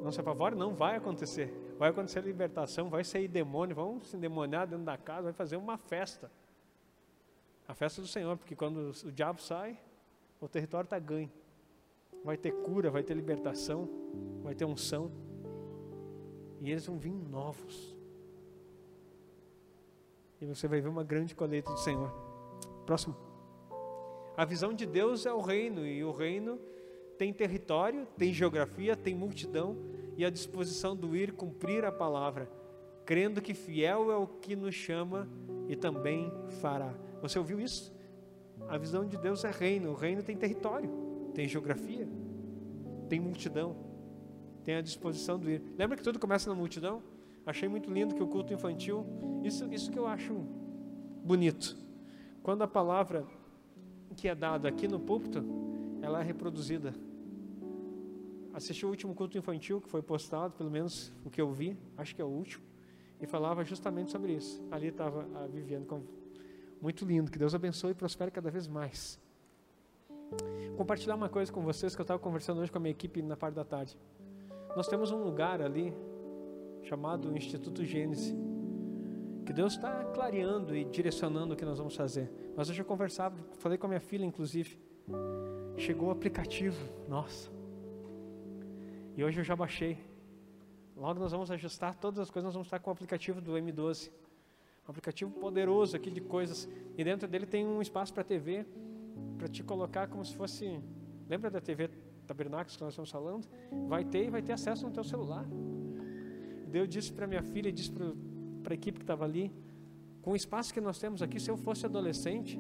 não 0.01 0.09
se 0.09 0.21
apavore, 0.21 0.55
não 0.55 0.73
vai 0.73 0.95
acontecer. 0.95 1.53
Vai 1.77 1.89
acontecer 1.89 2.23
libertação, 2.23 2.89
vai 2.89 3.03
sair 3.03 3.27
demônio, 3.27 3.75
vão 3.75 3.99
se 3.99 4.15
endemoniar 4.15 4.65
dentro 4.65 4.85
da 4.85 4.97
casa, 4.97 5.23
vai 5.23 5.33
fazer 5.33 5.57
uma 5.57 5.77
festa. 5.77 6.31
A 7.67 7.73
festa 7.73 8.01
do 8.01 8.07
Senhor, 8.07 8.37
porque 8.37 8.55
quando 8.55 8.93
o 9.03 9.11
diabo 9.11 9.41
sai, 9.41 9.77
o 10.39 10.47
território 10.47 10.85
está 10.85 10.97
ganho. 10.97 11.29
Vai 12.23 12.37
ter 12.37 12.53
cura, 12.53 12.89
vai 12.89 13.03
ter 13.03 13.15
libertação, 13.15 13.89
vai 14.41 14.55
ter 14.55 14.63
unção. 14.63 15.11
E 16.61 16.71
eles 16.71 16.85
vão 16.85 16.97
vir 16.97 17.11
novos. 17.11 17.96
E 20.39 20.45
você 20.45 20.67
vai 20.67 20.81
ver 20.81 20.89
uma 20.89 21.03
grande 21.03 21.33
colheita 21.33 21.71
do 21.71 21.79
Senhor. 21.79 22.11
Próximo. 22.85 23.15
A 24.35 24.45
visão 24.45 24.73
de 24.73 24.85
Deus 24.85 25.25
é 25.25 25.33
o 25.33 25.41
reino, 25.41 25.85
e 25.85 26.03
o 26.03 26.11
reino 26.11 26.59
tem 27.17 27.33
território, 27.33 28.05
tem 28.17 28.31
geografia, 28.31 28.95
tem 28.95 29.15
multidão 29.15 29.75
e 30.15 30.25
a 30.25 30.29
disposição 30.29 30.95
do 30.95 31.15
ir 31.15 31.31
cumprir 31.31 31.85
a 31.85 31.91
palavra, 31.91 32.49
crendo 33.05 33.41
que 33.41 33.53
fiel 33.53 34.11
é 34.11 34.15
o 34.15 34.27
que 34.27 34.55
nos 34.55 34.73
chama 34.73 35.27
e 35.67 35.75
também 35.75 36.31
fará. 36.61 36.93
Você 37.21 37.37
ouviu 37.37 37.59
isso? 37.59 37.95
A 38.67 38.77
visão 38.77 39.05
de 39.05 39.17
Deus 39.17 39.43
é 39.43 39.51
reino, 39.51 39.91
o 39.91 39.93
reino 39.93 40.23
tem 40.23 40.35
território, 40.35 40.89
tem 41.33 41.47
geografia, 41.47 42.07
tem 43.07 43.19
multidão, 43.19 43.75
tem 44.63 44.75
a 44.75 44.81
disposição 44.81 45.37
do 45.39 45.49
ir. 45.49 45.61
Lembra 45.77 45.95
que 45.95 46.03
tudo 46.03 46.19
começa 46.19 46.49
na 46.49 46.55
multidão? 46.55 47.01
Achei 47.47 47.67
muito 47.67 47.89
lindo 47.89 48.13
que 48.13 48.21
o 48.21 48.27
culto 48.27 48.53
infantil, 48.53 49.03
isso, 49.43 49.65
isso 49.73 49.89
que 49.89 49.97
eu 49.97 50.05
acho 50.05 50.33
bonito. 51.23 51.75
Quando 52.43 52.61
a 52.61 52.67
palavra 52.67 53.25
que 54.15 54.27
é 54.27 54.35
dada 54.35 54.69
aqui 54.69 54.87
no 54.87 54.99
púlpito, 54.99 55.43
ela 56.01 56.19
é 56.19 56.23
reproduzida 56.23 56.93
assisti 58.57 58.83
o 58.87 58.89
último 58.89 59.13
culto 59.13 59.37
infantil 59.37 59.79
que 59.79 59.87
foi 59.87 60.01
postado, 60.01 60.55
pelo 60.55 60.71
menos 60.71 61.13
o 61.23 61.29
que 61.29 61.39
eu 61.39 61.51
vi, 61.51 61.77
acho 61.95 62.15
que 62.15 62.21
é 62.21 62.25
o 62.25 62.27
último, 62.27 62.65
e 63.21 63.27
falava 63.27 63.63
justamente 63.63 64.09
sobre 64.09 64.33
isso. 64.33 64.59
Ali 64.71 64.87
estava 64.87 65.27
a 65.35 65.45
Viviane, 65.45 65.85
muito 66.81 67.05
lindo, 67.05 67.29
que 67.29 67.37
Deus 67.37 67.53
abençoe 67.53 67.91
e 67.91 67.93
prospere 67.93 68.31
cada 68.31 68.49
vez 68.49 68.67
mais. 68.67 69.19
Compartilhar 70.75 71.13
uma 71.13 71.29
coisa 71.29 71.51
com 71.51 71.61
vocês 71.61 71.95
que 71.95 72.01
eu 72.01 72.03
estava 72.03 72.19
conversando 72.19 72.59
hoje 72.59 72.71
com 72.71 72.79
a 72.79 72.81
minha 72.81 72.91
equipe 72.91 73.21
na 73.21 73.37
parte 73.37 73.53
da 73.53 73.63
tarde. 73.63 73.95
Nós 74.75 74.87
temos 74.87 75.11
um 75.11 75.23
lugar 75.23 75.61
ali 75.61 75.93
chamado 76.87 77.35
Instituto 77.35 77.83
Gênesis, 77.83 78.33
que 79.45 79.51
Deus 79.51 79.73
está 79.73 80.05
clareando 80.05 80.75
e 80.75 80.85
direcionando 80.85 81.53
o 81.53 81.57
que 81.57 81.65
nós 81.65 81.77
vamos 81.77 81.95
fazer. 81.95 82.31
Mas 82.55 82.69
hoje 82.69 82.81
eu 82.81 82.85
conversava, 82.85 83.35
falei 83.59 83.77
com 83.77 83.87
a 83.87 83.89
minha 83.89 83.99
filha, 83.99 84.25
inclusive. 84.25 84.79
Chegou 85.77 86.07
o 86.07 86.11
aplicativo, 86.11 86.77
nossa, 87.07 87.51
e 89.17 89.23
hoje 89.23 89.39
eu 89.39 89.43
já 89.43 89.55
baixei. 89.55 89.97
Logo 90.95 91.19
nós 91.19 91.31
vamos 91.31 91.51
ajustar 91.51 91.95
todas 91.95 92.19
as 92.19 92.31
coisas, 92.31 92.45
nós 92.45 92.53
vamos 92.53 92.67
estar 92.67 92.79
com 92.79 92.89
o 92.89 92.93
aplicativo 92.93 93.41
do 93.41 93.53
M12. 93.53 94.11
Um 94.87 94.91
aplicativo 94.91 95.31
poderoso 95.31 95.95
aqui 95.95 96.09
de 96.09 96.21
coisas. 96.21 96.69
E 96.97 97.03
dentro 97.03 97.27
dele 97.27 97.45
tem 97.45 97.65
um 97.65 97.81
espaço 97.81 98.13
para 98.13 98.23
TV, 98.23 98.65
para 99.37 99.47
te 99.47 99.63
colocar 99.63 100.07
como 100.07 100.23
se 100.23 100.35
fosse. 100.35 100.79
Lembra 101.27 101.49
da 101.49 101.59
TV 101.59 101.89
Tabernáculos 102.25 102.75
que 102.77 102.83
nós 102.83 102.93
estamos 102.93 103.09
falando? 103.09 103.47
Vai 103.87 104.05
ter 104.05 104.25
e 104.25 104.29
vai 104.29 104.41
ter 104.41 104.53
acesso 104.53 104.85
no 104.85 104.91
teu 104.91 105.03
celular. 105.03 105.45
Deus 106.67 106.87
disse 106.87 107.11
para 107.11 107.25
minha 107.25 107.41
filha, 107.41 107.71
disse 107.71 107.91
para 107.91 108.13
a 108.69 108.73
equipe 108.73 108.99
que 108.99 109.03
estava 109.03 109.25
ali, 109.25 109.51
com 110.21 110.31
o 110.31 110.35
espaço 110.35 110.73
que 110.73 110.81
nós 110.81 110.99
temos 110.99 111.21
aqui, 111.21 111.39
se 111.39 111.49
eu 111.49 111.57
fosse 111.57 111.85
adolescente, 111.85 112.59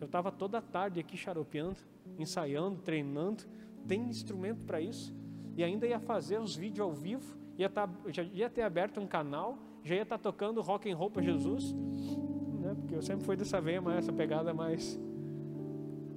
eu 0.00 0.06
estava 0.06 0.32
toda 0.32 0.60
tarde 0.60 0.98
aqui 0.98 1.16
xaropeando, 1.16 1.76
ensaiando, 2.18 2.82
treinando, 2.82 3.44
tem 3.86 4.00
instrumento 4.08 4.64
para 4.64 4.80
isso, 4.80 5.14
e 5.56 5.62
ainda 5.62 5.86
ia 5.86 6.00
fazer 6.00 6.40
os 6.40 6.56
vídeos 6.56 6.80
ao 6.80 6.92
vivo, 6.92 7.36
ia 7.56 7.68
tá, 7.68 7.88
já 8.08 8.22
ia 8.24 8.50
ter 8.50 8.62
aberto 8.62 9.00
um 9.00 9.06
canal, 9.06 9.58
já 9.84 9.94
ia 9.94 10.02
estar 10.02 10.18
tá 10.18 10.22
tocando 10.22 10.60
rock 10.60 10.90
and 10.90 10.96
roll 10.96 11.10
para 11.10 11.22
Jesus, 11.22 11.72
né? 12.60 12.74
porque 12.74 12.94
eu 12.96 13.02
sempre 13.02 13.24
fui 13.24 13.36
dessa 13.36 13.60
veia, 13.60 13.80
mas 13.80 13.98
essa 13.98 14.12
pegada 14.12 14.52
mais... 14.52 14.98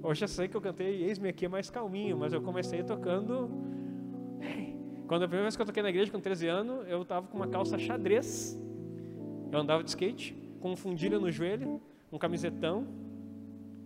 Hoje 0.02 0.24
eu 0.24 0.28
sei 0.28 0.46
que 0.46 0.56
eu 0.56 0.60
cantei 0.60 1.02
Eis-me 1.02 1.28
Aqui 1.28 1.46
é 1.46 1.48
mais 1.48 1.68
calminho, 1.68 2.16
mas 2.16 2.32
eu 2.32 2.42
comecei 2.42 2.82
tocando... 2.82 3.65
Quando 5.06 5.22
a 5.22 5.28
primeira 5.28 5.44
vez 5.44 5.54
que 5.54 5.62
eu 5.62 5.66
toquei 5.66 5.82
na 5.82 5.88
igreja 5.88 6.10
com 6.10 6.20
13 6.20 6.48
anos, 6.48 6.88
eu 6.88 7.02
estava 7.02 7.26
com 7.26 7.36
uma 7.36 7.46
calça 7.46 7.78
xadrez, 7.78 8.58
eu 9.52 9.58
andava 9.58 9.82
de 9.84 9.90
skate, 9.90 10.34
com 10.60 10.72
um 10.72 10.76
fundilho 10.76 11.20
no 11.20 11.30
joelho, 11.30 11.80
um 12.10 12.18
camisetão, 12.18 12.86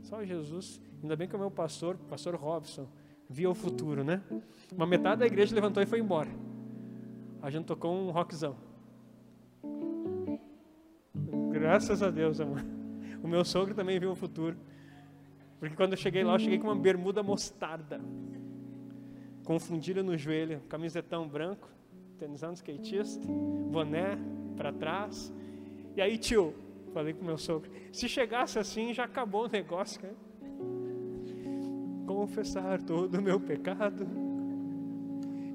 só 0.02 0.24
Jesus. 0.24 0.80
Ainda 1.02 1.16
bem 1.16 1.28
que 1.28 1.36
o 1.36 1.38
meu 1.38 1.50
pastor, 1.50 1.96
pastor 2.08 2.34
Robson, 2.34 2.88
via 3.28 3.50
o 3.50 3.54
futuro, 3.54 4.02
né? 4.02 4.22
Uma 4.74 4.86
metade 4.86 5.20
da 5.20 5.26
igreja 5.26 5.54
levantou 5.54 5.82
e 5.82 5.86
foi 5.86 6.00
embora. 6.00 6.30
A 7.42 7.50
gente 7.50 7.66
tocou 7.66 7.94
um 7.94 8.10
rockzão. 8.10 8.56
Graças 11.50 12.02
a 12.02 12.10
Deus, 12.10 12.40
amor. 12.40 12.64
O 13.22 13.28
meu 13.28 13.44
sogro 13.44 13.74
também 13.74 13.98
viu 13.98 14.10
o 14.12 14.16
futuro. 14.16 14.56
Porque 15.58 15.76
quando 15.76 15.92
eu 15.92 15.98
cheguei 15.98 16.24
lá, 16.24 16.34
eu 16.34 16.38
cheguei 16.38 16.58
com 16.58 16.68
uma 16.68 16.76
bermuda 16.76 17.22
mostarda. 17.22 18.00
Com 19.50 19.58
fundilho 19.58 20.04
no 20.04 20.16
joelho, 20.16 20.60
camisetão 20.68 21.26
branco, 21.26 21.68
tenisão 22.20 22.52
skatista, 22.52 23.26
boné 23.26 24.16
para 24.56 24.72
trás. 24.72 25.32
E 25.96 26.00
aí, 26.00 26.16
tio, 26.16 26.54
falei 26.94 27.12
com 27.12 27.24
meu 27.24 27.36
sogro, 27.36 27.68
se 27.92 28.08
chegasse 28.08 28.60
assim, 28.60 28.94
já 28.94 29.02
acabou 29.02 29.46
o 29.46 29.48
negócio, 29.48 30.00
cara 30.00 30.14
confessar 32.06 32.80
todo 32.80 33.18
o 33.18 33.20
meu 33.20 33.40
pecado. 33.40 34.06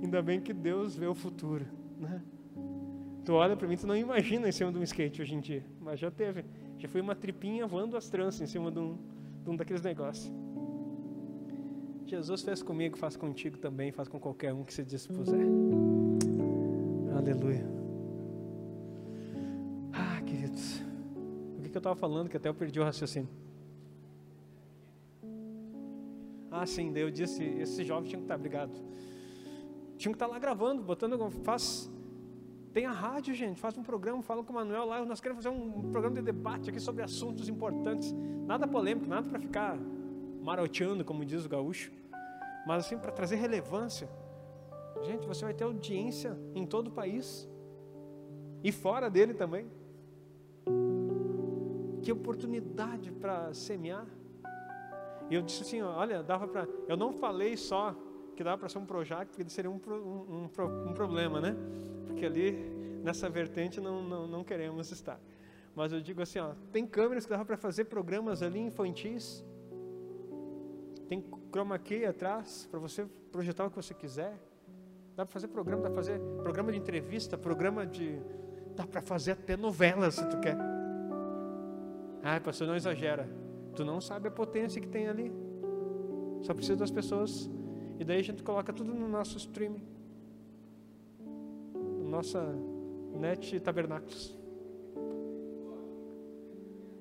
Ainda 0.03 0.21
bem 0.21 0.41
que 0.41 0.51
Deus 0.51 0.97
vê 0.97 1.07
o 1.07 1.15
futuro, 1.15 1.65
né? 1.97 2.21
Tu 3.23 3.31
olha 3.31 3.55
para 3.55 3.65
mim, 3.65 3.77
tu 3.77 3.87
não 3.87 3.95
imagina 3.95 4.49
em 4.49 4.51
cima 4.51 4.73
de 4.73 4.77
um 4.77 4.83
skate 4.83 5.21
hoje 5.21 5.35
em 5.35 5.39
dia, 5.39 5.63
mas 5.79 6.01
já 6.01 6.11
teve. 6.11 6.43
Já 6.79 6.89
foi 6.89 6.99
uma 6.99 7.15
tripinha 7.15 7.65
voando 7.65 7.95
as 7.95 8.09
tranças 8.09 8.41
em 8.41 8.45
cima 8.45 8.69
de 8.69 8.77
um, 8.77 8.97
de 9.41 9.49
um 9.49 9.55
daqueles 9.55 9.81
negócios. 9.81 10.29
Jesus 12.05 12.43
fez 12.43 12.61
comigo, 12.61 12.97
faz 12.97 13.17
contigo 13.17 13.57
também, 13.57 13.91
faz 13.91 14.07
com 14.07 14.19
qualquer 14.19 14.53
um 14.53 14.63
que 14.63 14.73
se 14.73 14.83
dispuser. 14.83 15.47
Aleluia. 17.17 17.65
Ah, 19.91 20.21
queridos. 20.21 20.81
O 21.57 21.61
que, 21.63 21.69
que 21.69 21.75
eu 21.75 21.79
estava 21.79 21.95
falando 21.95 22.29
que 22.29 22.37
até 22.37 22.47
eu 22.47 22.53
perdi 22.53 22.79
o 22.79 22.83
raciocínio? 22.83 23.29
Ah, 26.51 26.65
sim, 26.67 26.93
daí 26.93 27.01
eu 27.01 27.09
disse, 27.09 27.43
esse 27.43 27.83
jovem 27.83 28.07
tinha 28.07 28.19
que 28.19 28.25
estar, 28.25 28.35
obrigado. 28.35 28.71
Tinha 29.97 30.11
que 30.11 30.15
estar 30.15 30.27
lá 30.27 30.37
gravando, 30.37 30.83
botando, 30.83 31.17
faz, 31.43 31.91
tem 32.71 32.85
a 32.85 32.91
rádio, 32.91 33.33
gente, 33.33 33.59
faz 33.59 33.75
um 33.77 33.83
programa, 33.83 34.21
fala 34.21 34.43
com 34.43 34.53
o 34.53 34.55
Manuel 34.55 34.85
lá, 34.85 35.03
nós 35.03 35.19
queremos 35.19 35.43
fazer 35.43 35.55
um 35.55 35.89
programa 35.91 36.17
de 36.17 36.21
debate 36.21 36.69
aqui 36.69 36.79
sobre 36.79 37.01
assuntos 37.03 37.49
importantes, 37.49 38.13
nada 38.45 38.67
polêmico, 38.67 39.07
nada 39.07 39.27
para 39.27 39.39
ficar 39.39 39.77
maroteando, 40.45 41.03
como 41.03 41.25
diz 41.25 41.43
o 41.43 41.49
gaúcho, 41.49 41.91
mas 42.67 42.85
assim, 42.85 42.99
para 42.99 43.11
trazer 43.11 43.37
relevância. 43.37 44.07
Gente, 45.01 45.25
você 45.25 45.43
vai 45.43 45.55
ter 45.55 45.63
audiência 45.63 46.37
em 46.53 46.67
todo 46.67 46.89
o 46.89 46.91
país 46.91 47.49
e 48.63 48.71
fora 48.71 49.09
dele 49.09 49.33
também. 49.33 49.65
Que 52.03 52.11
oportunidade 52.11 53.11
para 53.11 53.51
semear. 53.55 54.05
E 55.31 55.33
eu 55.33 55.41
disse 55.41 55.63
assim: 55.63 55.81
olha, 55.81 56.21
dava 56.21 56.47
para. 56.47 56.67
Eu 56.87 56.95
não 56.95 57.11
falei 57.11 57.57
só 57.57 57.95
que 58.35 58.43
dava 58.43 58.59
para 58.59 58.69
ser 58.69 58.77
um 58.77 58.85
projeto, 58.85 59.29
porque 59.29 59.49
seria 59.49 59.71
um, 59.71 59.81
um, 59.87 60.47
um, 60.47 60.89
um, 60.89 60.93
problema, 60.93 61.41
né? 61.41 61.55
Porque 62.05 62.23
ali, 62.23 62.51
nessa 63.03 63.27
vertente, 63.27 63.81
não, 63.81 64.03
não, 64.03 64.27
não 64.27 64.43
queremos 64.43 64.91
estar. 64.91 65.19
Mas 65.75 65.91
eu 65.91 65.99
digo 65.99 66.21
assim: 66.21 66.37
ó, 66.37 66.53
tem 66.71 66.85
câmeras 66.85 67.25
que 67.25 67.31
dava 67.31 67.43
para 67.43 67.57
fazer 67.57 67.85
programas 67.85 68.43
ali 68.43 68.59
infantis. 68.59 69.43
Tem 71.07 71.23
chroma 71.51 71.77
key 71.77 72.05
atrás 72.05 72.67
para 72.69 72.79
você 72.79 73.05
projetar 73.31 73.65
o 73.65 73.69
que 73.69 73.75
você 73.75 73.93
quiser. 73.93 74.37
Dá 75.15 75.25
para 75.25 75.31
fazer 75.31 75.47
programa, 75.47 75.83
dá 75.83 75.89
para 75.89 75.95
fazer 75.95 76.19
programa 76.41 76.71
de 76.71 76.77
entrevista, 76.77 77.37
programa 77.37 77.85
de. 77.85 78.19
Dá 78.75 78.85
para 78.85 79.01
fazer 79.01 79.31
até 79.31 79.55
novela 79.55 80.11
se 80.11 80.27
tu 80.29 80.39
quer. 80.39 80.57
Ah, 82.21 82.39
pastor, 82.39 82.67
não 82.67 82.75
exagera. 82.75 83.29
Tu 83.75 83.85
não 83.85 84.01
sabe 84.01 84.27
a 84.27 84.31
potência 84.31 84.81
que 84.81 84.87
tem 84.87 85.07
ali. 85.07 85.31
Só 86.41 86.53
precisa 86.53 86.75
das 86.75 86.91
pessoas. 86.91 87.49
E 87.99 88.03
daí 88.03 88.19
a 88.19 88.23
gente 88.23 88.43
coloca 88.43 88.73
tudo 88.73 88.93
no 88.93 89.07
nosso 89.07 89.37
streaming. 89.37 89.83
Nossa 92.03 92.41
net 93.13 93.59
tabernáculos. 93.59 94.35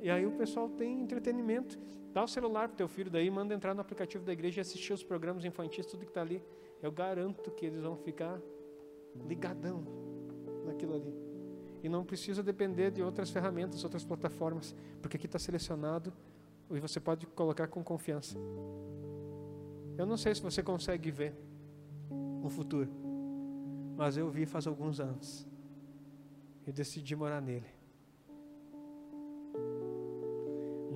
E 0.05 0.11
aí 0.11 0.27
o 0.27 0.33
pessoal 0.33 0.69
tem 0.69 1.01
entretenimento. 1.01 1.79
Dá 2.13 2.23
o 2.23 2.29
celular 2.29 2.69
pro 2.69 2.77
teu 2.77 2.87
filho 2.87 3.11
daí, 3.11 3.31
manda 3.31 3.55
entrar 3.55 3.73
no 3.73 3.81
aplicativo 3.81 4.23
da 4.23 4.35
igreja 4.35 4.61
e 4.61 4.61
assistir 4.61 4.93
os 4.93 5.03
programas 5.03 5.47
infantis, 5.47 5.87
tudo 5.87 6.05
que 6.05 6.11
está 6.11 6.21
ali. 6.21 6.43
Eu 6.83 6.93
garanto 6.93 7.51
que 7.53 7.65
eles 7.65 7.81
vão 7.81 7.97
ficar 7.97 8.39
ligadão 9.27 9.83
naquilo 10.67 10.97
ali. 10.97 11.15
E 11.83 11.89
não 11.89 12.05
precisa 12.05 12.43
depender 12.43 12.91
de 12.91 13.03
outras 13.03 13.31
ferramentas, 13.31 13.83
outras 13.83 14.05
plataformas, 14.05 14.75
porque 15.01 15.17
aqui 15.17 15.25
está 15.25 15.39
selecionado 15.39 16.13
e 16.71 16.79
você 16.79 17.01
pode 17.01 17.27
colocar 17.29 17.69
com 17.69 17.83
confiança. 17.83 18.37
Eu 19.97 20.05
não 20.05 20.19
sei 20.19 20.35
se 20.35 20.43
você 20.43 20.63
consegue 20.63 21.11
ver 21.11 21.35
o 22.43 22.51
futuro, 22.51 22.91
mas 23.97 24.19
eu 24.19 24.29
vi 24.29 24.45
faz 24.45 24.67
alguns 24.67 25.01
anos 25.01 25.47
e 26.67 26.73
decidi 26.73 27.17
morar 27.17 27.41
nele. 27.41 27.84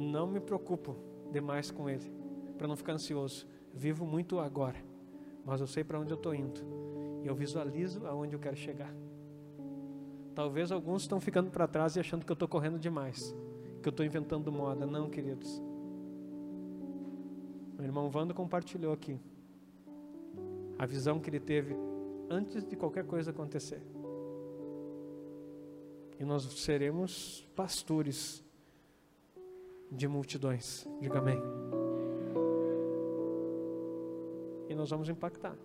Não 0.08 0.26
me 0.26 0.40
preocupo 0.40 0.96
demais 1.30 1.70
com 1.70 1.88
ele, 1.88 2.10
para 2.56 2.66
não 2.66 2.76
ficar 2.76 2.94
ansioso. 2.94 3.46
Vivo 3.74 4.06
muito 4.06 4.38
agora, 4.38 4.78
mas 5.44 5.60
eu 5.60 5.66
sei 5.66 5.84
para 5.84 6.00
onde 6.00 6.12
eu 6.12 6.16
estou 6.16 6.34
indo 6.34 6.60
e 7.22 7.26
eu 7.26 7.34
visualizo 7.34 8.06
aonde 8.06 8.34
eu 8.34 8.40
quero 8.40 8.56
chegar. 8.56 8.92
Talvez 10.34 10.72
alguns 10.72 11.02
estão 11.02 11.20
ficando 11.20 11.50
para 11.50 11.68
trás 11.68 11.96
e 11.96 12.00
achando 12.00 12.24
que 12.24 12.32
eu 12.32 12.34
estou 12.34 12.48
correndo 12.48 12.78
demais, 12.78 13.34
que 13.82 13.88
eu 13.88 13.90
estou 13.90 14.06
inventando 14.06 14.50
moda. 14.50 14.86
Não, 14.86 15.10
queridos. 15.10 15.62
O 17.78 17.82
irmão 17.82 18.08
Vando 18.08 18.32
compartilhou 18.32 18.92
aqui 18.92 19.20
a 20.78 20.86
visão 20.86 21.20
que 21.20 21.28
ele 21.28 21.40
teve 21.40 21.76
antes 22.30 22.64
de 22.64 22.76
qualquer 22.76 23.04
coisa 23.04 23.30
acontecer. 23.30 23.82
E 26.18 26.24
nós 26.24 26.44
seremos 26.44 27.46
pastores 27.54 28.47
de 29.90 30.06
multidões. 30.06 30.86
Diga 31.00 31.18
amém. 31.18 31.40
E 34.68 34.74
nós 34.74 34.90
vamos 34.90 35.08
impactar 35.08 35.56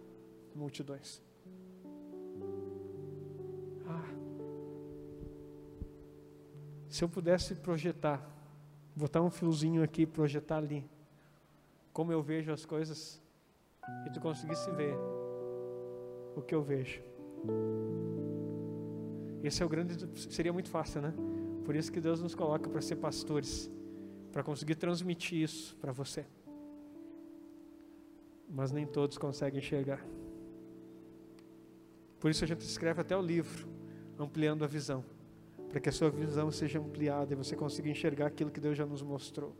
multidões. 0.55 1.21
Ah. 3.87 4.09
Se 6.89 7.03
eu 7.03 7.09
pudesse 7.09 7.55
projetar, 7.55 8.25
botar 8.95 9.21
um 9.21 9.29
fiozinho 9.29 9.83
aqui, 9.83 10.05
projetar 10.05 10.57
ali, 10.57 10.85
como 11.91 12.11
eu 12.11 12.21
vejo 12.21 12.51
as 12.51 12.65
coisas, 12.65 13.21
e 14.05 14.09
tu 14.11 14.21
conseguisse 14.21 14.71
ver 14.71 14.95
o 16.35 16.41
que 16.41 16.55
eu 16.55 16.61
vejo. 16.61 17.01
Esse 19.43 19.61
é 19.61 19.65
o 19.65 19.69
grande, 19.69 19.93
seria 20.31 20.53
muito 20.53 20.69
fácil, 20.69 21.01
né? 21.01 21.13
Por 21.65 21.75
isso 21.75 21.91
que 21.91 21.99
Deus 21.99 22.21
nos 22.21 22.33
coloca 22.33 22.69
para 22.69 22.81
ser 22.81 22.95
pastores 22.95 23.69
para 24.33 24.41
conseguir 24.43 24.73
transmitir 24.75 25.43
isso 25.43 25.77
para 25.77 25.91
você. 25.91 26.25
Mas 28.49 28.71
nem 28.71 28.85
todos 28.85 29.15
conseguem 29.15 29.59
enxergar. 29.59 30.03
Por 32.19 32.31
isso 32.31 32.43
a 32.43 32.47
gente 32.47 32.61
escreve 32.61 32.99
até 32.99 33.15
o 33.15 33.21
livro, 33.21 33.67
ampliando 34.17 34.63
a 34.63 34.67
visão, 34.67 35.05
para 35.69 35.79
que 35.79 35.87
a 35.87 35.91
sua 35.91 36.09
visão 36.09 36.49
seja 36.51 36.79
ampliada 36.79 37.33
e 37.33 37.35
você 37.35 37.55
consiga 37.55 37.89
enxergar 37.89 38.25
aquilo 38.25 38.49
que 38.49 38.59
Deus 38.59 38.75
já 38.75 38.87
nos 38.87 39.03
mostrou. 39.03 39.55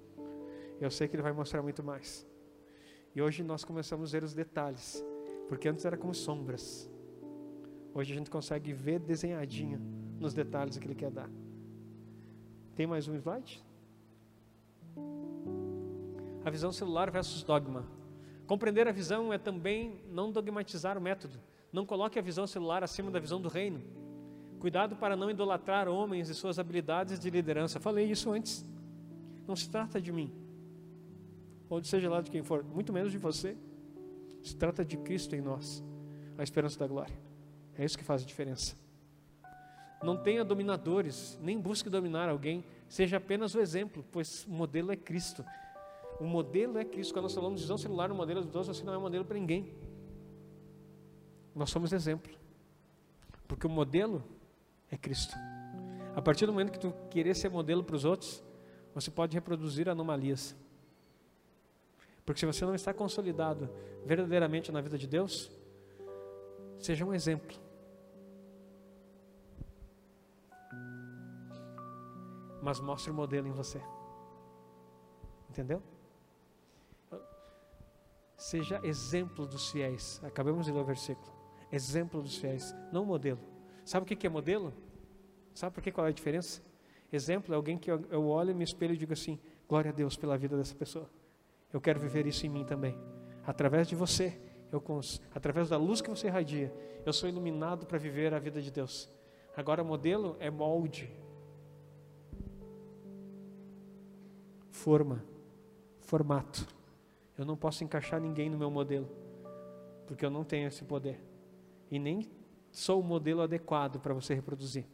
Eu 0.82 0.90
sei 0.90 1.08
que 1.08 1.16
Ele 1.16 1.24
vai 1.24 1.34
mostrar 1.34 1.62
muito 1.62 1.84
mais. 1.84 2.26
E 3.16 3.22
hoje 3.22 3.44
nós 3.44 3.64
começamos 3.64 4.10
a 4.10 4.18
ver 4.18 4.24
os 4.24 4.34
detalhes, 4.34 5.06
porque 5.48 5.70
antes 5.70 5.86
era 5.86 5.96
como 5.96 6.16
sombras. 6.16 6.90
Hoje 7.94 8.12
a 8.12 8.16
gente 8.16 8.32
consegue 8.32 8.74
ver 8.74 9.00
desenhadinho 9.00 9.80
nos 10.20 10.34
detalhes 10.34 10.78
o 10.78 10.80
que 10.80 10.88
Ele 10.88 10.96
quer 10.96 11.12
dar. 11.12 11.30
Tem 12.76 12.88
mais 12.88 13.08
um 13.08 13.14
slide? 13.16 13.64
A 16.46 16.50
visão 16.50 16.72
celular 16.72 17.10
versus 17.10 17.44
dogma. 17.44 17.86
Compreender 18.46 18.88
a 18.88 18.92
visão 18.92 19.32
é 19.32 19.38
também 19.38 20.02
não 20.10 20.32
dogmatizar 20.32 20.98
o 20.98 21.02
método. 21.02 21.40
Não 21.72 21.86
coloque 21.86 22.20
a 22.20 22.22
visão 22.22 22.46
celular 22.46 22.84
acima 22.84 23.10
da 23.10 23.20
visão 23.20 23.42
do 23.42 23.50
reino. 23.50 23.82
Cuidado 24.60 24.96
para 24.96 25.16
não 25.16 25.30
idolatrar 25.30 25.88
homens 25.88 26.30
e 26.30 26.36
suas 26.36 26.60
habilidades 26.60 27.20
de 27.20 27.30
liderança. 27.30 27.80
Falei 27.80 28.10
isso 28.10 28.32
antes. 28.32 28.66
Não 29.48 29.56
se 29.56 29.70
trata 29.70 30.02
de 30.02 30.12
mim, 30.12 30.32
ou 31.70 31.84
seja 31.84 32.10
lá 32.10 32.22
de 32.22 32.30
quem 32.30 32.44
for, 32.44 32.64
muito 32.64 32.94
menos 32.94 33.12
de 33.12 33.18
você. 33.18 33.58
Se 34.44 34.56
trata 34.56 34.86
de 34.86 34.98
Cristo 34.98 35.36
em 35.36 35.42
nós, 35.42 35.84
a 36.38 36.44
esperança 36.44 36.78
da 36.78 36.88
glória. 36.88 37.18
É 37.78 37.84
isso 37.84 37.98
que 37.98 38.04
faz 38.04 38.22
a 38.22 38.26
diferença. 38.26 38.76
Não 40.04 40.16
tenha 40.16 40.44
dominadores, 40.44 41.38
nem 41.42 41.60
busque 41.60 41.90
dominar 41.90 42.30
alguém, 42.30 42.64
seja 42.88 43.18
apenas 43.18 43.56
o 43.56 43.60
exemplo, 43.60 44.06
pois 44.12 44.46
o 44.46 44.52
modelo 44.52 44.92
é 44.92 44.96
Cristo. 44.96 45.44
O 46.20 46.26
modelo 46.26 46.78
é 46.78 46.86
Cristo. 46.86 47.14
Quando 47.14 47.24
nós 47.24 47.34
falamos 47.34 47.60
de 47.60 47.64
visão 47.64 47.78
celular, 47.78 48.12
o 48.12 48.16
modelo 48.16 48.42
de 48.42 48.50
Deus, 48.50 48.68
você 48.68 48.84
não 48.84 48.94
é 48.94 48.98
modelo 48.98 49.26
para 49.26 49.38
ninguém. 49.38 49.74
Nós 51.56 51.70
somos 51.70 51.92
exemplo. 51.92 52.34
Porque 53.48 53.68
o 53.68 53.70
modelo 53.70 54.24
é 54.90 54.98
Cristo. 54.98 55.36
A 56.16 56.22
partir 56.22 56.46
do 56.46 56.52
momento 56.52 56.72
que 56.72 56.80
tu 56.80 56.94
querer 57.10 57.36
ser 57.36 57.50
modelo 57.50 57.84
para 57.84 57.96
os 57.96 58.06
outros, 58.06 58.44
você 58.94 59.10
pode 59.10 59.36
reproduzir 59.36 59.90
anomalias. 59.90 60.56
Porque 62.26 62.40
se 62.40 62.46
você 62.46 62.66
não 62.66 62.76
está 62.76 62.94
consolidado 62.94 63.70
verdadeiramente 64.06 64.72
na 64.72 64.82
vida 64.82 64.98
de 64.98 65.08
Deus, 65.08 65.52
seja 66.80 67.04
um 67.04 67.14
exemplo. 67.14 67.63
Mas 72.64 72.80
mostre 72.80 73.12
o 73.12 73.14
modelo 73.14 73.48
em 73.48 73.52
você. 73.52 73.82
Entendeu? 75.50 75.84
Seja 78.38 78.80
exemplo 78.84 79.46
dos 79.46 79.70
fiéis. 79.70 80.22
Acabamos 80.24 80.66
de 80.66 80.72
ler 80.72 80.80
o 80.80 80.86
versículo. 80.86 81.32
Exemplo 81.72 82.22
dos 82.22 82.38
fiéis, 82.38 82.74
não 82.92 83.06
modelo. 83.06 83.40
Sabe 83.84 84.04
o 84.04 84.18
que 84.18 84.26
é 84.26 84.30
modelo? 84.30 84.74
Sabe 85.54 85.76
por 85.76 85.84
que 85.84 85.92
qual 85.92 86.08
é 86.08 86.10
a 86.10 86.14
diferença? 86.14 86.62
Exemplo 87.12 87.54
é 87.54 87.58
alguém 87.58 87.78
que 87.78 87.92
eu 87.92 88.28
olho 88.28 88.56
me 88.56 88.64
espelho 88.64 88.94
e 88.94 88.98
digo 88.98 89.14
assim: 89.14 89.40
glória 89.68 89.92
a 89.92 89.94
Deus 89.94 90.16
pela 90.16 90.38
vida 90.38 90.56
dessa 90.56 90.74
pessoa. 90.74 91.10
Eu 91.72 91.82
quero 91.82 92.00
viver 92.00 92.26
isso 92.26 92.46
em 92.46 92.50
mim 92.50 92.64
também. 92.64 92.98
Através 93.46 93.88
de 93.88 93.96
você, 93.96 94.40
eu 94.72 94.82
através 95.36 95.70
da 95.70 95.78
luz 95.78 96.02
que 96.02 96.10
você 96.10 96.28
irradia, 96.28 96.74
eu 97.06 97.12
sou 97.12 97.28
iluminado 97.28 97.86
para 97.86 97.98
viver 97.98 98.34
a 98.34 98.40
vida 98.40 98.62
de 98.62 98.72
Deus. 98.72 99.10
Agora, 99.56 99.84
modelo 99.84 100.36
é 100.40 100.50
molde, 100.50 101.12
forma, 104.84 105.24
formato. 106.02 106.68
Eu 107.38 107.46
não 107.46 107.56
posso 107.56 107.86
encaixar 107.86 108.20
ninguém 108.20 108.50
no 108.50 108.58
meu 108.58 108.70
modelo, 108.70 109.10
porque 110.06 110.26
eu 110.26 110.30
não 110.30 110.44
tenho 110.44 110.68
esse 110.68 110.84
poder. 110.84 111.24
E 111.90 111.98
nem 111.98 112.30
sou 112.70 113.00
o 113.00 113.04
modelo 113.04 113.42
adequado 113.42 114.00
para 114.02 114.14
você 114.14 114.34
reproduzir. 114.34 114.86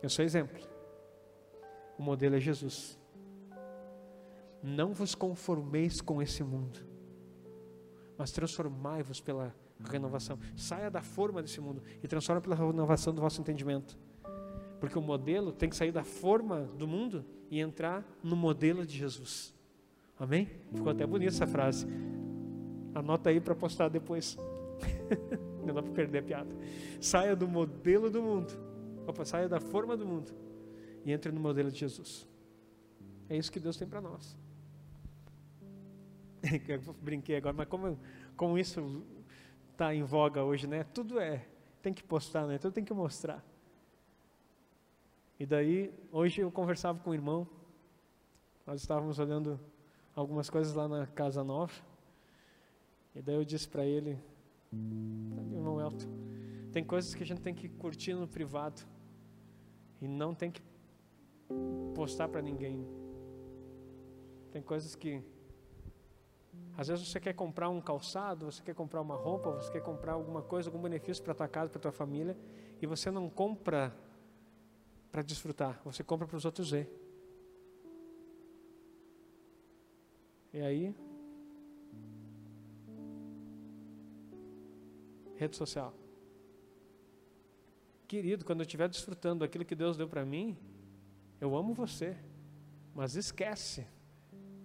Eu 0.00 0.08
sou 0.08 0.24
exemplo. 0.24 0.62
O 1.98 2.02
modelo 2.02 2.36
é 2.36 2.40
Jesus. 2.40 2.98
Não 4.62 4.92
vos 4.92 5.16
conformeis 5.16 6.00
com 6.00 6.22
esse 6.22 6.44
mundo, 6.44 6.78
mas 8.16 8.30
transformai-vos 8.30 9.20
pela 9.20 9.52
renovação. 9.90 10.38
Saia 10.56 10.88
da 10.88 11.02
forma 11.02 11.42
desse 11.42 11.60
mundo 11.60 11.82
e 12.00 12.06
transforma 12.06 12.40
pela 12.40 12.54
renovação 12.54 13.12
do 13.12 13.20
vosso 13.20 13.40
entendimento. 13.40 13.98
Porque 14.80 14.98
o 14.98 15.02
modelo 15.02 15.52
tem 15.52 15.68
que 15.68 15.76
sair 15.76 15.92
da 15.92 16.04
forma 16.04 16.62
do 16.78 16.86
mundo 16.86 17.24
e 17.50 17.60
entrar 17.60 18.04
no 18.22 18.36
modelo 18.36 18.84
de 18.84 18.96
Jesus. 18.96 19.54
Amém? 20.18 20.50
Ficou 20.74 20.90
até 20.90 21.06
bonita 21.06 21.32
essa 21.32 21.46
frase. 21.46 21.86
Anota 22.94 23.30
aí 23.30 23.40
para 23.40 23.54
postar 23.54 23.88
depois. 23.88 24.36
Não 25.64 25.74
dá 25.74 25.82
para 25.82 25.92
perder 25.92 26.18
a 26.18 26.22
piada. 26.22 26.56
Saia 27.00 27.34
do 27.36 27.46
modelo 27.46 28.10
do 28.10 28.22
mundo. 28.22 28.52
Opa, 29.06 29.24
saia 29.24 29.48
da 29.48 29.60
forma 29.60 29.96
do 29.96 30.06
mundo 30.06 30.32
e 31.04 31.12
entre 31.12 31.30
no 31.30 31.38
modelo 31.38 31.70
de 31.70 31.78
Jesus. 31.78 32.26
É 33.28 33.36
isso 33.36 33.50
que 33.50 33.60
Deus 33.60 33.76
tem 33.76 33.86
para 33.86 34.00
nós. 34.00 34.36
Eu 36.68 36.80
brinquei 37.00 37.36
agora, 37.36 37.54
mas 37.54 37.68
como, 37.68 37.98
como 38.36 38.58
isso 38.58 39.04
está 39.70 39.94
em 39.94 40.02
voga 40.02 40.42
hoje, 40.42 40.66
né? 40.66 40.84
Tudo 40.84 41.20
é, 41.20 41.46
tem 41.82 41.92
que 41.92 42.02
postar, 42.02 42.46
né? 42.46 42.58
Tudo 42.58 42.72
tem 42.72 42.84
que 42.84 42.92
mostrar. 42.92 43.44
E 45.38 45.44
daí, 45.44 45.92
hoje 46.10 46.40
eu 46.40 46.50
conversava 46.50 46.98
com 46.98 47.10
o 47.10 47.14
irmão, 47.14 47.46
nós 48.66 48.80
estávamos 48.80 49.18
olhando 49.18 49.60
algumas 50.14 50.48
coisas 50.48 50.72
lá 50.72 50.88
na 50.88 51.06
Casa 51.06 51.44
Nova, 51.44 51.74
e 53.14 53.20
daí 53.20 53.34
eu 53.34 53.44
disse 53.44 53.68
para 53.68 53.84
ele, 53.84 54.18
irmão 54.72 55.78
Elton, 55.78 56.06
tem 56.72 56.82
coisas 56.82 57.14
que 57.14 57.22
a 57.22 57.26
gente 57.26 57.42
tem 57.42 57.54
que 57.54 57.68
curtir 57.68 58.14
no 58.14 58.26
privado, 58.26 58.80
e 60.00 60.08
não 60.08 60.34
tem 60.34 60.50
que 60.50 60.62
postar 61.94 62.28
para 62.28 62.40
ninguém. 62.40 62.86
Tem 64.52 64.62
coisas 64.62 64.94
que 64.94 65.22
às 66.78 66.88
vezes 66.88 67.06
você 67.06 67.20
quer 67.20 67.34
comprar 67.34 67.68
um 67.68 67.80
calçado, 67.80 68.46
você 68.46 68.62
quer 68.62 68.74
comprar 68.74 69.02
uma 69.02 69.16
roupa, 69.16 69.50
você 69.50 69.70
quer 69.70 69.82
comprar 69.82 70.12
alguma 70.14 70.40
coisa, 70.40 70.70
algum 70.70 70.80
benefício 70.80 71.22
para 71.22 71.34
tua 71.34 71.48
casa, 71.48 71.70
para 71.70 71.80
tua 71.80 71.92
família, 71.92 72.36
e 72.80 72.86
você 72.86 73.10
não 73.10 73.28
compra 73.28 73.94
para 75.16 75.22
desfrutar, 75.22 75.80
você 75.82 76.04
compra 76.04 76.26
para 76.26 76.36
os 76.36 76.44
outros 76.44 76.72
ver. 76.72 76.86
E 80.52 80.60
aí, 80.60 80.94
rede 85.36 85.56
social. 85.56 85.94
Querido, 88.06 88.44
quando 88.44 88.60
eu 88.60 88.64
estiver 88.64 88.90
desfrutando 88.90 89.42
aquilo 89.42 89.64
que 89.64 89.74
Deus 89.74 89.96
deu 89.96 90.06
para 90.06 90.22
mim, 90.22 90.54
eu 91.40 91.56
amo 91.56 91.72
você, 91.72 92.14
mas 92.94 93.16
esquece 93.16 93.86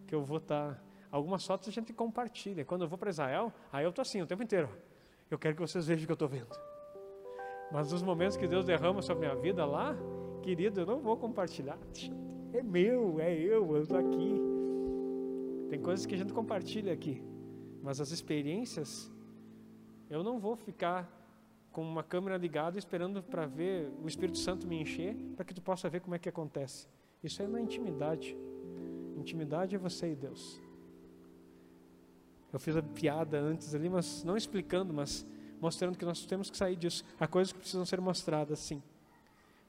que 0.05 0.13
eu 0.13 0.21
vou 0.21 0.39
estar. 0.39 0.75
Tá... 0.75 0.83
Algumas 1.09 1.47
fotos 1.47 1.69
a 1.69 1.71
gente 1.71 1.93
compartilha. 1.93 2.65
Quando 2.65 2.81
eu 2.81 2.89
vou 2.89 2.97
para 2.97 3.09
Israel, 3.09 3.53
aí 3.71 3.85
eu 3.85 3.91
estou 3.91 4.01
assim 4.01 4.21
o 4.21 4.27
tempo 4.27 4.43
inteiro. 4.43 4.69
Eu 5.29 5.39
quero 5.39 5.55
que 5.55 5.61
vocês 5.61 5.87
vejam 5.87 6.03
o 6.03 6.07
que 6.07 6.11
eu 6.11 6.15
estou 6.15 6.27
vendo. 6.27 6.53
Mas 7.71 7.93
nos 7.93 8.03
momentos 8.03 8.35
que 8.35 8.49
Deus 8.49 8.65
derrama 8.65 9.01
sobre 9.01 9.27
a 9.27 9.29
minha 9.29 9.41
vida 9.41 9.65
lá, 9.65 9.95
querido, 10.41 10.81
eu 10.81 10.85
não 10.85 10.99
vou 10.99 11.15
compartilhar. 11.15 11.77
É 12.53 12.61
meu, 12.61 13.19
é 13.19 13.33
eu, 13.33 13.75
eu 13.75 13.83
estou 13.83 13.97
aqui. 13.97 14.41
Tem 15.69 15.79
coisas 15.79 16.05
que 16.05 16.15
a 16.15 16.17
gente 16.17 16.33
compartilha 16.33 16.91
aqui, 16.91 17.23
mas 17.81 18.01
as 18.01 18.11
experiências, 18.11 19.09
eu 20.09 20.21
não 20.21 20.37
vou 20.37 20.55
ficar 20.55 21.09
com 21.71 21.81
uma 21.81 22.03
câmera 22.03 22.35
ligada 22.35 22.77
esperando 22.77 23.23
para 23.23 23.45
ver 23.45 23.89
o 24.03 24.07
Espírito 24.07 24.37
Santo 24.37 24.67
me 24.67 24.81
encher, 24.81 25.15
para 25.35 25.45
que 25.45 25.53
tu 25.53 25.61
possa 25.61 25.87
ver 25.87 26.01
como 26.01 26.13
é 26.13 26.19
que 26.19 26.27
acontece. 26.27 26.87
Isso 27.23 27.41
é 27.41 27.47
na 27.47 27.61
intimidade. 27.61 28.35
Intimidade 29.15 29.75
é 29.75 29.79
você 29.79 30.11
e 30.11 30.15
Deus. 30.15 30.61
Eu 32.51 32.59
fiz 32.59 32.75
a 32.75 32.83
piada 32.83 33.39
antes 33.39 33.73
ali, 33.73 33.87
mas 33.87 34.25
não 34.25 34.35
explicando, 34.35 34.93
mas 34.93 35.25
mostrando 35.61 35.97
que 35.97 36.03
nós 36.03 36.25
temos 36.25 36.49
que 36.49 36.57
sair 36.57 36.75
disso. 36.75 37.05
Há 37.17 37.27
coisas 37.27 37.53
que 37.53 37.59
precisam 37.59 37.85
ser 37.85 38.01
mostradas, 38.01 38.59
sim, 38.59 38.83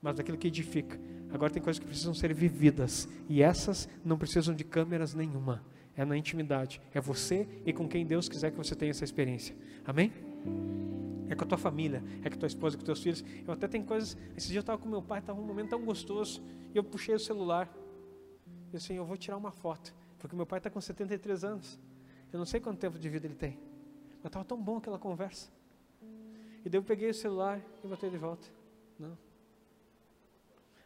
mas 0.02 0.16
daquilo 0.16 0.36
que 0.36 0.48
edifica. 0.48 1.00
Agora 1.32 1.50
tem 1.50 1.62
coisas 1.62 1.78
que 1.78 1.86
precisam 1.86 2.12
ser 2.12 2.34
vividas, 2.34 3.08
e 3.28 3.40
essas 3.40 3.88
não 4.04 4.18
precisam 4.18 4.54
de 4.54 4.64
câmeras 4.64 5.14
nenhuma. 5.14 5.64
É 5.96 6.04
na 6.04 6.16
intimidade. 6.16 6.80
É 6.92 7.00
você 7.00 7.46
e 7.64 7.72
com 7.72 7.88
quem 7.88 8.04
Deus 8.04 8.28
quiser 8.28 8.50
que 8.50 8.56
você 8.56 8.74
tenha 8.74 8.90
essa 8.90 9.04
experiência. 9.04 9.54
Amém? 9.84 10.12
É 11.28 11.34
com 11.34 11.44
a 11.44 11.46
tua 11.46 11.58
família, 11.58 12.02
é 12.22 12.28
com 12.28 12.34
a 12.34 12.38
tua 12.38 12.46
esposa, 12.46 12.76
com 12.76 12.82
os 12.82 12.86
teus 12.86 13.02
filhos. 13.02 13.24
Eu 13.46 13.52
até 13.52 13.68
tenho 13.68 13.84
coisas. 13.84 14.16
Esse 14.36 14.48
dia 14.48 14.58
eu 14.58 14.60
estava 14.60 14.78
com 14.78 14.88
meu 14.88 15.02
pai, 15.02 15.20
estava 15.20 15.40
um 15.40 15.44
momento 15.44 15.70
tão 15.70 15.84
gostoso, 15.84 16.42
e 16.74 16.76
eu 16.76 16.84
puxei 16.84 17.14
o 17.14 17.18
celular. 17.18 17.70
E 18.72 18.76
assim, 18.76 18.94
eu 18.94 19.04
vou 19.04 19.16
tirar 19.16 19.36
uma 19.36 19.52
foto, 19.52 19.94
porque 20.18 20.34
meu 20.34 20.46
pai 20.46 20.58
está 20.58 20.70
com 20.70 20.80
73 20.80 21.44
anos. 21.44 21.78
Eu 22.32 22.38
não 22.38 22.46
sei 22.46 22.60
quanto 22.60 22.78
tempo 22.78 22.98
de 22.98 23.08
vida 23.08 23.26
ele 23.26 23.34
tem, 23.34 23.58
mas 24.16 24.26
estava 24.26 24.44
tão 24.44 24.60
bom 24.60 24.78
aquela 24.78 24.98
conversa. 24.98 25.50
E 26.64 26.70
daí 26.70 26.78
eu 26.78 26.82
peguei 26.82 27.10
o 27.10 27.14
celular 27.14 27.60
e 27.84 27.86
botei 27.86 28.08
de 28.08 28.16
volta. 28.16 28.48
Não. 28.98 29.16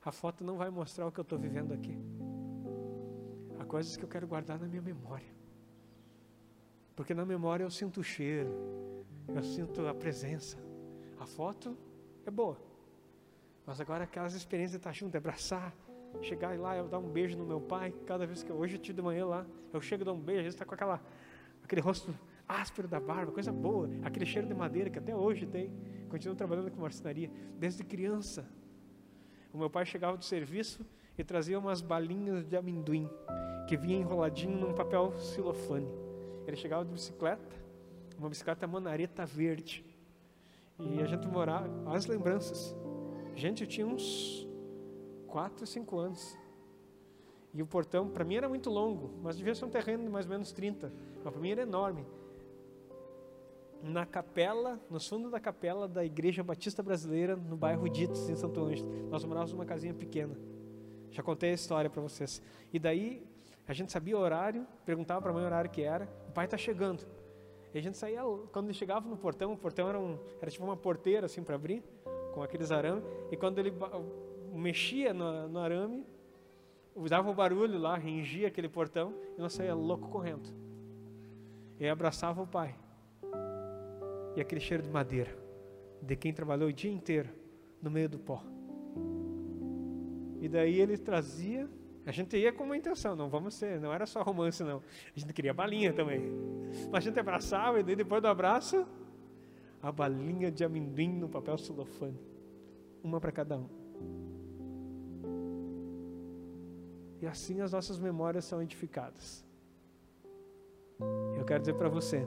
A 0.06 0.12
foto 0.12 0.44
não 0.44 0.56
vai 0.56 0.70
mostrar 0.70 1.04
o 1.04 1.10
que 1.10 1.18
eu 1.18 1.22
estou 1.22 1.36
vivendo 1.36 1.74
aqui. 1.74 1.98
Há 3.58 3.64
coisas 3.64 3.96
que 3.96 4.04
eu 4.04 4.08
quero 4.08 4.24
guardar 4.24 4.56
na 4.56 4.68
minha 4.68 4.80
memória. 4.80 5.34
Porque 6.94 7.12
na 7.12 7.24
memória 7.26 7.64
eu 7.64 7.70
sinto 7.72 7.98
o 7.98 8.04
cheiro, 8.04 8.48
eu 9.26 9.42
sinto 9.42 9.84
a 9.84 9.92
presença. 9.92 10.56
A 11.18 11.26
foto 11.26 11.76
é 12.24 12.30
boa. 12.30 12.56
Mas 13.66 13.80
agora 13.80 14.04
aquelas 14.04 14.34
experiências 14.34 14.70
de 14.70 14.76
estar 14.76 14.92
junto, 14.92 15.10
de 15.10 15.18
abraçar, 15.18 15.74
chegar 16.22 16.56
lá, 16.56 16.76
eu 16.76 16.86
dar 16.86 17.00
um 17.00 17.10
beijo 17.10 17.36
no 17.36 17.44
meu 17.44 17.60
pai, 17.60 17.92
cada 18.06 18.24
vez 18.24 18.44
que 18.44 18.50
eu, 18.50 18.56
hoje 18.56 18.76
eu 18.76 18.78
tive 18.78 18.94
de 18.94 19.02
manhã 19.02 19.26
lá, 19.26 19.44
eu 19.72 19.80
chego 19.80 20.02
e 20.02 20.04
dou 20.04 20.14
um 20.14 20.20
beijo, 20.20 20.38
às 20.38 20.44
vezes 20.44 20.54
está 20.54 20.64
com 20.64 20.74
aquela, 20.74 21.02
aquele 21.64 21.80
rosto 21.80 22.14
áspero 22.46 22.86
da 22.86 23.00
barba, 23.00 23.32
coisa 23.32 23.52
boa, 23.52 23.90
aquele 24.04 24.24
cheiro 24.24 24.46
de 24.46 24.54
madeira 24.54 24.88
que 24.88 25.00
até 25.00 25.16
hoje 25.16 25.46
tem, 25.46 25.72
continuo 26.08 26.36
trabalhando 26.36 26.70
com 26.70 26.80
marcenaria, 26.80 27.28
desde 27.58 27.82
criança. 27.82 28.48
O 29.56 29.58
meu 29.58 29.70
pai 29.70 29.86
chegava 29.86 30.18
do 30.18 30.24
serviço 30.24 30.84
e 31.16 31.24
trazia 31.24 31.58
umas 31.58 31.80
balinhas 31.80 32.44
de 32.44 32.58
amendoim, 32.58 33.08
que 33.66 33.74
vinha 33.74 33.96
enroladinho 33.96 34.54
num 34.54 34.74
papel 34.74 35.18
celofane. 35.18 35.90
Ele 36.46 36.58
chegava 36.58 36.84
de 36.84 36.92
bicicleta, 36.92 37.56
uma 38.18 38.28
bicicleta 38.28 38.66
manareta 38.66 39.24
verde. 39.24 39.82
E 40.78 41.00
a 41.00 41.06
gente 41.06 41.26
morava, 41.26 41.70
as 41.90 42.04
lembranças. 42.04 42.76
Gente, 43.34 43.62
eu 43.62 43.66
tinha 43.66 43.86
uns 43.86 44.46
4, 45.26 45.66
5 45.66 45.98
anos. 45.98 46.38
E 47.54 47.62
o 47.62 47.66
portão, 47.66 48.10
para 48.10 48.24
mim 48.24 48.34
era 48.34 48.50
muito 48.50 48.68
longo, 48.68 49.18
mas 49.22 49.38
devia 49.38 49.54
ser 49.54 49.64
um 49.64 49.70
terreno 49.70 50.04
de 50.04 50.10
mais 50.10 50.26
ou 50.26 50.32
menos 50.32 50.52
30. 50.52 50.92
Mas 51.24 51.32
para 51.32 51.40
mim 51.40 51.52
era 51.52 51.62
enorme. 51.62 52.04
Na 53.88 54.04
capela, 54.04 54.80
no 54.90 54.98
fundo 54.98 55.30
da 55.30 55.38
capela 55.38 55.86
da 55.86 56.04
Igreja 56.04 56.42
Batista 56.42 56.82
Brasileira, 56.82 57.36
no 57.36 57.56
bairro 57.56 57.88
Ditos, 57.88 58.28
em 58.28 58.34
Santo 58.34 58.60
Ângelo. 58.60 59.08
Nós 59.08 59.24
morávamos 59.24 59.52
numa 59.52 59.64
casinha 59.64 59.94
pequena. 59.94 60.36
Já 61.10 61.22
contei 61.22 61.50
a 61.50 61.54
história 61.54 61.88
para 61.88 62.02
vocês. 62.02 62.42
E 62.72 62.80
daí, 62.80 63.24
a 63.66 63.72
gente 63.72 63.92
sabia 63.92 64.16
o 64.16 64.20
horário, 64.20 64.66
perguntava 64.84 65.22
para 65.22 65.30
a 65.30 65.34
mãe 65.34 65.44
o 65.44 65.46
horário 65.46 65.70
que 65.70 65.82
era. 65.82 66.08
O 66.28 66.32
pai 66.32 66.46
está 66.46 66.56
chegando. 66.56 67.06
E 67.72 67.78
a 67.78 67.80
gente 67.80 67.96
saía, 67.96 68.22
quando 68.52 68.66
ele 68.66 68.74
chegava 68.74 69.08
no 69.08 69.16
portão, 69.16 69.52
o 69.52 69.56
portão 69.56 69.88
era, 69.88 70.00
um, 70.00 70.18
era 70.42 70.50
tipo 70.50 70.64
uma 70.64 70.76
porteira 70.76 71.26
assim 71.26 71.44
para 71.44 71.54
abrir, 71.54 71.84
com 72.34 72.42
aqueles 72.42 72.72
arames, 72.72 73.04
e 73.30 73.36
quando 73.36 73.58
ele 73.58 73.72
mexia 74.52 75.14
no, 75.14 75.48
no 75.48 75.58
arame, 75.60 76.04
dava 77.08 77.30
o 77.30 77.34
barulho 77.34 77.78
lá, 77.78 77.96
rengia 77.96 78.48
aquele 78.48 78.68
portão, 78.68 79.14
e 79.36 79.40
nós 79.40 79.52
saía 79.52 79.74
louco 79.74 80.08
correndo. 80.08 80.48
E 81.78 81.88
abraçava 81.88 82.42
o 82.42 82.46
pai. 82.46 82.74
E 84.36 84.40
aquele 84.40 84.60
cheiro 84.60 84.82
de 84.82 84.90
madeira, 84.90 85.36
de 86.00 86.14
quem 86.14 86.32
trabalhou 86.32 86.68
o 86.68 86.72
dia 86.72 86.92
inteiro 86.92 87.30
no 87.82 87.90
meio 87.90 88.08
do 88.08 88.18
pó. 88.18 88.44
E 90.40 90.48
daí 90.48 90.80
ele 90.80 90.96
trazia 90.96 91.68
a 92.06 92.12
gente 92.12 92.36
ia 92.36 92.52
com 92.52 92.62
uma 92.62 92.76
intenção, 92.76 93.16
não 93.16 93.28
vamos 93.28 93.54
ser, 93.54 93.80
não 93.80 93.92
era 93.92 94.06
só 94.06 94.22
romance 94.22 94.62
não. 94.62 94.80
A 95.14 95.18
gente 95.18 95.32
queria 95.32 95.52
balinha 95.52 95.92
também. 95.92 96.22
Mas 96.88 97.04
a 97.04 97.08
gente 97.08 97.18
abraçava 97.18 97.80
e 97.80 97.82
daí 97.82 97.96
depois 97.96 98.22
do 98.22 98.28
abraço, 98.28 98.86
a 99.82 99.90
balinha 99.90 100.48
de 100.48 100.64
amendoim 100.64 101.18
no 101.18 101.28
papel 101.28 101.58
celofane. 101.58 102.20
Uma 103.02 103.20
para 103.20 103.32
cada 103.32 103.58
um. 103.58 103.68
E 107.20 107.26
assim 107.26 107.60
as 107.60 107.72
nossas 107.72 107.98
memórias 107.98 108.44
são 108.44 108.62
edificadas. 108.62 109.44
Eu 111.36 111.44
quero 111.44 111.58
dizer 111.58 111.74
para 111.74 111.88
você, 111.88 112.24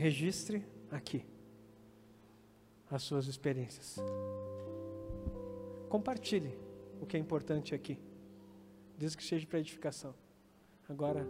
registre 0.00 0.64
aqui 0.90 1.26
as 2.90 3.02
suas 3.02 3.26
experiências. 3.26 3.98
Compartilhe 5.90 6.58
o 7.02 7.04
que 7.06 7.18
é 7.18 7.20
importante 7.20 7.74
aqui. 7.74 7.98
Diz 8.96 9.14
que 9.14 9.22
seja 9.22 9.46
para 9.46 9.58
edificação. 9.58 10.14
Agora, 10.88 11.26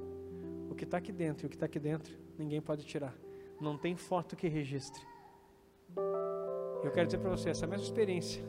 o 0.71 0.75
que 0.77 0.85
está 0.85 0.99
aqui 0.99 1.11
dentro 1.11 1.45
e 1.45 1.47
o 1.47 1.51
que 1.51 1.57
está 1.57 1.67
aqui 1.67 1.81
dentro, 1.81 2.17
ninguém 2.39 2.61
pode 2.61 2.85
tirar. 2.85 3.15
não 3.61 3.77
tem 3.77 3.97
foto 3.97 4.37
que 4.37 4.47
registre. 4.47 5.03
Eu 6.85 6.93
quero 6.93 7.07
dizer 7.07 7.19
para 7.19 7.31
você, 7.31 7.51
essa 7.51 7.67
mesma 7.67 7.85
experiência 7.85 8.43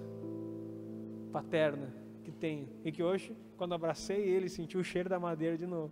paterna 1.33 1.93
que 2.23 2.31
tenho, 2.31 2.69
e 2.85 2.91
que 2.91 3.01
hoje, 3.01 3.35
quando 3.57 3.73
abracei 3.73 4.21
ele, 4.21 4.47
senti 4.47 4.77
o 4.77 4.83
cheiro 4.83 5.09
da 5.09 5.19
madeira 5.19 5.57
de 5.57 5.65
novo, 5.65 5.91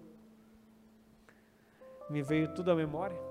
me 2.09 2.21
veio 2.21 2.53
tudo 2.53 2.71
à 2.71 2.75
memória. 2.75 3.28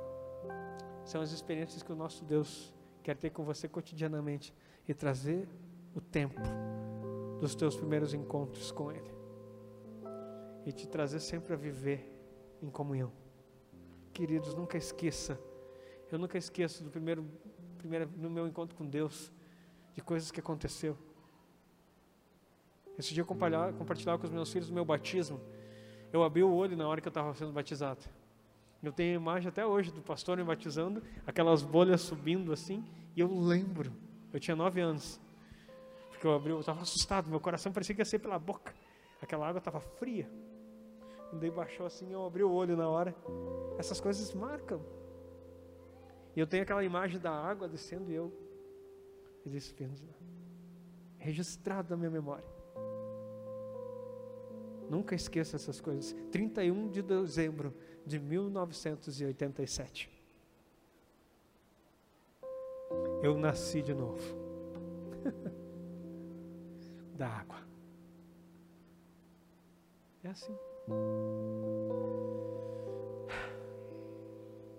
São 1.09 1.23
as 1.23 1.33
experiências 1.33 1.83
que 1.83 1.91
o 1.91 1.97
nosso 1.97 2.23
Deus 2.23 2.71
quer 3.03 3.17
ter 3.17 3.31
com 3.31 3.43
você 3.43 3.67
cotidianamente 3.67 4.53
e 4.87 4.93
trazer 4.93 5.49
o 5.95 6.03
tempo 6.03 6.39
dos 7.41 7.55
teus 7.55 7.75
primeiros 7.75 8.13
encontros 8.13 8.71
com 8.71 8.93
Ele 8.93 9.11
e 10.67 10.71
te 10.71 10.87
trazer 10.87 11.19
sempre 11.21 11.55
a 11.55 11.57
viver 11.57 12.15
em 12.61 12.69
comunhão. 12.69 13.11
Queridos, 14.13 14.55
nunca 14.55 14.77
esqueça, 14.77 15.41
eu 16.13 16.19
nunca 16.19 16.37
esqueço 16.37 16.85
do 16.85 16.91
primeiro, 16.91 17.27
primeiro 17.79 18.11
no 18.15 18.29
meu 18.29 18.47
encontro 18.47 18.77
com 18.77 18.85
Deus, 18.85 19.33
de 19.95 20.03
coisas 20.03 20.31
que 20.31 20.41
aconteceu. 20.41 20.95
Esse 22.99 23.15
dia 23.15 23.23
eu 23.23 23.27
compartilhava, 23.27 23.73
compartilhava 23.73 24.19
com 24.19 24.27
os 24.27 24.33
meus 24.33 24.53
filhos 24.53 24.69
o 24.69 24.75
meu 24.75 24.85
batismo. 24.85 25.41
Eu 26.13 26.23
abri 26.23 26.43
o 26.43 26.53
olho 26.53 26.77
na 26.77 26.87
hora 26.87 27.01
que 27.01 27.09
eu 27.09 27.11
estava 27.11 27.33
sendo 27.33 27.51
batizado. 27.51 28.18
Eu 28.83 28.93
tenho 28.93 29.19
a 29.19 29.21
imagem 29.21 29.49
até 29.49 29.67
hoje 29.67 29.91
do 29.91 30.01
pastor 30.01 30.37
me 30.37 30.45
batizando, 30.45 31.03
aquelas 31.27 31.63
bolhas 31.63 32.01
subindo 32.01 32.53
assim, 32.53 32.85
e 33.17 33.21
eu 33.21 33.29
lembro. 33.29 33.93
Eu 34.33 34.39
tinha 34.39 34.55
nove 34.55 34.81
anos. 34.81 35.21
Porque 36.11 36.27
eu 36.27 36.35
abri, 36.35 36.51
eu 36.51 36.61
estava 36.61 36.83
assustado, 36.83 37.29
meu 37.29 37.41
coração 37.41 37.73
parecia 37.73 37.95
que 37.95 38.01
ia 38.01 38.05
ser 38.05 38.21
pela 38.21 38.39
boca. 38.39 38.75
Aquela 39.21 39.49
água 39.49 39.59
estava 39.59 39.81
fria. 39.81 40.31
Daí 41.33 41.51
baixou 41.51 41.87
assim, 41.87 42.13
eu 42.13 42.25
abri 42.25 42.43
o 42.43 42.51
olho 42.51 42.77
na 42.77 42.89
hora. 42.89 43.15
Essas 43.79 44.01
coisas 44.01 44.33
marcam. 44.33 44.81
E 46.35 46.41
eu 46.41 46.47
tenho 46.47 46.63
aquela 46.63 46.85
imagem 46.85 47.21
da 47.21 47.33
água 47.33 47.69
descendo 47.69 48.11
e 48.11 48.15
eu 48.15 48.33
existindo 49.45 49.95
lá. 50.07 50.15
Registrado 51.19 51.91
na 51.91 51.97
minha 51.97 52.11
memória. 52.11 52.47
Nunca 54.89 55.15
esqueça 55.15 55.57
essas 55.57 55.81
coisas. 55.81 56.15
31 56.31 56.89
de 56.89 57.03
dezembro 57.03 57.75
de 58.09 58.19
1987. 58.19 60.11
Eu 63.23 63.39
nasci 63.39 63.83
de 63.83 63.95
novo. 63.95 64.23
da 67.15 67.29
água. 67.29 67.59
É 70.23 70.29
assim. 70.29 70.57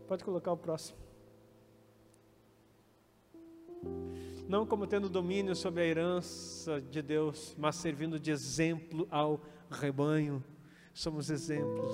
Pode 0.07 0.23
colocar 0.23 0.51
o 0.51 0.57
próximo. 0.57 0.97
Não 4.47 4.65
como 4.65 4.87
tendo 4.87 5.07
domínio 5.07 5.55
sobre 5.55 5.83
a 5.83 5.85
herança 5.85 6.81
de 6.81 7.03
Deus, 7.03 7.55
mas 7.57 7.75
servindo 7.75 8.19
de 8.19 8.31
exemplo 8.31 9.07
ao 9.11 9.39
rebanho. 9.69 10.43
Somos 10.91 11.29
exemplos. 11.29 11.93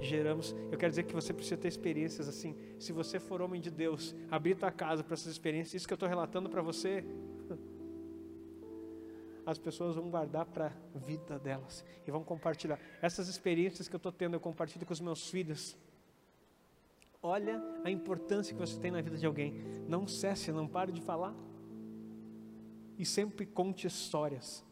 Geramos. 0.00 0.54
Eu 0.70 0.78
quero 0.78 0.90
dizer 0.90 1.04
que 1.04 1.14
você 1.14 1.32
precisa 1.32 1.56
ter 1.56 1.68
experiências 1.68 2.28
assim. 2.28 2.56
Se 2.78 2.92
você 2.92 3.18
for 3.18 3.40
homem 3.42 3.60
de 3.60 3.70
Deus, 3.70 4.14
abrir 4.30 4.54
tua 4.54 4.70
casa 4.70 5.02
para 5.02 5.14
essas 5.14 5.32
experiências, 5.32 5.74
isso 5.74 5.86
que 5.86 5.92
eu 5.92 5.96
estou 5.96 6.08
relatando 6.08 6.48
para 6.48 6.62
você, 6.62 7.04
as 9.44 9.58
pessoas 9.58 9.96
vão 9.96 10.10
guardar 10.10 10.46
para 10.46 10.72
a 10.94 10.98
vida 10.98 11.38
delas 11.38 11.84
e 12.06 12.10
vão 12.10 12.22
compartilhar. 12.22 12.78
Essas 13.02 13.28
experiências 13.28 13.88
que 13.88 13.94
eu 13.94 13.98
estou 13.98 14.12
tendo, 14.12 14.34
eu 14.34 14.40
compartilho 14.40 14.86
com 14.86 14.92
os 14.92 15.00
meus 15.00 15.28
filhos. 15.28 15.76
Olha 17.20 17.60
a 17.84 17.90
importância 17.90 18.54
que 18.54 18.60
você 18.60 18.78
tem 18.78 18.90
na 18.90 19.00
vida 19.00 19.16
de 19.16 19.26
alguém. 19.26 19.54
Não 19.88 20.06
cesse, 20.06 20.52
não 20.52 20.68
pare 20.68 20.92
de 20.92 21.00
falar. 21.00 21.34
E 22.96 23.04
sempre 23.04 23.46
conte 23.46 23.86
histórias, 23.86 24.64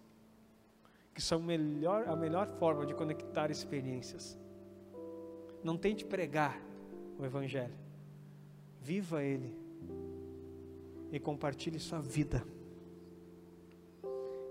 que 1.15 1.23
são 1.23 1.41
melhor, 1.41 2.09
a 2.09 2.17
melhor 2.17 2.49
forma 2.59 2.85
de 2.85 2.95
conectar 2.95 3.51
experiências. 3.51 4.39
Não 5.67 5.77
tente 5.77 6.05
pregar 6.05 6.63
o 7.19 7.25
Evangelho, 7.25 7.75
viva 8.81 9.25
ele 9.25 9.53
e 11.11 11.19
compartilhe 11.19 11.81
sua 11.81 11.99
vida. 11.99 12.47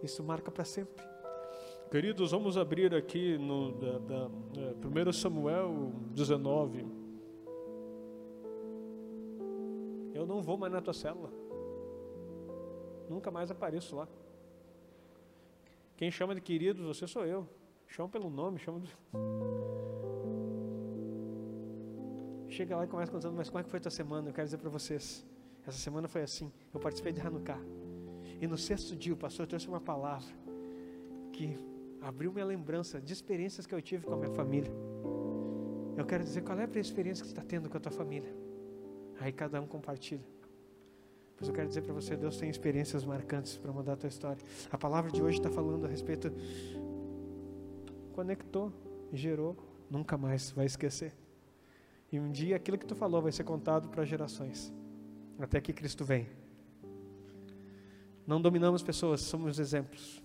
Isso 0.04 0.22
marca 0.22 0.52
para 0.52 0.66
sempre. 0.66 1.02
Queridos, 1.90 2.32
vamos 2.32 2.58
abrir 2.58 2.94
aqui 2.94 3.38
no 3.38 3.72
da, 3.72 3.98
da, 4.00 4.30
é, 4.60 5.10
1 5.10 5.14
Samuel 5.14 5.94
19. 6.12 6.86
Eu 10.14 10.26
não 10.26 10.42
vou 10.42 10.58
mais 10.58 10.74
na 10.74 10.82
tua 10.82 10.94
célula. 10.94 11.32
Nunca 13.10 13.32
mais 13.32 13.50
apareço 13.50 13.96
lá. 13.96 14.06
Quem 15.96 16.12
chama 16.12 16.36
de 16.36 16.42
queridos, 16.42 16.86
você 16.86 17.08
sou 17.08 17.26
eu. 17.26 17.48
Chama 17.88 18.10
pelo 18.10 18.30
nome, 18.30 18.60
chama 18.60 18.82
de... 18.82 18.90
Chega 22.56 22.74
lá 22.78 22.86
e 22.86 22.88
começa 22.88 23.12
contando, 23.12 23.36
mas 23.36 23.50
como 23.50 23.60
é 23.60 23.64
que 23.64 23.70
foi 23.70 23.80
a 23.80 23.82
tua 23.82 23.92
semana? 23.92 24.30
Eu 24.30 24.34
quero 24.34 24.48
dizer 24.48 24.58
para 24.58 24.70
vocês. 24.70 25.26
Essa 25.68 25.78
semana 25.78 26.08
foi 26.08 26.22
assim. 26.22 26.50
Eu 26.74 26.80
participei 26.80 27.12
de 27.12 27.20
Hanukkah. 27.20 27.60
E 28.40 28.48
no 28.48 28.58
sexto 28.58 28.96
dia 28.96 29.14
o 29.14 29.18
pastor 29.18 29.46
trouxe 29.46 29.68
uma 29.68 29.82
palavra 29.82 30.34
que 31.34 31.60
abriu 32.02 32.32
minha 32.32 32.46
lembrança 32.46 33.02
de 33.02 33.12
experiências 33.12 33.68
que 33.68 33.76
eu 33.76 33.82
tive 33.82 34.06
com 34.06 34.14
a 34.14 34.16
minha 34.16 34.30
família. 34.30 34.72
Eu 35.98 36.06
quero 36.06 36.24
dizer 36.24 36.44
qual 36.44 36.58
é 36.58 36.64
a 36.64 36.80
experiência 36.80 37.24
que 37.24 37.28
você 37.28 37.38
está 37.38 37.44
tendo 37.44 37.70
com 37.70 37.76
a 37.76 37.80
tua 37.82 37.92
família. 37.92 38.34
Aí 39.20 39.34
cada 39.34 39.60
um 39.60 39.68
compartilha. 39.68 40.26
Pois 41.36 41.50
eu 41.50 41.54
quero 41.54 41.68
dizer 41.68 41.82
para 41.82 41.94
você, 41.94 42.16
Deus 42.16 42.38
tem 42.38 42.50
experiências 42.50 43.04
marcantes 43.04 43.58
para 43.58 43.74
mudar 43.74 43.94
a 43.94 43.98
tua 43.98 44.08
história. 44.08 44.42
A 44.72 44.78
palavra 44.78 45.12
de 45.12 45.22
hoje 45.22 45.40
está 45.40 45.52
falando 45.52 45.84
a 45.84 45.90
respeito. 45.90 46.32
Conectou, 48.14 48.72
gerou, 49.12 49.58
nunca 49.90 50.18
mais 50.18 50.52
vai 50.52 50.66
esquecer. 50.66 51.25
E 52.16 52.20
um 52.20 52.32
dia 52.32 52.56
aquilo 52.56 52.78
que 52.78 52.86
tu 52.86 52.96
falou 52.96 53.22
vai 53.22 53.32
ser 53.34 53.44
contado 53.44 53.90
para 53.90 54.06
gerações. 54.06 54.74
Até 55.38 55.60
que 55.60 55.74
Cristo 55.74 56.06
vem. 56.06 56.30
Não 58.26 58.42
dominamos 58.42 58.82
pessoas, 58.82 59.20
somos 59.20 59.60
exemplos. 59.60 60.24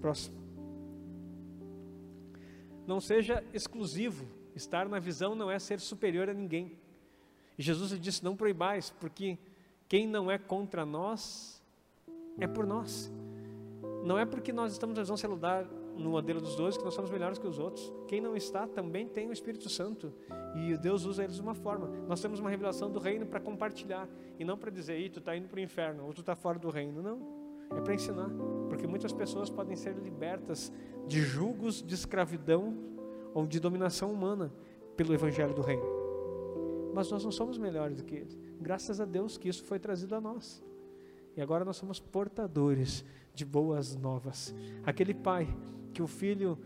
Próximo. 0.00 0.38
Não 2.86 2.98
seja 2.98 3.44
exclusivo. 3.52 4.26
Estar 4.56 4.88
na 4.88 4.98
visão 4.98 5.34
não 5.34 5.50
é 5.50 5.58
ser 5.58 5.80
superior 5.80 6.30
a 6.30 6.32
ninguém. 6.32 6.78
E 7.58 7.62
Jesus 7.62 7.90
disse: 8.00 8.24
Não 8.24 8.34
proibais, 8.34 8.88
porque 8.88 9.36
quem 9.86 10.08
não 10.08 10.30
é 10.30 10.38
contra 10.38 10.86
nós 10.86 11.62
é 12.38 12.46
por 12.46 12.66
nós. 12.66 13.12
Não 14.02 14.18
é 14.18 14.24
porque 14.24 14.50
nós 14.50 14.72
estamos 14.72 14.96
na 14.96 15.02
visão 15.02 15.16
celular 15.18 15.66
no 15.98 16.10
modelo 16.10 16.40
dos 16.40 16.54
dois 16.54 16.76
que 16.76 16.84
nós 16.84 16.94
somos 16.94 17.10
melhores 17.10 17.38
que 17.38 17.46
os 17.46 17.58
outros. 17.58 17.92
Quem 18.06 18.20
não 18.20 18.36
está 18.36 18.66
também 18.66 19.08
tem 19.08 19.28
o 19.28 19.32
Espírito 19.32 19.68
Santo. 19.68 20.12
E 20.54 20.76
Deus 20.76 21.04
usa 21.04 21.24
eles 21.24 21.36
de 21.36 21.42
uma 21.42 21.54
forma. 21.54 21.88
Nós 22.06 22.20
temos 22.20 22.38
uma 22.38 22.48
revelação 22.48 22.90
do 22.90 22.98
reino 22.98 23.26
para 23.26 23.40
compartilhar. 23.40 24.08
E 24.38 24.44
não 24.44 24.56
para 24.56 24.70
dizer, 24.70 24.98
Ih, 24.98 25.10
tu 25.10 25.18
está 25.18 25.36
indo 25.36 25.48
para 25.48 25.58
o 25.58 25.60
inferno, 25.60 26.06
ou 26.06 26.14
tu 26.14 26.20
está 26.20 26.36
fora 26.36 26.58
do 26.58 26.70
reino. 26.70 27.02
Não. 27.02 27.20
É 27.76 27.80
para 27.80 27.94
ensinar. 27.94 28.30
Porque 28.68 28.86
muitas 28.86 29.12
pessoas 29.12 29.50
podem 29.50 29.76
ser 29.76 29.96
libertas 29.96 30.72
de 31.06 31.20
julgos 31.20 31.82
de 31.82 31.94
escravidão 31.94 32.76
ou 33.34 33.46
de 33.46 33.60
dominação 33.60 34.12
humana 34.12 34.52
pelo 34.96 35.12
Evangelho 35.12 35.54
do 35.54 35.62
reino. 35.62 35.84
Mas 36.94 37.10
nós 37.10 37.24
não 37.24 37.30
somos 37.30 37.58
melhores 37.58 37.96
do 37.96 38.04
que 38.04 38.14
eles. 38.14 38.38
Graças 38.60 39.00
a 39.00 39.04
Deus 39.04 39.36
que 39.36 39.48
isso 39.48 39.64
foi 39.64 39.78
trazido 39.78 40.14
a 40.14 40.20
nós. 40.20 40.62
E 41.36 41.40
agora 41.40 41.64
nós 41.64 41.76
somos 41.76 42.00
portadores 42.00 43.04
de 43.34 43.44
boas 43.44 43.94
novas. 43.94 44.54
Aquele 44.84 45.14
pai 45.14 45.46
que 45.98 46.02
o 46.02 46.06
filho 46.06 46.56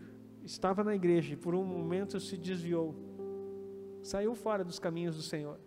estava 0.43 0.83
na 0.83 0.93
igreja 0.93 1.33
e 1.33 1.35
por 1.35 1.55
um 1.55 1.65
momento 1.65 2.19
se 2.19 2.37
desviou, 2.37 2.93
saiu 4.03 4.35
fora 4.35 4.63
dos 4.63 4.77
caminhos 4.77 5.15
do 5.15 5.23
Senhor. 5.23 5.59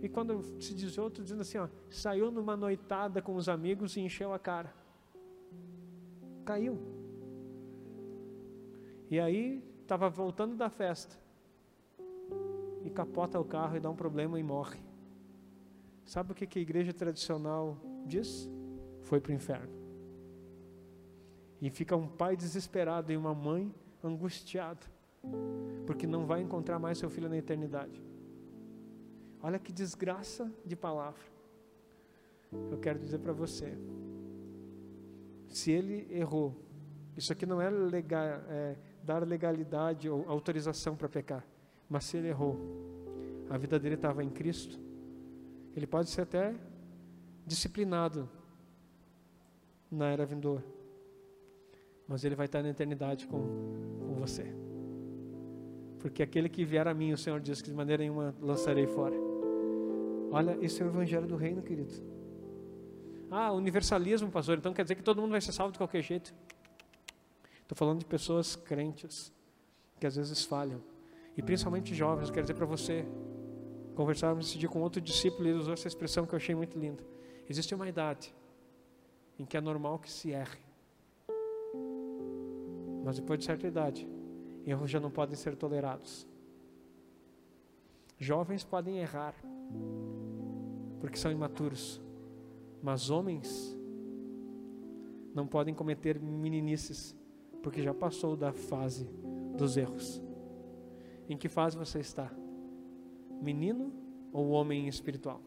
E 0.00 0.08
quando 0.08 0.40
se 0.62 0.72
desviou, 0.72 1.08
estou 1.08 1.24
dizendo 1.24 1.40
assim, 1.40 1.58
ó, 1.58 1.68
saiu 1.90 2.30
numa 2.30 2.56
noitada 2.56 3.20
com 3.20 3.34
os 3.34 3.48
amigos 3.48 3.96
e 3.96 4.00
encheu 4.02 4.32
a 4.32 4.38
cara. 4.38 4.72
Caiu. 6.44 6.78
E 9.10 9.18
aí 9.18 9.64
estava 9.80 10.08
voltando 10.08 10.54
da 10.54 10.70
festa. 10.70 11.16
E 12.84 12.90
capota 12.90 13.40
o 13.40 13.44
carro 13.44 13.76
e 13.76 13.80
dá 13.80 13.90
um 13.90 13.96
problema 13.96 14.38
e 14.38 14.44
morre. 14.44 14.78
Sabe 16.04 16.30
o 16.30 16.34
que, 16.36 16.46
que 16.46 16.60
a 16.60 16.62
igreja 16.62 16.92
tradicional 16.92 17.76
diz? 18.06 18.48
Foi 19.00 19.20
para 19.20 19.32
o 19.32 19.34
inferno. 19.34 19.81
E 21.62 21.70
fica 21.70 21.94
um 21.96 22.08
pai 22.08 22.36
desesperado 22.36 23.12
e 23.12 23.16
uma 23.16 23.32
mãe 23.32 23.72
angustiada, 24.02 24.84
porque 25.86 26.08
não 26.08 26.26
vai 26.26 26.42
encontrar 26.42 26.76
mais 26.80 26.98
seu 26.98 27.08
filho 27.08 27.28
na 27.28 27.38
eternidade. 27.38 28.02
Olha 29.40 29.60
que 29.60 29.72
desgraça 29.72 30.52
de 30.66 30.74
palavra. 30.74 31.22
Eu 32.68 32.78
quero 32.78 32.98
dizer 32.98 33.20
para 33.20 33.32
você: 33.32 33.78
se 35.46 35.70
ele 35.70 36.08
errou, 36.10 36.60
isso 37.16 37.32
aqui 37.32 37.46
não 37.46 37.62
é, 37.62 37.70
legal, 37.70 38.24
é 38.48 38.76
dar 39.04 39.24
legalidade 39.24 40.08
ou 40.08 40.28
autorização 40.28 40.96
para 40.96 41.08
pecar, 41.08 41.46
mas 41.88 42.06
se 42.06 42.16
ele 42.16 42.26
errou, 42.26 42.58
a 43.48 43.56
vida 43.56 43.78
dele 43.78 43.94
estava 43.94 44.24
em 44.24 44.30
Cristo, 44.30 44.80
ele 45.76 45.86
pode 45.86 46.10
ser 46.10 46.22
até 46.22 46.56
disciplinado 47.46 48.28
na 49.88 50.08
era 50.08 50.26
vindoura, 50.26 50.64
mas 52.06 52.24
ele 52.24 52.34
vai 52.34 52.46
estar 52.46 52.62
na 52.62 52.70
eternidade 52.70 53.26
com, 53.26 53.38
com 54.00 54.14
você. 54.14 54.54
Porque 55.98 56.22
aquele 56.22 56.48
que 56.48 56.64
vier 56.64 56.86
a 56.88 56.94
mim, 56.94 57.12
o 57.12 57.18
Senhor 57.18 57.40
diz 57.40 57.62
que 57.62 57.70
de 57.70 57.76
maneira 57.76 58.02
nenhuma 58.02 58.34
lançarei 58.40 58.86
fora. 58.86 59.14
Olha, 60.30 60.58
isso 60.60 60.82
é 60.82 60.86
o 60.86 60.88
evangelho 60.88 61.26
do 61.26 61.36
reino, 61.36 61.62
querido. 61.62 61.92
Ah, 63.30 63.52
universalismo, 63.52 64.30
pastor, 64.30 64.58
então 64.58 64.72
quer 64.72 64.82
dizer 64.82 64.94
que 64.94 65.02
todo 65.02 65.20
mundo 65.20 65.30
vai 65.30 65.40
ser 65.40 65.52
salvo 65.52 65.72
de 65.72 65.78
qualquer 65.78 66.02
jeito. 66.02 66.34
Estou 67.62 67.76
falando 67.76 68.00
de 68.00 68.04
pessoas 68.04 68.56
crentes 68.56 69.32
que 69.98 70.06
às 70.06 70.16
vezes 70.16 70.44
falham. 70.44 70.82
E 71.36 71.42
principalmente 71.42 71.94
jovens, 71.94 72.30
quero 72.30 72.42
dizer 72.42 72.54
para 72.54 72.66
você, 72.66 73.06
conversávamos 73.94 74.48
esse 74.48 74.58
dia 74.58 74.68
com 74.68 74.80
outro 74.80 75.00
discípulo 75.00 75.46
e 75.46 75.50
ele 75.50 75.58
usou 75.58 75.72
essa 75.72 75.88
expressão 75.88 76.26
que 76.26 76.34
eu 76.34 76.36
achei 76.36 76.54
muito 76.54 76.78
linda. 76.78 77.02
Existe 77.48 77.74
uma 77.74 77.88
idade 77.88 78.34
em 79.38 79.44
que 79.44 79.56
é 79.56 79.60
normal 79.60 79.98
que 79.98 80.10
se 80.10 80.30
erre. 80.30 80.58
Mas 83.04 83.16
depois 83.16 83.38
de 83.38 83.44
certa 83.44 83.66
idade, 83.66 84.08
erros 84.64 84.90
já 84.90 85.00
não 85.00 85.10
podem 85.10 85.36
ser 85.36 85.56
tolerados. 85.56 86.26
Jovens 88.18 88.64
podem 88.64 88.98
errar, 88.98 89.34
porque 91.00 91.16
são 91.16 91.32
imaturos, 91.32 92.00
mas 92.80 93.10
homens 93.10 93.76
não 95.34 95.46
podem 95.46 95.74
cometer 95.74 96.20
meninices, 96.20 97.16
porque 97.62 97.82
já 97.82 97.92
passou 97.92 98.36
da 98.36 98.52
fase 98.52 99.08
dos 99.56 99.76
erros. 99.76 100.22
Em 101.28 101.36
que 101.36 101.48
fase 101.48 101.76
você 101.76 101.98
está? 101.98 102.30
Menino 103.40 103.92
ou 104.32 104.50
homem 104.50 104.86
espiritual? 104.86 105.40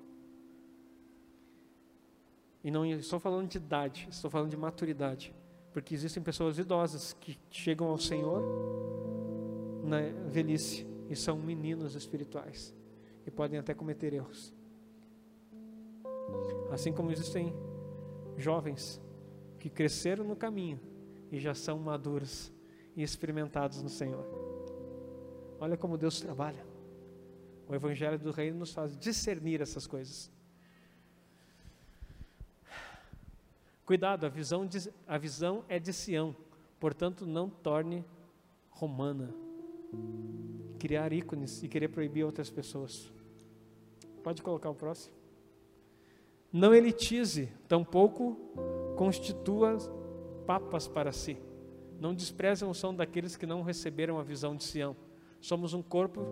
E 2.64 2.72
não 2.72 2.86
estou 2.86 3.20
falando 3.20 3.48
de 3.48 3.58
idade, 3.58 4.08
estou 4.10 4.30
falando 4.30 4.50
de 4.50 4.58
maturidade. 4.58 5.34
Porque 5.76 5.94
existem 5.94 6.24
pessoas 6.24 6.58
idosas 6.58 7.12
que 7.20 7.38
chegam 7.52 7.88
ao 7.88 7.98
Senhor 7.98 8.42
na 9.84 10.00
velhice 10.30 10.88
e 11.10 11.16
são 11.18 11.38
meninos 11.38 11.96
espirituais 11.96 12.74
e 13.28 13.30
podem 13.30 13.60
até 13.60 13.74
cometer 13.74 14.14
erros. 14.14 14.54
Assim 16.72 16.94
como 16.94 17.12
existem 17.12 17.54
jovens 18.38 19.02
que 19.60 19.70
cresceram 19.70 20.24
no 20.24 20.38
caminho 20.38 20.80
e 21.30 21.42
já 21.42 21.54
são 21.54 21.78
maduros 21.78 22.54
e 22.96 23.04
experimentados 23.04 23.82
no 23.84 23.90
Senhor. 23.90 24.26
Olha 25.60 25.76
como 25.76 25.98
Deus 25.98 26.22
trabalha. 26.22 26.66
O 27.68 27.76
Evangelho 27.76 28.18
do 28.18 28.32
Reino 28.32 28.60
nos 28.60 28.72
faz 28.72 28.96
discernir 28.96 29.60
essas 29.60 29.86
coisas. 29.86 30.32
Cuidado, 33.86 34.26
a 34.26 34.30
visão, 34.30 34.66
de, 34.66 34.92
a 35.08 35.18
visão 35.18 35.64
é 35.70 35.78
de 35.78 35.94
Sião, 35.94 36.36
portanto, 36.80 37.26
não 37.26 37.48
torne 37.48 38.04
romana. 38.72 39.34
Criar 40.80 41.14
ícones 41.14 41.62
e 41.62 41.68
querer 41.68 41.90
proibir 41.90 42.24
outras 42.24 42.50
pessoas. 42.50 43.14
Pode 44.24 44.42
colocar 44.42 44.72
o 44.72 44.76
próximo. 44.76 45.14
Não 46.52 46.74
elitize, 46.74 47.52
tampouco 47.68 48.36
constitua 48.96 49.78
papas 50.48 50.88
para 50.88 51.12
si. 51.12 51.38
Não 52.00 52.14
desprezem 52.14 52.68
o 52.68 52.74
som 52.74 52.94
daqueles 52.94 53.36
que 53.36 53.46
não 53.46 53.62
receberam 53.62 54.18
a 54.18 54.24
visão 54.24 54.56
de 54.56 54.64
Sião. 54.64 54.96
Somos 55.40 55.74
um 55.74 55.84
corpo 55.84 56.26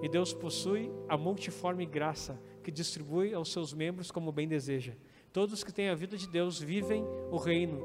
e 0.00 0.08
Deus 0.08 0.32
possui 0.32 0.92
a 1.08 1.16
multiforme 1.16 1.84
graça 1.84 2.40
que 2.62 2.70
distribui 2.70 3.34
aos 3.34 3.50
seus 3.50 3.72
membros 3.72 4.12
como 4.12 4.30
bem 4.30 4.46
deseja. 4.46 4.92
Todos 5.38 5.62
que 5.62 5.72
têm 5.72 5.88
a 5.88 5.94
vida 5.94 6.16
de 6.16 6.26
Deus 6.26 6.58
vivem 6.58 7.04
o 7.30 7.36
reino 7.36 7.80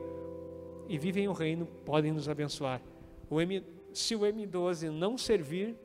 e 0.88 0.98
vivem 0.98 1.28
o 1.28 1.34
reino 1.34 1.68
podem 1.86 2.12
nos 2.12 2.28
abençoar. 2.28 2.82
O 3.30 3.40
M, 3.40 3.64
se 3.94 4.16
o 4.16 4.22
M12 4.22 4.90
não 4.90 5.20
servir, 5.20 5.78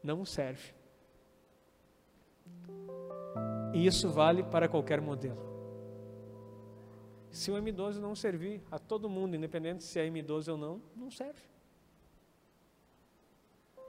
não 0.00 0.24
serve. 0.24 0.72
E 3.74 3.84
isso 3.84 4.08
vale 4.08 4.44
para 4.44 4.68
qualquer 4.68 5.00
modelo. 5.00 5.40
Se 7.32 7.50
o 7.50 7.54
M12 7.54 7.96
não 7.96 8.14
servir 8.14 8.62
a 8.70 8.78
todo 8.78 9.08
mundo, 9.08 9.34
independente 9.34 9.82
se 9.82 9.98
é 9.98 10.08
M12 10.08 10.52
ou 10.52 10.56
não, 10.56 10.80
não 10.94 11.10
serve. 11.10 11.42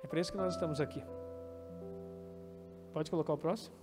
É 0.03 0.07
por 0.07 0.17
isso 0.17 0.31
que 0.31 0.37
nós 0.39 0.55
estamos 0.55 0.81
aqui. 0.81 1.03
Pode 2.91 3.11
colocar 3.11 3.33
o 3.33 3.37
próximo? 3.37 3.78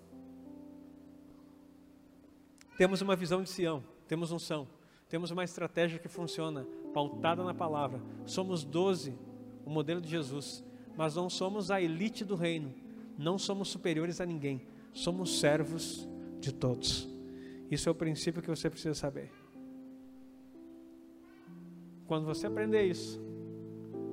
Temos 2.77 3.01
uma 3.01 3.17
visão 3.17 3.43
de 3.43 3.49
Sião, 3.49 3.83
temos 4.07 4.31
um 4.33 4.39
são, 4.39 4.69
temos 5.09 5.31
uma 5.31 5.45
estratégia 5.45 5.99
que 5.99 6.09
funciona, 6.09 6.67
pautada 6.93 7.43
na 7.43 7.55
palavra. 7.55 8.01
Somos 8.27 8.65
doze, 8.65 9.15
o 9.65 9.71
modelo 9.71 10.01
de 10.01 10.09
Jesus, 10.09 10.65
mas 10.97 11.15
não 11.15 11.31
somos 11.31 11.71
a 11.71 11.81
elite 11.81 12.25
do 12.25 12.35
reino, 12.35 12.75
não 13.17 13.39
somos 13.39 13.69
superiores 13.69 14.21
a 14.21 14.27
ninguém, 14.27 14.67
somos 14.93 15.41
servos 15.41 16.09
de 16.41 16.53
todos. 16.53 17.09
Isso 17.71 17.89
é 17.89 17.93
o 17.93 17.95
princípio 17.95 18.43
que 18.43 18.49
você 18.49 18.69
precisa 18.69 18.95
saber. 18.95 19.31
Quando 22.07 22.25
você 22.25 22.47
aprender 22.47 22.85
isso, 22.85 23.21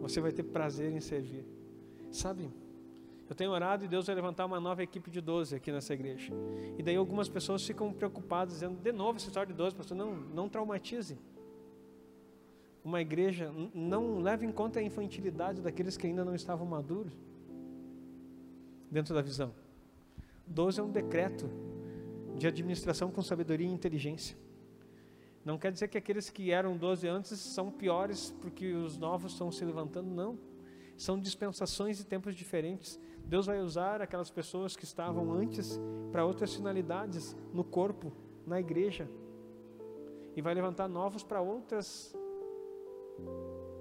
você 0.01 0.20
vai 0.20 0.32
ter 0.32 0.43
prazer 0.43 0.91
em 0.91 0.99
servir. 0.99 1.45
Sabe? 2.11 2.49
Eu 3.30 3.36
tenho 3.36 3.51
orado 3.51 3.86
e 3.86 3.88
Deus 3.88 4.05
vai 4.05 4.15
levantar 4.15 4.45
uma 4.45 4.59
nova 4.59 4.84
equipe 4.84 5.09
de 5.09 5.21
12 5.21 5.55
aqui 5.55 5.71
nessa 5.71 5.93
igreja. 5.93 6.34
E 6.78 6.84
daí 6.84 6.95
algumas 6.95 7.30
pessoas 7.30 7.65
ficam 7.65 7.91
preocupadas, 7.93 8.55
dizendo, 8.55 8.80
de 8.82 8.91
novo 8.91 9.17
essa 9.17 9.28
história 9.28 9.47
de 9.47 9.57
12, 9.57 9.76
pastor, 9.76 9.97
não, 9.97 10.13
não 10.13 10.49
traumatize. 10.49 11.17
Uma 12.84 13.01
igreja, 13.01 13.51
não 13.74 14.19
leve 14.19 14.45
em 14.45 14.51
conta 14.51 14.80
a 14.80 14.84
infantilidade 14.84 15.61
daqueles 15.61 15.95
que 15.95 16.05
ainda 16.05 16.26
não 16.26 16.36
estavam 16.36 16.65
maduros 16.65 17.13
dentro 18.91 19.15
da 19.15 19.21
visão. 19.21 19.53
12 20.45 20.80
é 20.80 20.84
um 20.84 20.91
decreto 20.91 21.49
de 22.38 22.45
administração 22.45 23.09
com 23.09 23.21
sabedoria 23.21 23.67
e 23.67 23.71
inteligência. 23.71 24.38
Não 25.45 25.57
quer 25.57 25.71
dizer 25.71 25.88
que 25.88 25.97
aqueles 25.97 26.30
que 26.30 26.51
eram 26.51 26.78
12 26.78 27.07
antes 27.07 27.39
são 27.39 27.71
piores 27.71 28.34
porque 28.41 28.74
os 28.74 28.97
novos 28.97 29.34
estão 29.34 29.51
se 29.51 29.63
levantando, 29.65 30.09
não. 30.09 30.38
São 31.04 31.20
dispensações 31.20 31.99
e 31.99 32.06
tempos 32.06 32.34
diferentes. 32.34 32.97
Deus 33.26 33.45
vai 33.45 33.60
usar 33.60 34.01
aquelas 34.01 34.32
pessoas 34.32 34.74
que 34.74 34.86
estavam 34.86 35.34
antes 35.34 35.78
para 36.14 36.24
outras 36.24 36.56
finalidades 36.56 37.36
no 37.51 37.62
corpo, 37.62 38.14
na 38.47 38.58
igreja. 38.58 39.06
E 40.34 40.41
vai 40.41 40.54
levantar 40.54 40.88
novos 40.88 41.22
para 41.22 41.41
outras 41.41 42.16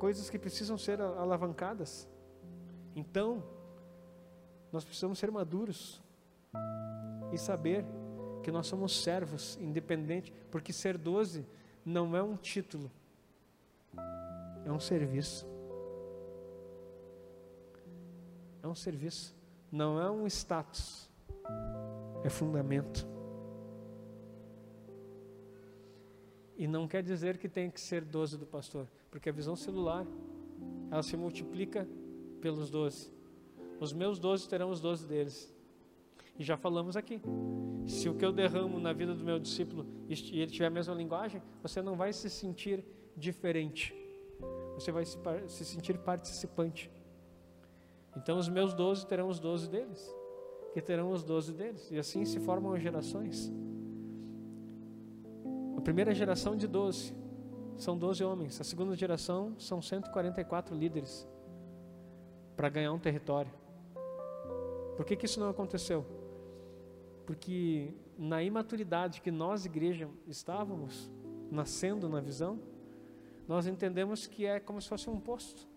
coisas 0.00 0.28
que 0.28 0.36
precisam 0.36 0.76
ser 0.76 1.00
alavancadas. 1.00 2.08
Então, 2.96 3.40
nós 4.72 4.84
precisamos 4.84 5.16
ser 5.16 5.30
maduros 5.30 6.02
e 7.32 7.38
saber 7.38 7.84
que 8.42 8.50
nós 8.50 8.66
somos 8.66 9.00
servos, 9.00 9.56
independente, 9.60 10.32
porque 10.50 10.72
ser 10.72 10.98
doze 10.98 11.46
não 11.86 12.16
é 12.16 12.22
um 12.22 12.34
título, 12.34 12.90
é 14.66 14.72
um 14.72 14.80
serviço. 14.80 15.51
É 18.62 18.68
um 18.68 18.74
serviço, 18.74 19.34
não 19.70 20.00
é 20.00 20.10
um 20.10 20.26
status, 20.26 21.10
é 22.22 22.30
fundamento. 22.30 23.06
E 26.56 26.66
não 26.68 26.86
quer 26.86 27.02
dizer 27.02 27.38
que 27.38 27.48
tem 27.48 27.70
que 27.70 27.80
ser 27.80 28.04
12 28.04 28.38
do 28.38 28.46
pastor, 28.46 28.86
porque 29.10 29.28
a 29.28 29.32
visão 29.32 29.56
celular, 29.56 30.06
ela 30.90 31.02
se 31.02 31.16
multiplica 31.16 31.88
pelos 32.40 32.70
12. 32.70 33.10
Os 33.80 33.92
meus 33.92 34.20
12 34.20 34.48
terão 34.48 34.70
os 34.70 34.80
12 34.80 35.06
deles. 35.06 35.52
E 36.38 36.44
já 36.44 36.56
falamos 36.56 36.96
aqui. 36.96 37.20
Se 37.86 38.08
o 38.08 38.14
que 38.14 38.24
eu 38.24 38.32
derramo 38.32 38.78
na 38.78 38.92
vida 38.92 39.12
do 39.12 39.24
meu 39.24 39.40
discípulo 39.40 39.84
e 40.08 40.40
ele 40.40 40.52
tiver 40.52 40.66
a 40.66 40.70
mesma 40.70 40.94
linguagem, 40.94 41.42
você 41.60 41.82
não 41.82 41.96
vai 41.96 42.12
se 42.12 42.30
sentir 42.30 42.84
diferente. 43.16 43.92
Você 44.74 44.92
vai 44.92 45.04
se, 45.04 45.18
se 45.48 45.64
sentir 45.64 45.98
participante. 45.98 46.90
Então 48.16 48.38
os 48.38 48.48
meus 48.48 48.74
doze 48.74 49.06
terão 49.06 49.28
os 49.28 49.38
doze 49.38 49.68
deles, 49.68 50.14
que 50.72 50.80
terão 50.80 51.10
os 51.10 51.22
doze 51.22 51.52
deles, 51.52 51.90
e 51.90 51.98
assim 51.98 52.24
se 52.24 52.40
formam 52.40 52.72
as 52.72 52.82
gerações. 52.82 53.52
A 55.76 55.80
primeira 55.80 56.14
geração 56.14 56.56
de 56.56 56.66
doze 56.66 57.14
são 57.76 57.96
doze 57.96 58.22
homens, 58.22 58.60
a 58.60 58.64
segunda 58.64 58.94
geração 58.94 59.58
são 59.58 59.82
144 59.82 60.76
líderes 60.76 61.26
para 62.56 62.68
ganhar 62.68 62.92
um 62.92 62.98
território. 62.98 63.50
Por 64.96 65.06
que, 65.06 65.16
que 65.16 65.26
isso 65.26 65.40
não 65.40 65.48
aconteceu? 65.48 66.04
Porque 67.26 67.94
na 68.18 68.42
imaturidade 68.42 69.20
que 69.20 69.30
nós, 69.30 69.64
igreja, 69.64 70.08
estávamos 70.28 71.10
nascendo 71.50 72.08
na 72.08 72.20
visão, 72.20 72.60
nós 73.48 73.66
entendemos 73.66 74.26
que 74.26 74.46
é 74.46 74.60
como 74.60 74.80
se 74.80 74.88
fosse 74.88 75.10
um 75.10 75.18
posto. 75.18 75.68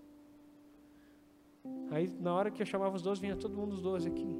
Aí 1.92 2.12
na 2.20 2.34
hora 2.34 2.52
que 2.52 2.62
eu 2.62 2.66
chamava 2.66 2.96
os 2.96 3.02
doze, 3.02 3.22
vinha 3.22 3.36
todo 3.36 3.56
mundo 3.56 3.74
os 3.74 3.82
doze 3.82 4.08
aqui. 4.08 4.36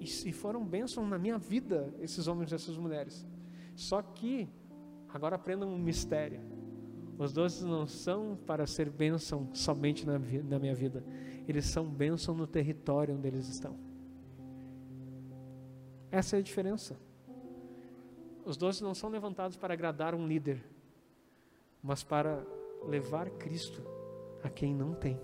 e, 0.00 0.04
e 0.04 0.32
foram 0.32 0.64
bênçãos 0.64 1.08
na 1.08 1.18
minha 1.18 1.38
vida, 1.38 1.94
esses 2.00 2.26
homens 2.26 2.50
e 2.50 2.54
essas 2.54 2.76
mulheres. 2.76 3.26
Só 3.74 4.02
que, 4.02 4.48
agora 5.08 5.36
aprendam 5.36 5.68
um 5.68 5.78
mistério. 5.78 6.40
Os 7.18 7.32
doze 7.32 7.64
não 7.64 7.86
são 7.86 8.36
para 8.46 8.66
ser 8.66 8.90
bênção 8.90 9.48
somente 9.52 10.06
na, 10.06 10.18
na 10.18 10.58
minha 10.58 10.74
vida, 10.74 11.04
eles 11.46 11.66
são 11.66 11.86
bênção 11.86 12.34
no 12.34 12.46
território 12.46 13.14
onde 13.14 13.28
eles 13.28 13.48
estão. 13.48 13.76
Essa 16.10 16.36
é 16.36 16.38
a 16.40 16.42
diferença. 16.42 16.96
Os 18.44 18.56
doze 18.56 18.82
não 18.82 18.94
são 18.94 19.08
levantados 19.08 19.56
para 19.56 19.72
agradar 19.72 20.14
um 20.14 20.26
líder, 20.26 20.62
mas 21.82 22.02
para 22.02 22.44
levar 22.84 23.30
Cristo 23.30 23.82
a 24.42 24.50
quem 24.50 24.74
não 24.74 24.94
tem, 24.94 25.18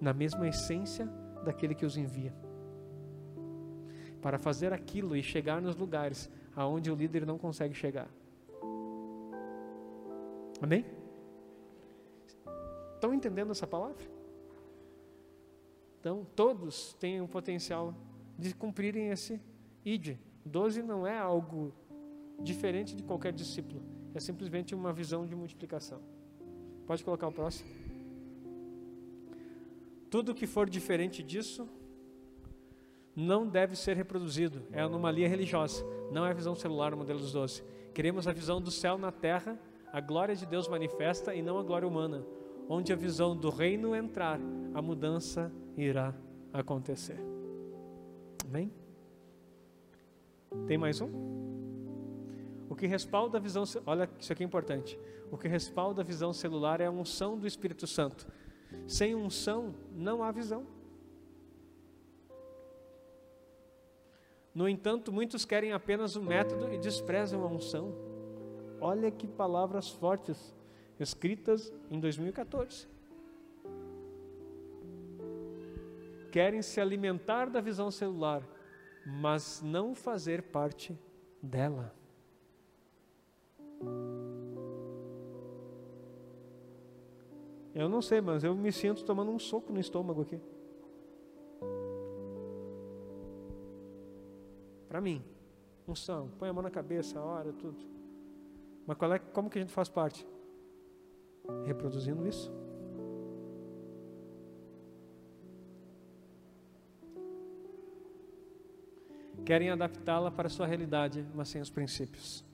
na 0.00 0.12
mesma 0.12 0.48
essência 0.48 1.06
daquele 1.44 1.74
que 1.74 1.84
os 1.84 1.96
envia. 1.96 2.34
Para 4.22 4.38
fazer 4.38 4.72
aquilo 4.72 5.16
e 5.16 5.22
chegar 5.22 5.60
nos 5.60 5.76
lugares 5.76 6.30
aonde 6.54 6.90
o 6.90 6.94
líder 6.94 7.26
não 7.26 7.38
consegue 7.38 7.74
chegar. 7.74 8.08
Amém? 10.60 10.84
Estão 12.94 13.14
entendendo 13.14 13.50
essa 13.50 13.66
palavra? 13.66 14.04
Então, 15.98 16.26
todos 16.36 16.94
têm 16.94 17.20
o 17.20 17.28
potencial 17.28 17.94
de 18.38 18.54
cumprirem 18.54 19.08
esse 19.08 19.40
ID. 19.84 20.16
Doze 20.44 20.82
não 20.82 21.06
é 21.06 21.18
algo 21.18 21.72
diferente 22.42 22.96
de 22.96 23.02
qualquer 23.02 23.32
discípulo, 23.32 23.82
é 24.14 24.20
simplesmente 24.20 24.74
uma 24.74 24.92
visão 24.92 25.26
de 25.26 25.34
multiplicação. 25.34 26.00
Pode 26.86 27.04
colocar 27.04 27.28
o 27.28 27.32
próximo. 27.32 27.79
Tudo 30.10 30.34
que 30.34 30.46
for 30.46 30.68
diferente 30.68 31.22
disso 31.22 31.68
não 33.14 33.46
deve 33.46 33.76
ser 33.76 33.96
reproduzido. 33.96 34.62
É 34.72 34.80
anomalia 34.80 35.28
religiosa, 35.28 35.84
não 36.10 36.26
é 36.26 36.30
a 36.30 36.34
visão 36.34 36.54
celular, 36.54 36.92
o 36.92 36.96
modelo 36.96 37.20
dos 37.20 37.32
doze. 37.32 37.62
Queremos 37.94 38.26
a 38.26 38.32
visão 38.32 38.60
do 38.60 38.70
céu 38.70 38.98
na 38.98 39.12
terra, 39.12 39.58
a 39.92 40.00
glória 40.00 40.34
de 40.34 40.46
Deus 40.46 40.68
manifesta 40.68 41.34
e 41.34 41.42
não 41.42 41.58
a 41.58 41.62
glória 41.62 41.86
humana. 41.86 42.24
Onde 42.68 42.92
a 42.92 42.96
visão 42.96 43.36
do 43.36 43.50
reino 43.50 43.94
entrar, 43.94 44.40
a 44.74 44.82
mudança 44.82 45.52
irá 45.76 46.14
acontecer. 46.52 47.18
Amém? 48.48 48.72
Tem 50.66 50.78
mais 50.78 51.00
um? 51.00 51.10
O 52.68 52.76
que 52.76 52.86
respalda 52.86 53.38
a 53.38 53.40
visão, 53.40 53.64
olha, 53.86 54.08
isso 54.18 54.32
aqui 54.32 54.42
é 54.42 54.46
importante. 54.46 54.98
O 55.30 55.36
que 55.36 55.48
respalda 55.48 56.02
a 56.02 56.04
visão 56.04 56.32
celular 56.32 56.80
é 56.80 56.86
a 56.86 56.90
unção 56.90 57.36
do 57.36 57.46
Espírito 57.46 57.86
Santo. 57.86 58.26
Sem 58.86 59.14
unção 59.14 59.74
não 59.92 60.22
há 60.22 60.30
visão. 60.30 60.66
No 64.54 64.68
entanto, 64.68 65.12
muitos 65.12 65.44
querem 65.44 65.72
apenas 65.72 66.16
o 66.16 66.22
método 66.22 66.72
e 66.72 66.78
desprezam 66.78 67.42
a 67.42 67.46
unção. 67.46 67.94
Olha 68.80 69.10
que 69.10 69.26
palavras 69.26 69.88
fortes 69.88 70.54
escritas 70.98 71.72
em 71.90 72.00
2014. 72.00 72.88
Querem 76.32 76.62
se 76.62 76.80
alimentar 76.80 77.50
da 77.50 77.60
visão 77.60 77.90
celular, 77.90 78.46
mas 79.06 79.62
não 79.62 79.94
fazer 79.94 80.42
parte 80.42 80.98
dela. 81.42 81.94
Eu 87.74 87.88
não 87.88 88.02
sei, 88.02 88.20
mas 88.20 88.42
eu 88.42 88.54
me 88.54 88.72
sinto 88.72 89.04
tomando 89.04 89.30
um 89.30 89.38
soco 89.38 89.72
no 89.72 89.78
estômago 89.78 90.22
aqui. 90.22 90.40
Para 94.88 95.00
mim, 95.00 95.22
unção, 95.86 96.30
põe 96.36 96.48
a 96.48 96.52
mão 96.52 96.62
na 96.62 96.70
cabeça, 96.70 97.20
ora, 97.20 97.52
tudo. 97.52 97.78
Mas 98.86 98.96
qual 98.96 99.12
é, 99.12 99.18
como 99.20 99.48
que 99.48 99.58
a 99.58 99.62
gente 99.62 99.72
faz 99.72 99.88
parte? 99.88 100.26
Reproduzindo 101.64 102.26
isso. 102.26 102.50
Querem 109.44 109.70
adaptá-la 109.70 110.30
para 110.30 110.48
a 110.48 110.50
sua 110.50 110.66
realidade, 110.66 111.24
mas 111.34 111.48
sem 111.48 111.60
os 111.60 111.70
princípios. 111.70 112.44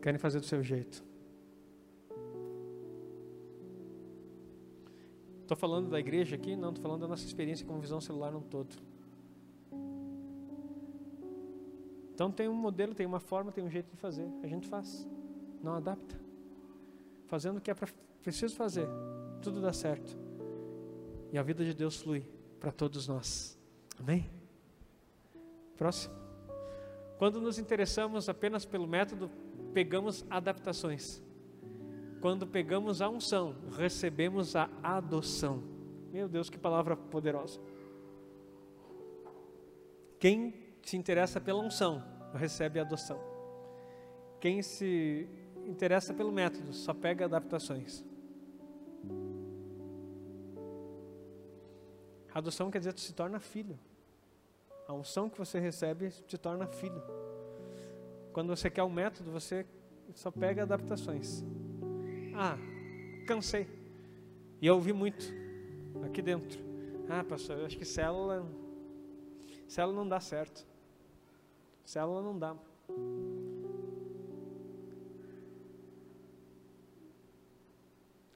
Querem 0.00 0.18
fazer 0.18 0.38
do 0.38 0.46
seu 0.46 0.62
jeito. 0.62 1.11
Estou 5.52 5.68
falando 5.68 5.90
da 5.90 6.00
igreja 6.00 6.34
aqui? 6.34 6.56
Não, 6.56 6.70
estou 6.70 6.82
falando 6.82 7.02
da 7.02 7.08
nossa 7.08 7.26
experiência 7.26 7.66
com 7.66 7.78
visão 7.78 8.00
celular 8.00 8.32
no 8.32 8.40
todo. 8.40 8.74
Então 12.14 12.30
tem 12.32 12.48
um 12.48 12.54
modelo, 12.54 12.94
tem 12.94 13.04
uma 13.04 13.20
forma, 13.20 13.52
tem 13.52 13.62
um 13.62 13.68
jeito 13.68 13.90
de 13.90 13.98
fazer. 13.98 14.26
A 14.42 14.46
gente 14.46 14.66
faz, 14.66 15.06
não 15.62 15.74
adapta. 15.74 16.18
Fazendo 17.26 17.58
o 17.58 17.60
que 17.60 17.70
é 17.70 17.74
pra, 17.74 17.86
preciso 18.22 18.56
fazer, 18.56 18.88
tudo 19.42 19.60
dá 19.60 19.74
certo. 19.74 20.16
E 21.30 21.36
a 21.36 21.42
vida 21.42 21.62
de 21.66 21.74
Deus 21.74 22.00
flui 22.00 22.26
para 22.58 22.72
todos 22.72 23.06
nós. 23.06 23.58
Amém? 24.00 24.30
Próximo. 25.76 26.14
Quando 27.18 27.42
nos 27.42 27.58
interessamos 27.58 28.26
apenas 28.26 28.64
pelo 28.64 28.86
método, 28.86 29.30
pegamos 29.74 30.24
adaptações. 30.30 31.22
Quando 32.22 32.46
pegamos 32.46 33.02
a 33.02 33.08
unção, 33.08 33.56
recebemos 33.76 34.54
a 34.54 34.70
adoção. 34.80 35.60
Meu 36.12 36.28
Deus, 36.28 36.48
que 36.48 36.56
palavra 36.56 36.96
poderosa. 36.96 37.58
Quem 40.20 40.54
se 40.84 40.96
interessa 40.96 41.40
pela 41.40 41.60
unção, 41.60 42.00
recebe 42.32 42.78
a 42.78 42.82
adoção. 42.82 43.18
Quem 44.40 44.62
se 44.62 45.28
interessa 45.66 46.14
pelo 46.14 46.30
método, 46.30 46.72
só 46.72 46.94
pega 46.94 47.24
adaptações. 47.24 48.04
A 52.32 52.38
adoção 52.38 52.70
quer 52.70 52.78
dizer 52.78 52.94
que 52.94 53.00
se 53.00 53.12
torna 53.12 53.40
filho. 53.40 53.76
A 54.86 54.92
unção 54.92 55.28
que 55.28 55.38
você 55.38 55.58
recebe 55.58 56.10
te 56.10 56.38
torna 56.38 56.68
filho. 56.68 57.02
Quando 58.32 58.54
você 58.54 58.70
quer 58.70 58.84
um 58.84 58.90
método, 58.90 59.32
você 59.32 59.66
só 60.14 60.30
pega 60.30 60.62
adaptações. 60.62 61.44
Ah, 62.34 62.56
cansei. 63.26 63.68
E 64.60 64.66
eu 64.66 64.74
ouvi 64.74 64.92
muito 64.92 65.24
aqui 66.04 66.22
dentro. 66.22 66.58
Ah, 67.08 67.24
pastor, 67.24 67.58
eu 67.58 67.66
acho 67.66 67.76
que 67.76 67.84
célula, 67.84 68.46
célula 69.68 69.96
não 69.96 70.08
dá 70.08 70.20
certo. 70.20 70.66
Célula 71.84 72.22
não 72.22 72.38
dá. 72.38 72.56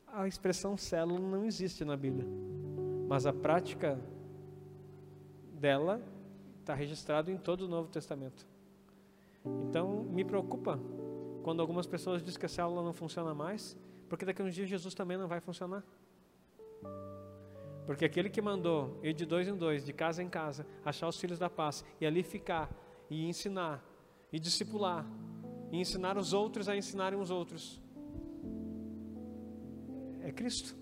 A 0.09 0.27
expressão 0.27 0.77
célula 0.77 1.21
não 1.21 1.45
existe 1.45 1.85
na 1.85 1.97
Bíblia, 1.97 2.27
mas 3.09 3.27
a 3.27 3.33
prática 3.33 4.01
dela 5.53 6.03
está 6.61 6.75
registrado 6.75 7.31
em 7.31 7.37
todo 7.37 7.63
o 7.63 7.69
Novo 7.69 7.89
Testamento. 7.89 8.47
Então, 9.69 10.03
me 10.05 10.25
preocupa 10.25 10.81
quando 11.43 11.61
algumas 11.61 11.87
pessoas 11.87 12.23
dizem 12.23 12.41
que 12.41 12.47
a 12.47 12.49
célula 12.49 12.83
não 12.83 12.93
funciona 12.93 13.33
mais, 13.33 13.77
porque 14.09 14.25
daqui 14.25 14.43
a 14.43 14.45
uns 14.45 14.55
dias 14.55 14.69
Jesus 14.69 14.95
também 14.95 15.17
não 15.17 15.29
vai 15.29 15.41
funcionar. 15.41 15.85
Porque 17.87 18.05
aquele 18.05 18.29
que 18.29 18.43
mandou 18.43 18.99
ir 19.03 19.13
de 19.13 19.25
dois 19.25 19.47
em 19.47 19.57
dois, 19.57 19.85
de 19.85 19.93
casa 19.93 20.23
em 20.23 20.29
casa, 20.29 20.67
achar 20.85 21.07
os 21.07 21.19
filhos 21.21 21.39
da 21.39 21.49
paz 21.49 21.85
e 22.01 22.07
ali 22.07 22.23
ficar 22.23 22.69
e 23.09 23.27
ensinar, 23.29 23.85
e 24.33 24.41
discipular, 24.41 25.07
e 25.71 25.79
ensinar 25.79 26.19
os 26.19 26.33
outros 26.33 26.69
a 26.69 26.77
ensinarem 26.77 27.19
os 27.19 27.31
outros. 27.31 27.81
É 30.23 30.33
Cristo. 30.33 30.75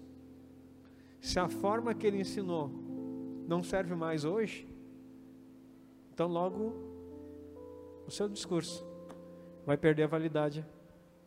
Se 1.20 1.38
a 1.38 1.48
forma 1.48 1.94
que 1.94 2.06
ele 2.06 2.20
ensinou 2.20 2.70
não 3.46 3.62
serve 3.62 3.94
mais 3.94 4.24
hoje, 4.24 4.66
então 6.12 6.26
logo 6.26 6.72
o 8.06 8.10
seu 8.10 8.28
discurso 8.28 8.86
vai 9.66 9.76
perder 9.76 10.04
a 10.04 10.06
validade 10.06 10.64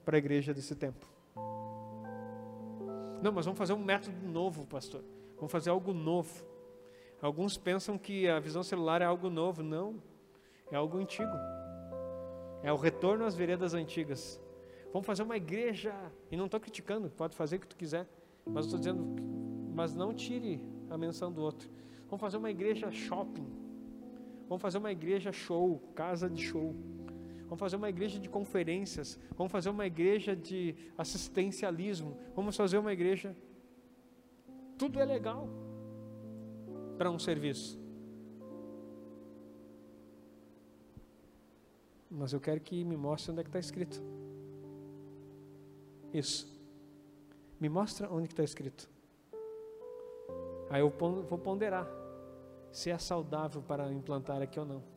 para 0.03 0.17
a 0.17 0.19
igreja 0.19 0.53
desse 0.53 0.75
tempo. 0.75 1.16
Não, 3.21 3.31
mas 3.31 3.45
vamos 3.45 3.57
fazer 3.57 3.73
um 3.73 3.83
método 3.83 4.27
novo, 4.27 4.65
pastor. 4.65 5.03
Vamos 5.35 5.51
fazer 5.51 5.69
algo 5.69 5.93
novo. 5.93 6.45
Alguns 7.21 7.57
pensam 7.57 7.97
que 7.97 8.27
a 8.27 8.39
visão 8.39 8.63
celular 8.63 9.01
é 9.01 9.05
algo 9.05 9.29
novo. 9.29 9.63
Não 9.63 10.01
é 10.71 10.75
algo 10.75 10.97
antigo. 10.97 11.31
É 12.63 12.71
o 12.71 12.75
retorno 12.75 13.25
às 13.25 13.35
veredas 13.35 13.73
antigas. 13.73 14.41
Vamos 14.91 15.05
fazer 15.05 15.23
uma 15.23 15.37
igreja, 15.37 15.93
e 16.31 16.37
não 16.37 16.45
estou 16.45 16.59
criticando, 16.59 17.09
pode 17.09 17.35
fazer 17.35 17.57
o 17.57 17.59
que 17.59 17.67
tu 17.67 17.75
quiser, 17.75 18.07
mas 18.45 18.65
estou 18.65 18.79
dizendo, 18.79 19.05
mas 19.75 19.93
não 19.93 20.13
tire 20.13 20.65
a 20.89 20.97
menção 20.97 21.31
do 21.31 21.41
outro. 21.41 21.69
Vamos 22.07 22.21
fazer 22.21 22.37
uma 22.37 22.49
igreja 22.49 22.89
shopping. 22.89 23.47
Vamos 24.47 24.61
fazer 24.61 24.77
uma 24.77 24.91
igreja 24.91 25.31
show, 25.31 25.79
casa 25.93 26.29
de 26.29 26.41
show. 26.41 26.73
Vamos 27.47 27.59
fazer 27.59 27.77
uma 27.77 27.89
igreja 27.89 28.19
de 28.19 28.29
conferências. 28.29 29.17
Vamos 29.37 29.51
fazer 29.51 29.69
uma 29.69 29.85
igreja 29.85 30.35
de 30.35 30.75
assistencialismo. 30.97 32.17
Vamos 32.35 32.55
fazer 32.55 32.77
uma 32.77 32.93
igreja. 32.93 33.35
Tudo 34.77 34.99
é 34.99 35.05
legal. 35.05 35.49
para 36.97 37.11
um 37.11 37.19
serviço. 37.19 37.79
Mas 42.09 42.33
eu 42.33 42.39
quero 42.39 42.59
que 42.59 42.83
me 42.83 42.97
mostre 42.97 43.31
onde 43.31 43.41
é 43.41 43.43
que 43.43 43.49
está 43.49 43.59
escrito. 43.59 44.01
Isso. 46.13 46.59
Me 47.59 47.69
mostra 47.69 48.11
onde 48.11 48.27
está 48.27 48.43
escrito. 48.43 48.89
Aí 50.69 50.81
eu 50.81 50.89
vou 50.89 51.37
ponderar 51.37 51.87
se 52.71 52.89
é 52.89 52.97
saudável 52.97 53.61
para 53.61 53.91
implantar 53.91 54.41
aqui 54.41 54.59
ou 54.59 54.65
não. 54.65 54.96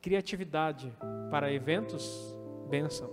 Criatividade 0.00 0.92
para 1.30 1.52
eventos, 1.52 2.36
benção. 2.68 3.10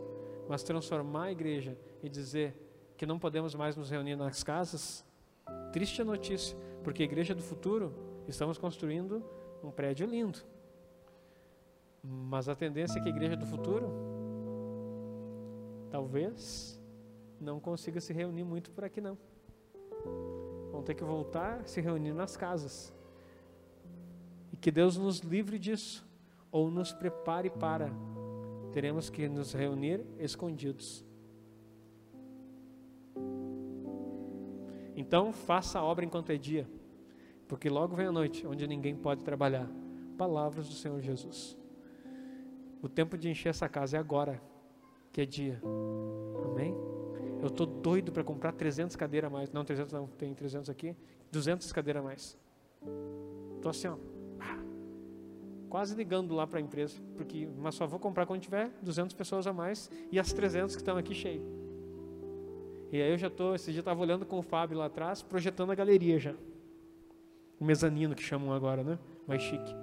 Mas 0.47 0.63
transformar 0.63 1.25
a 1.25 1.31
igreja 1.31 1.77
e 2.03 2.09
dizer 2.09 2.55
que 2.95 3.05
não 3.05 3.17
podemos 3.17 3.55
mais 3.55 3.75
nos 3.75 3.89
reunir 3.89 4.15
nas 4.15 4.43
casas, 4.43 5.03
triste 5.73 6.03
notícia, 6.03 6.57
porque 6.83 7.01
a 7.01 7.05
igreja 7.05 7.33
do 7.33 7.41
futuro 7.41 7.93
estamos 8.27 8.57
construindo 8.57 9.23
um 9.63 9.71
prédio 9.71 10.07
lindo. 10.07 10.39
Mas 12.03 12.47
a 12.47 12.55
tendência 12.55 12.99
é 12.99 13.01
que 13.01 13.09
a 13.09 13.11
igreja 13.11 13.35
do 13.35 13.45
futuro 13.45 13.89
talvez 15.89 16.79
não 17.41 17.59
consiga 17.59 17.99
se 17.99 18.13
reunir 18.13 18.43
muito 18.43 18.69
por 18.69 18.83
aqui 18.83 19.01
não. 19.01 19.17
Vão 20.71 20.83
ter 20.83 20.93
que 20.93 21.03
voltar 21.03 21.61
a 21.61 21.65
se 21.65 21.81
reunir 21.81 22.13
nas 22.13 22.37
casas. 22.37 22.93
E 24.53 24.55
que 24.55 24.69
Deus 24.69 24.97
nos 24.97 25.19
livre 25.19 25.57
disso 25.57 26.04
ou 26.55 26.71
nos 26.71 26.93
prepare 26.93 27.49
para 27.49 27.91
teremos 28.71 29.09
que 29.09 29.27
nos 29.27 29.51
reunir 29.51 30.05
escondidos. 30.17 31.05
Então, 34.95 35.33
faça 35.33 35.79
a 35.79 35.83
obra 35.83 36.05
enquanto 36.05 36.29
é 36.29 36.37
dia, 36.37 36.65
porque 37.45 37.69
logo 37.69 37.93
vem 37.93 38.05
a 38.05 38.11
noite, 38.11 38.47
onde 38.47 38.65
ninguém 38.67 38.95
pode 38.95 39.21
trabalhar. 39.21 39.69
Palavras 40.17 40.69
do 40.69 40.75
Senhor 40.75 41.01
Jesus. 41.01 41.57
O 42.81 42.87
tempo 42.87 43.17
de 43.17 43.29
encher 43.29 43.49
essa 43.49 43.67
casa 43.67 43.97
é 43.97 43.99
agora, 43.99 44.41
que 45.11 45.19
é 45.19 45.25
dia. 45.25 45.61
Amém? 46.45 46.73
Eu 47.41 47.47
estou 47.47 47.65
doido 47.65 48.13
para 48.13 48.23
comprar 48.23 48.53
300 48.53 48.95
cadeiras 48.95 49.29
a 49.29 49.33
mais. 49.33 49.51
Não, 49.51 49.65
300 49.65 49.91
não, 49.91 50.07
tem 50.07 50.33
300 50.33 50.69
aqui. 50.69 50.95
200 51.33 51.69
cadeiras 51.73 52.01
a 52.01 52.05
mais. 52.05 52.37
Estou 53.57 53.71
assim, 53.71 53.89
ó. 53.89 54.14
Quase 55.75 55.93
ligando 55.93 56.33
lá 56.33 56.47
para 56.47 56.59
a 56.59 56.61
empresa, 56.61 56.95
porque, 57.17 57.49
mas 57.57 57.75
só 57.75 57.85
vou 57.85 57.99
comprar 57.99 58.25
quando 58.25 58.39
tiver 58.39 58.71
200 58.81 59.13
pessoas 59.13 59.45
a 59.45 59.51
mais 59.51 59.91
e 60.09 60.17
as 60.17 60.31
300 60.31 60.73
que 60.73 60.81
estão 60.81 60.95
aqui 60.95 61.13
cheias. 61.13 61.43
E 62.93 63.01
aí 63.01 63.11
eu 63.11 63.17
já 63.17 63.27
estou, 63.27 63.53
esse 63.53 63.73
dia 63.73 63.81
estava 63.81 64.01
olhando 64.01 64.25
com 64.25 64.39
o 64.39 64.41
Fábio 64.41 64.77
lá 64.77 64.85
atrás, 64.85 65.21
projetando 65.21 65.73
a 65.73 65.75
galeria 65.75 66.17
já. 66.17 66.33
O 67.59 67.65
mezanino 67.65 68.15
que 68.15 68.23
chamam 68.23 68.53
agora, 68.53 68.85
né? 68.85 68.97
Mais 69.27 69.41
chique. 69.41 69.75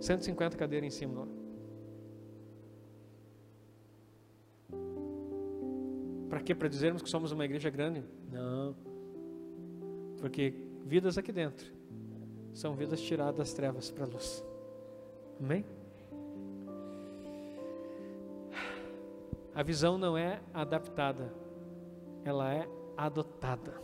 150 0.00 0.56
cadeiras 0.56 0.86
em 0.86 0.90
cima 0.90 1.20
lá. 1.20 1.28
Para 6.30 6.40
quê? 6.40 6.54
Para 6.54 6.68
dizermos 6.68 7.02
que 7.02 7.10
somos 7.10 7.30
uma 7.30 7.44
igreja 7.44 7.68
grande? 7.68 8.02
Não. 8.32 8.74
Porque 10.18 10.54
vidas 10.86 11.18
aqui 11.18 11.30
dentro 11.30 11.76
são 12.58 12.74
vidas 12.74 13.00
tiradas 13.00 13.36
das 13.36 13.52
trevas 13.52 13.88
para 13.88 14.04
a 14.04 14.08
luz. 14.08 14.44
Amém? 15.38 15.64
A 19.54 19.62
visão 19.62 19.96
não 19.96 20.18
é 20.18 20.40
adaptada, 20.52 21.32
ela 22.24 22.52
é 22.52 22.68
adotada. 22.96 23.80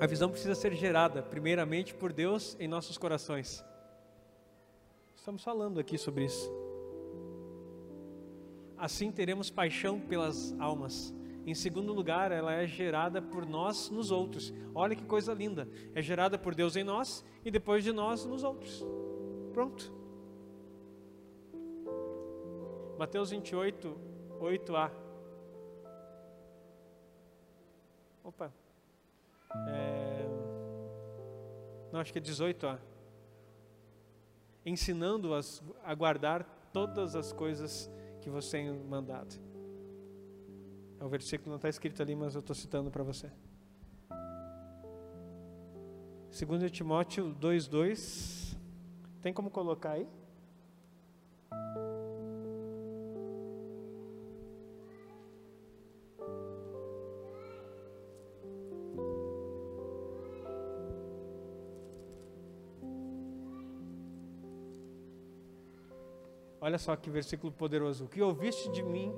A 0.00 0.06
visão 0.06 0.30
precisa 0.30 0.54
ser 0.54 0.72
gerada, 0.72 1.22
primeiramente, 1.22 1.92
por 1.92 2.10
Deus 2.10 2.56
em 2.58 2.66
nossos 2.66 2.96
corações. 2.96 3.62
Estamos 5.14 5.44
falando 5.44 5.78
aqui 5.78 5.98
sobre 5.98 6.24
isso. 6.24 6.50
Assim 8.78 9.12
teremos 9.12 9.50
paixão 9.50 10.00
pelas 10.00 10.58
almas. 10.58 11.14
Em 11.44 11.54
segundo 11.54 11.92
lugar, 11.92 12.30
ela 12.30 12.52
é 12.52 12.66
gerada 12.66 13.20
por 13.20 13.44
nós 13.44 13.90
nos 13.90 14.10
outros. 14.10 14.52
Olha 14.74 14.94
que 14.94 15.04
coisa 15.04 15.34
linda. 15.34 15.68
É 15.94 16.00
gerada 16.00 16.38
por 16.38 16.54
Deus 16.54 16.76
em 16.76 16.84
nós 16.84 17.24
e 17.44 17.50
depois 17.50 17.82
de 17.82 17.92
nós 17.92 18.24
nos 18.24 18.44
outros. 18.44 18.84
Pronto. 19.52 19.92
Mateus 22.96 23.30
28, 23.30 23.96
8a. 24.40 24.90
Opa. 28.22 28.52
É... 29.68 30.28
Não, 31.90 31.98
acho 31.98 32.12
que 32.12 32.20
é 32.20 32.22
18a. 32.22 32.78
Ensinando-as 34.64 35.60
a 35.82 35.92
guardar 35.92 36.44
todas 36.72 37.16
as 37.16 37.32
coisas 37.32 37.90
que 38.20 38.30
você 38.30 38.58
tem 38.58 38.72
mandado. 38.72 39.51
É 41.02 41.04
o 41.04 41.08
versículo 41.08 41.50
não 41.50 41.56
está 41.56 41.68
escrito 41.68 42.00
ali, 42.00 42.14
mas 42.14 42.36
eu 42.36 42.38
estou 42.38 42.54
citando 42.54 42.88
para 42.88 43.02
você. 43.02 43.28
2 46.30 46.70
Timóteo 46.70 47.34
2,2. 47.40 48.56
Tem 49.20 49.32
como 49.32 49.50
colocar 49.50 49.94
aí? 49.94 50.06
Olha 66.60 66.78
só 66.78 66.94
que 66.94 67.10
versículo 67.10 67.52
poderoso. 67.52 68.04
O 68.04 68.08
que 68.08 68.22
ouviste 68.22 68.70
de 68.70 68.84
mim, 68.84 69.12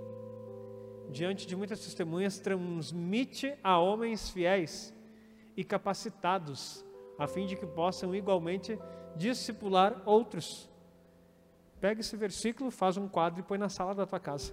diante 1.14 1.46
de 1.46 1.54
muitas 1.54 1.78
testemunhas, 1.78 2.40
transmite 2.40 3.54
a 3.62 3.78
homens 3.78 4.30
fiéis 4.30 4.92
e 5.56 5.62
capacitados, 5.62 6.84
a 7.16 7.28
fim 7.28 7.46
de 7.46 7.54
que 7.54 7.64
possam 7.64 8.12
igualmente 8.12 8.76
discipular 9.14 10.02
outros. 10.04 10.68
Pega 11.80 12.00
esse 12.00 12.16
versículo, 12.16 12.68
faz 12.72 12.96
um 12.96 13.08
quadro 13.08 13.38
e 13.38 13.42
põe 13.44 13.56
na 13.56 13.68
sala 13.68 13.94
da 13.94 14.04
tua 14.04 14.18
casa. 14.18 14.52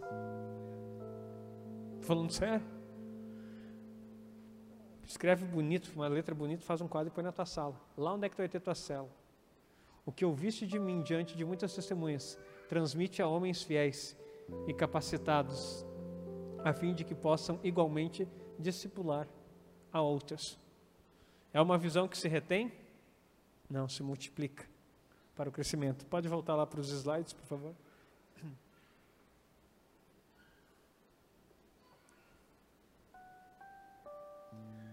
Falando 2.01 2.31
sério? 2.31 2.65
Escreve 5.03 5.43
bonito, 5.45 5.91
uma 5.95 6.07
letra 6.07 6.35
bonita, 6.35 6.61
faz 6.61 6.79
um 6.79 6.88
quadro 6.88 7.11
e 7.11 7.15
põe 7.15 7.23
na 7.23 7.31
tua 7.31 7.45
sala. 7.45 7.75
Lá 7.97 8.13
onde 8.13 8.27
é 8.27 8.29
que 8.29 8.35
tu 8.35 8.39
vai 8.39 8.47
ter 8.47 8.59
tua 8.59 8.75
cela? 8.75 9.09
O 10.05 10.11
que 10.11 10.23
ouviste 10.23 10.67
de 10.67 10.77
mim 10.77 11.01
diante 11.01 11.35
de 11.35 11.43
muitas 11.43 11.73
testemunhas, 11.73 12.38
transmite 12.69 13.19
a 13.19 13.27
homens 13.27 13.63
fiéis 13.63 14.15
e 14.67 14.73
capacitados, 14.73 15.85
a 16.63 16.73
fim 16.73 16.93
de 16.93 17.03
que 17.03 17.15
possam 17.15 17.59
igualmente 17.63 18.27
discipular 18.57 19.27
a 19.91 20.01
outros. 20.01 20.59
É 21.53 21.61
uma 21.61 21.77
visão 21.77 22.07
que 22.07 22.17
se 22.17 22.27
retém? 22.27 22.71
Não, 23.69 23.88
se 23.89 24.03
multiplica 24.03 24.69
para 25.35 25.49
o 25.49 25.51
crescimento. 25.51 26.05
Pode 26.05 26.27
voltar 26.27 26.55
lá 26.55 26.65
para 26.65 26.79
os 26.79 26.89
slides, 26.89 27.33
por 27.33 27.45
favor? 27.45 27.75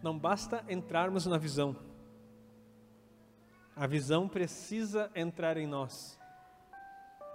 Não 0.02 0.16
basta 0.16 0.64
entrarmos 0.68 1.26
na 1.26 1.38
visão. 1.38 1.76
A 3.74 3.86
visão 3.86 4.28
precisa 4.28 5.10
entrar 5.14 5.56
em 5.56 5.66
nós. 5.66 6.18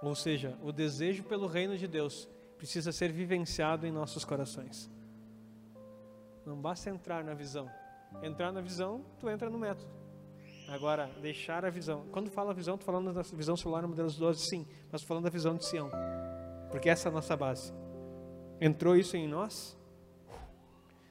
Ou 0.02 0.14
seja, 0.14 0.58
o 0.62 0.72
desejo 0.72 1.24
pelo 1.24 1.46
reino 1.46 1.76
de 1.76 1.86
Deus 1.86 2.28
precisa 2.56 2.92
ser 2.92 3.12
vivenciado 3.12 3.86
em 3.86 3.92
nossos 3.92 4.24
corações. 4.24 4.90
Não 6.44 6.56
basta 6.60 6.90
entrar 6.90 7.24
na 7.24 7.34
visão. 7.34 7.70
Entrar 8.22 8.52
na 8.52 8.60
visão, 8.60 9.04
tu 9.18 9.28
entra 9.28 9.50
no 9.50 9.58
método. 9.58 9.90
Agora, 10.68 11.10
deixar 11.20 11.64
a 11.64 11.70
visão. 11.70 12.06
Quando 12.10 12.30
fala 12.30 12.54
visão, 12.54 12.78
tu 12.78 12.84
falando 12.84 13.12
da 13.12 13.22
visão 13.22 13.56
solar 13.56 13.82
no 13.82 13.88
modelo 13.88 14.10
12, 14.10 14.46
sim, 14.46 14.66
mas 14.90 15.02
falando 15.02 15.24
da 15.24 15.30
visão 15.30 15.56
de 15.56 15.64
Sião. 15.64 15.90
Porque 16.70 16.88
essa 16.88 17.08
é 17.08 17.10
a 17.10 17.12
nossa 17.12 17.36
base. 17.36 17.72
Entrou 18.60 18.96
isso 18.96 19.16
em 19.16 19.28
nós? 19.28 19.76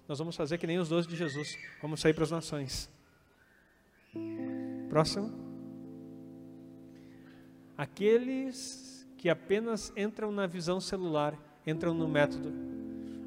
Nós 0.08 0.18
vamos 0.18 0.36
fazer 0.36 0.58
que 0.58 0.68
nem 0.68 0.80
os 0.80 0.90
doze 0.90 1.08
de 1.08 1.16
Jesus. 1.16 1.58
Vamos 1.82 2.02
sair 2.02 2.14
para 2.14 2.24
as 2.24 2.32
nações. 2.32 2.90
Próximo. 4.90 5.32
Aqueles 7.78 8.93
que 9.24 9.30
apenas 9.30 9.94
entram 9.96 10.34
na 10.34 10.46
visão 10.46 10.82
celular 10.82 11.34
entram 11.66 11.94
no 11.94 12.10
método. 12.10 12.52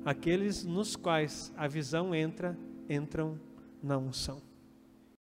Aqueles 0.05 0.63
nos 0.63 0.95
quais 0.95 1.51
a 1.57 1.67
visão 1.67 2.15
entra, 2.15 2.55
entram 2.87 3.41
na 3.83 3.97
unção. 3.97 4.43